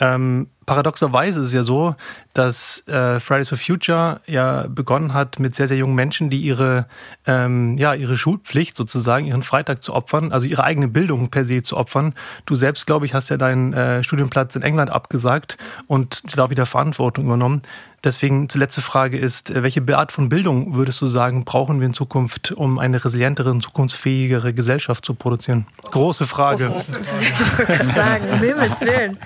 [0.00, 1.94] ähm, paradoxerweise ist es ja so,
[2.34, 6.86] dass äh, Fridays for Future ja begonnen hat mit sehr, sehr jungen Menschen, die ihre,
[7.26, 11.62] ähm, ja, ihre Schulpflicht sozusagen, ihren Freitag zu opfern, also ihre eigene Bildung per se
[11.62, 12.14] zu opfern.
[12.46, 15.56] Du selbst, glaube ich, hast ja deinen äh, Studienplatz in England abgesagt
[15.86, 17.62] und da wieder Verantwortung übernommen.
[18.04, 21.86] Deswegen zur letzte Frage ist, äh, welche Art von Bildung würdest du sagen, brauchen wir
[21.86, 25.66] in Zukunft, um eine resilientere und zukunftsfähigere Gesellschaft zu produzieren?
[25.90, 26.72] Große Frage.
[26.74, 29.18] Oh kann sagen, um Himmels Willen.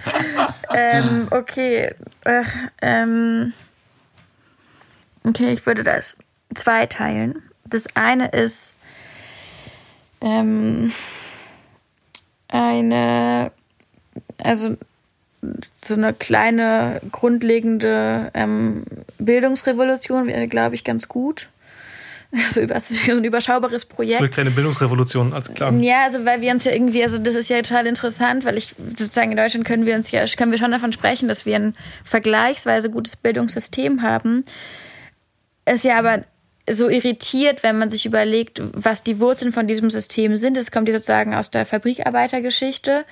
[0.74, 1.94] Ähm, okay.
[2.24, 2.48] Ach,
[2.82, 3.54] ähm,
[5.24, 6.18] okay, ich würde das
[6.54, 7.42] zweiteilen.
[7.64, 8.76] Das eine ist
[10.20, 10.92] ähm,
[12.48, 13.52] eine,
[14.42, 14.76] also
[15.42, 18.84] so eine kleine grundlegende ähm,
[19.18, 21.48] Bildungsrevolution wäre, glaube ich, ganz gut.
[22.32, 24.18] Also über, so ein überschaubares Projekt.
[24.18, 25.72] So eine kleine Bildungsrevolution, als klar.
[25.74, 28.74] Ja, also weil wir uns ja irgendwie, also das ist ja total interessant, weil ich
[28.76, 31.74] sozusagen in Deutschland können wir uns ja, können wir schon davon sprechen, dass wir ein
[32.04, 34.44] vergleichsweise gutes Bildungssystem haben.
[35.64, 36.24] Es ja aber
[36.68, 40.56] so irritiert, wenn man sich überlegt, was die Wurzeln von diesem System sind.
[40.56, 43.04] Es kommt ja sozusagen aus der Fabrikarbeitergeschichte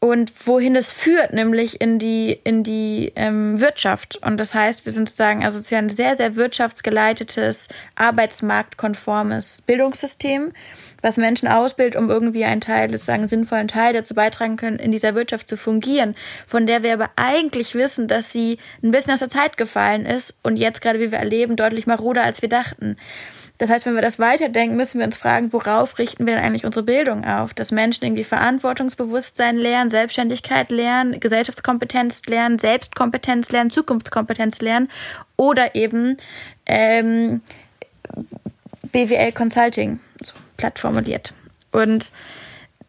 [0.00, 4.16] und wohin es führt, nämlich in die, in die ähm, Wirtschaft.
[4.22, 9.62] Und das heißt, wir sind sozusagen, also es ist ja ein sehr, sehr wirtschaftsgeleitetes, arbeitsmarktkonformes
[9.66, 10.52] Bildungssystem,
[11.02, 14.92] was Menschen ausbildet, um irgendwie einen Teil, sozusagen einen sinnvollen Teil dazu beitragen können, in
[14.92, 16.14] dieser Wirtschaft zu fungieren,
[16.46, 20.34] von der wir aber eigentlich wissen, dass sie ein bisschen aus der Zeit gefallen ist
[20.42, 22.96] und jetzt gerade, wie wir erleben, deutlich maroder, als wir dachten.
[23.58, 26.64] Das heißt, wenn wir das weiterdenken, müssen wir uns fragen, worauf richten wir denn eigentlich
[26.64, 27.54] unsere Bildung auf?
[27.54, 34.88] Dass Menschen irgendwie Verantwortungsbewusstsein lernen, Selbstständigkeit lernen, Gesellschaftskompetenz lernen, Selbstkompetenz lernen, Zukunftskompetenz lernen
[35.36, 36.16] oder eben
[36.66, 37.42] ähm,
[38.92, 41.34] BWL Consulting, so platt formuliert.
[41.72, 42.12] Und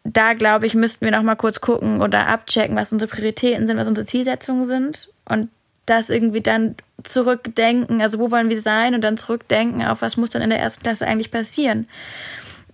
[0.04, 3.76] da glaube ich, müssten wir noch mal kurz gucken oder abchecken, was unsere Prioritäten sind,
[3.76, 5.48] was unsere Zielsetzungen sind und
[5.86, 10.30] das irgendwie dann zurückdenken, also wo wollen wir sein und dann zurückdenken auf, was muss
[10.30, 11.88] dann in der ersten Klasse eigentlich passieren.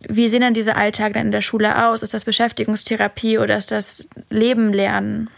[0.00, 2.02] Wie sehen dann diese Alltag dann in der Schule aus?
[2.02, 5.30] Ist das Beschäftigungstherapie oder ist das Leben lernen?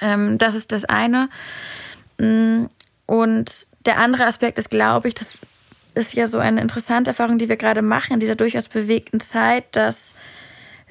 [0.00, 1.28] Ähm, das ist das eine.
[2.18, 2.66] Mm,
[3.06, 5.38] und der andere Aspekt ist, glaube ich, das
[5.94, 9.64] ist ja so eine interessante Erfahrung, die wir gerade machen in dieser durchaus bewegten Zeit,
[9.72, 10.14] dass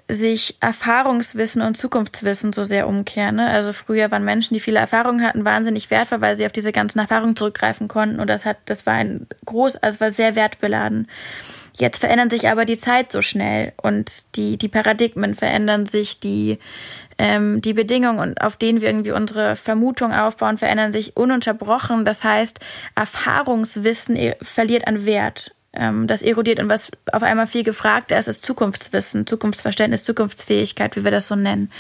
[0.08, 3.38] sich Erfahrungswissen und Zukunftswissen so sehr umkehren.
[3.38, 3.48] Ne?
[3.50, 7.00] Also früher waren Menschen, die viele Erfahrungen hatten, wahnsinnig wertvoll, weil sie auf diese ganzen
[7.00, 8.20] Erfahrungen zurückgreifen konnten.
[8.20, 11.08] Und das hat, das war ein groß, also war sehr wertbeladen.
[11.73, 16.60] Jetzt verändern sich aber die Zeit so schnell und die, die Paradigmen verändern sich, die,
[17.18, 22.03] ähm, die Bedingungen, auf denen wir irgendwie unsere Vermutung aufbauen, verändern sich ununterbrochen.
[22.06, 22.60] Das heißt,
[22.95, 28.41] Erfahrungswissen verliert an Wert ähm, das erodiert und was auf einmal viel gefragter ist, ist
[28.41, 31.72] Zukunftswissen, Zukunftsverständnis, Zukunftsfähigkeit, wie wir das so nennen.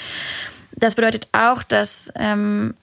[0.73, 2.73] Das bedeutet auch, dass ähm,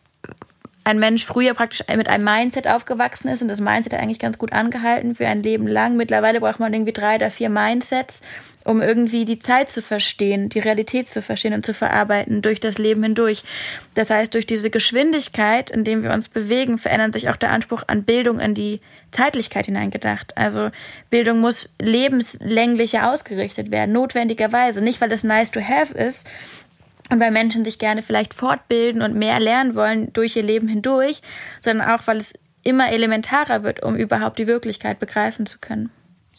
[0.89, 4.39] ein Mensch früher praktisch mit einem Mindset aufgewachsen ist und das Mindset hat eigentlich ganz
[4.39, 5.99] gut angehalten für ein Leben lang.
[5.99, 8.23] Mittlerweile braucht man irgendwie drei oder vier Mindsets,
[8.65, 12.79] um irgendwie die Zeit zu verstehen, die Realität zu verstehen und zu verarbeiten durch das
[12.79, 13.45] Leben hindurch.
[13.95, 17.83] Das heißt, durch diese Geschwindigkeit, in dem wir uns bewegen, verändert sich auch der Anspruch
[17.87, 20.39] an Bildung in die Zeitlichkeit hineingedacht.
[20.39, 20.71] Also
[21.11, 24.81] Bildung muss lebenslänglicher ausgerichtet werden, notwendigerweise.
[24.81, 26.27] Nicht, weil es nice to have ist,
[27.11, 31.23] und weil Menschen sich gerne vielleicht fortbilden und mehr lernen wollen durch ihr Leben hindurch,
[31.63, 35.91] sondern auch, weil es immer elementarer wird, um überhaupt die Wirklichkeit begreifen zu können.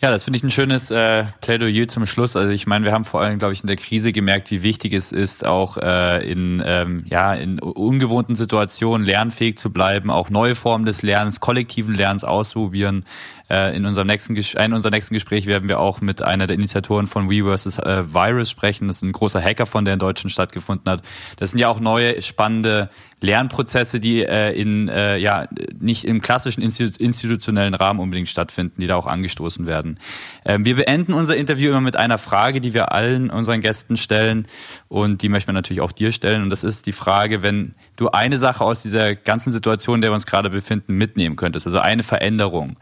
[0.02, 2.38] Ja, das finde ich ein schönes äh, Plädoyer zum Schluss.
[2.38, 4.94] Also ich meine, wir haben vor allem, glaube ich, in der Krise gemerkt, wie wichtig
[4.94, 10.56] es ist, auch äh, in, ähm, ja, in ungewohnten Situationen lernfähig zu bleiben, auch neue
[10.56, 13.04] Formen des Lernens, kollektiven Lernens ausprobieren.
[13.50, 17.06] Äh, in, unserem nächsten, in unserem nächsten Gespräch werden wir auch mit einer der Initiatoren
[17.06, 17.80] von We vs.
[17.80, 18.88] Äh, Virus sprechen.
[18.88, 21.02] Das ist ein großer Hacker von der in Deutschland stattgefunden hat.
[21.38, 22.90] Das sind ja auch neue, spannende
[23.22, 25.48] Lernprozesse, die äh, in äh, ja
[25.80, 30.00] nicht im klassischen institutionellen Rahmen unbedingt stattfinden, die da auch angestoßen werden.
[30.46, 34.48] Ähm, wir beenden unser Interview immer mit einer Frage, die wir allen unseren Gästen stellen
[34.88, 36.44] und die möchten wir natürlich auch dir stellen.
[36.44, 40.12] Und das ist die Frage, wenn du eine Sache aus dieser ganzen Situation, in der
[40.12, 42.78] wir uns gerade befinden, mitnehmen könntest, also eine Veränderung.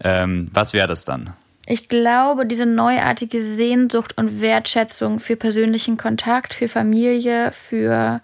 [0.00, 1.34] Ähm, was wäre das dann?
[1.70, 8.22] Ich glaube, diese neuartige Sehnsucht und Wertschätzung für persönlichen Kontakt, für Familie, für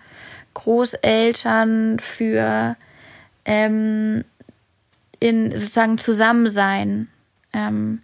[0.54, 2.76] Großeltern, für
[3.44, 4.24] ähm,
[5.20, 7.08] in sozusagen Zusammensein.
[7.52, 8.00] Ähm,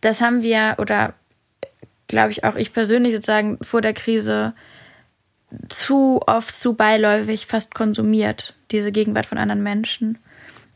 [0.00, 1.14] das haben wir, oder
[2.06, 4.54] glaube ich auch ich persönlich sozusagen vor der Krise
[5.68, 10.18] zu oft, zu beiläufig fast konsumiert, diese Gegenwart von anderen Menschen.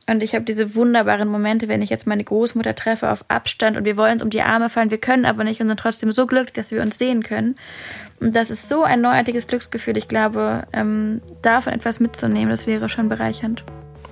[0.06, 3.84] Und ich habe diese wunderbaren Momente, wenn ich jetzt meine Großmutter treffe auf Abstand und
[3.84, 6.26] wir wollen uns um die Arme fallen, wir können aber nicht und sind trotzdem so
[6.26, 7.54] glücklich, dass wir uns sehen können.
[8.22, 9.96] Und das ist so ein neuartiges Glücksgefühl.
[9.96, 13.64] Ich glaube, ähm, davon etwas mitzunehmen, das wäre schon bereichernd.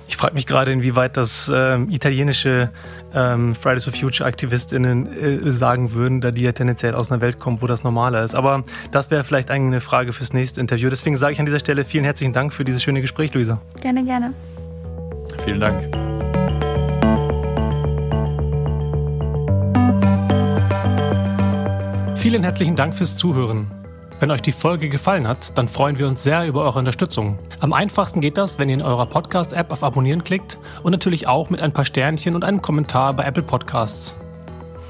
[0.09, 2.69] Ich frage mich gerade, inwieweit das ähm, italienische
[3.13, 7.39] ähm, Fridays for Future AktivistInnen äh, sagen würden, da die ja tendenziell aus einer Welt
[7.39, 8.35] kommen, wo das normaler ist.
[8.35, 10.89] Aber das wäre vielleicht eine Frage fürs nächste Interview.
[10.89, 13.61] Deswegen sage ich an dieser Stelle vielen herzlichen Dank für dieses schöne Gespräch, Luisa.
[13.79, 14.33] Gerne, gerne.
[15.45, 15.81] Vielen Dank.
[22.17, 23.80] Vielen herzlichen Dank fürs Zuhören.
[24.21, 27.39] Wenn euch die Folge gefallen hat, dann freuen wir uns sehr über eure Unterstützung.
[27.59, 31.49] Am einfachsten geht das, wenn ihr in eurer Podcast-App auf Abonnieren klickt und natürlich auch
[31.49, 34.15] mit ein paar Sternchen und einem Kommentar bei Apple Podcasts.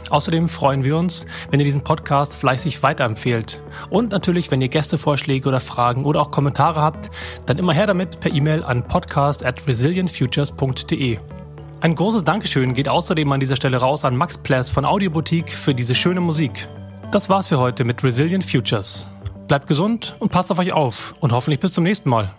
[0.09, 3.61] Außerdem freuen wir uns, wenn ihr diesen Podcast fleißig weiterempfehlt.
[3.89, 7.09] Und natürlich, wenn ihr Gästevorschläge oder Fragen oder auch Kommentare habt,
[7.45, 11.19] dann immer her damit per E-Mail an podcast at resilientfutures.de.
[11.79, 15.73] Ein großes Dankeschön geht außerdem an dieser Stelle raus an Max Pless von Audioboutique für
[15.73, 16.67] diese schöne Musik.
[17.13, 19.07] Das war's für heute mit Resilient Futures.
[19.51, 22.33] Bleibt gesund und passt auf euch auf und hoffentlich bis zum nächsten Mal.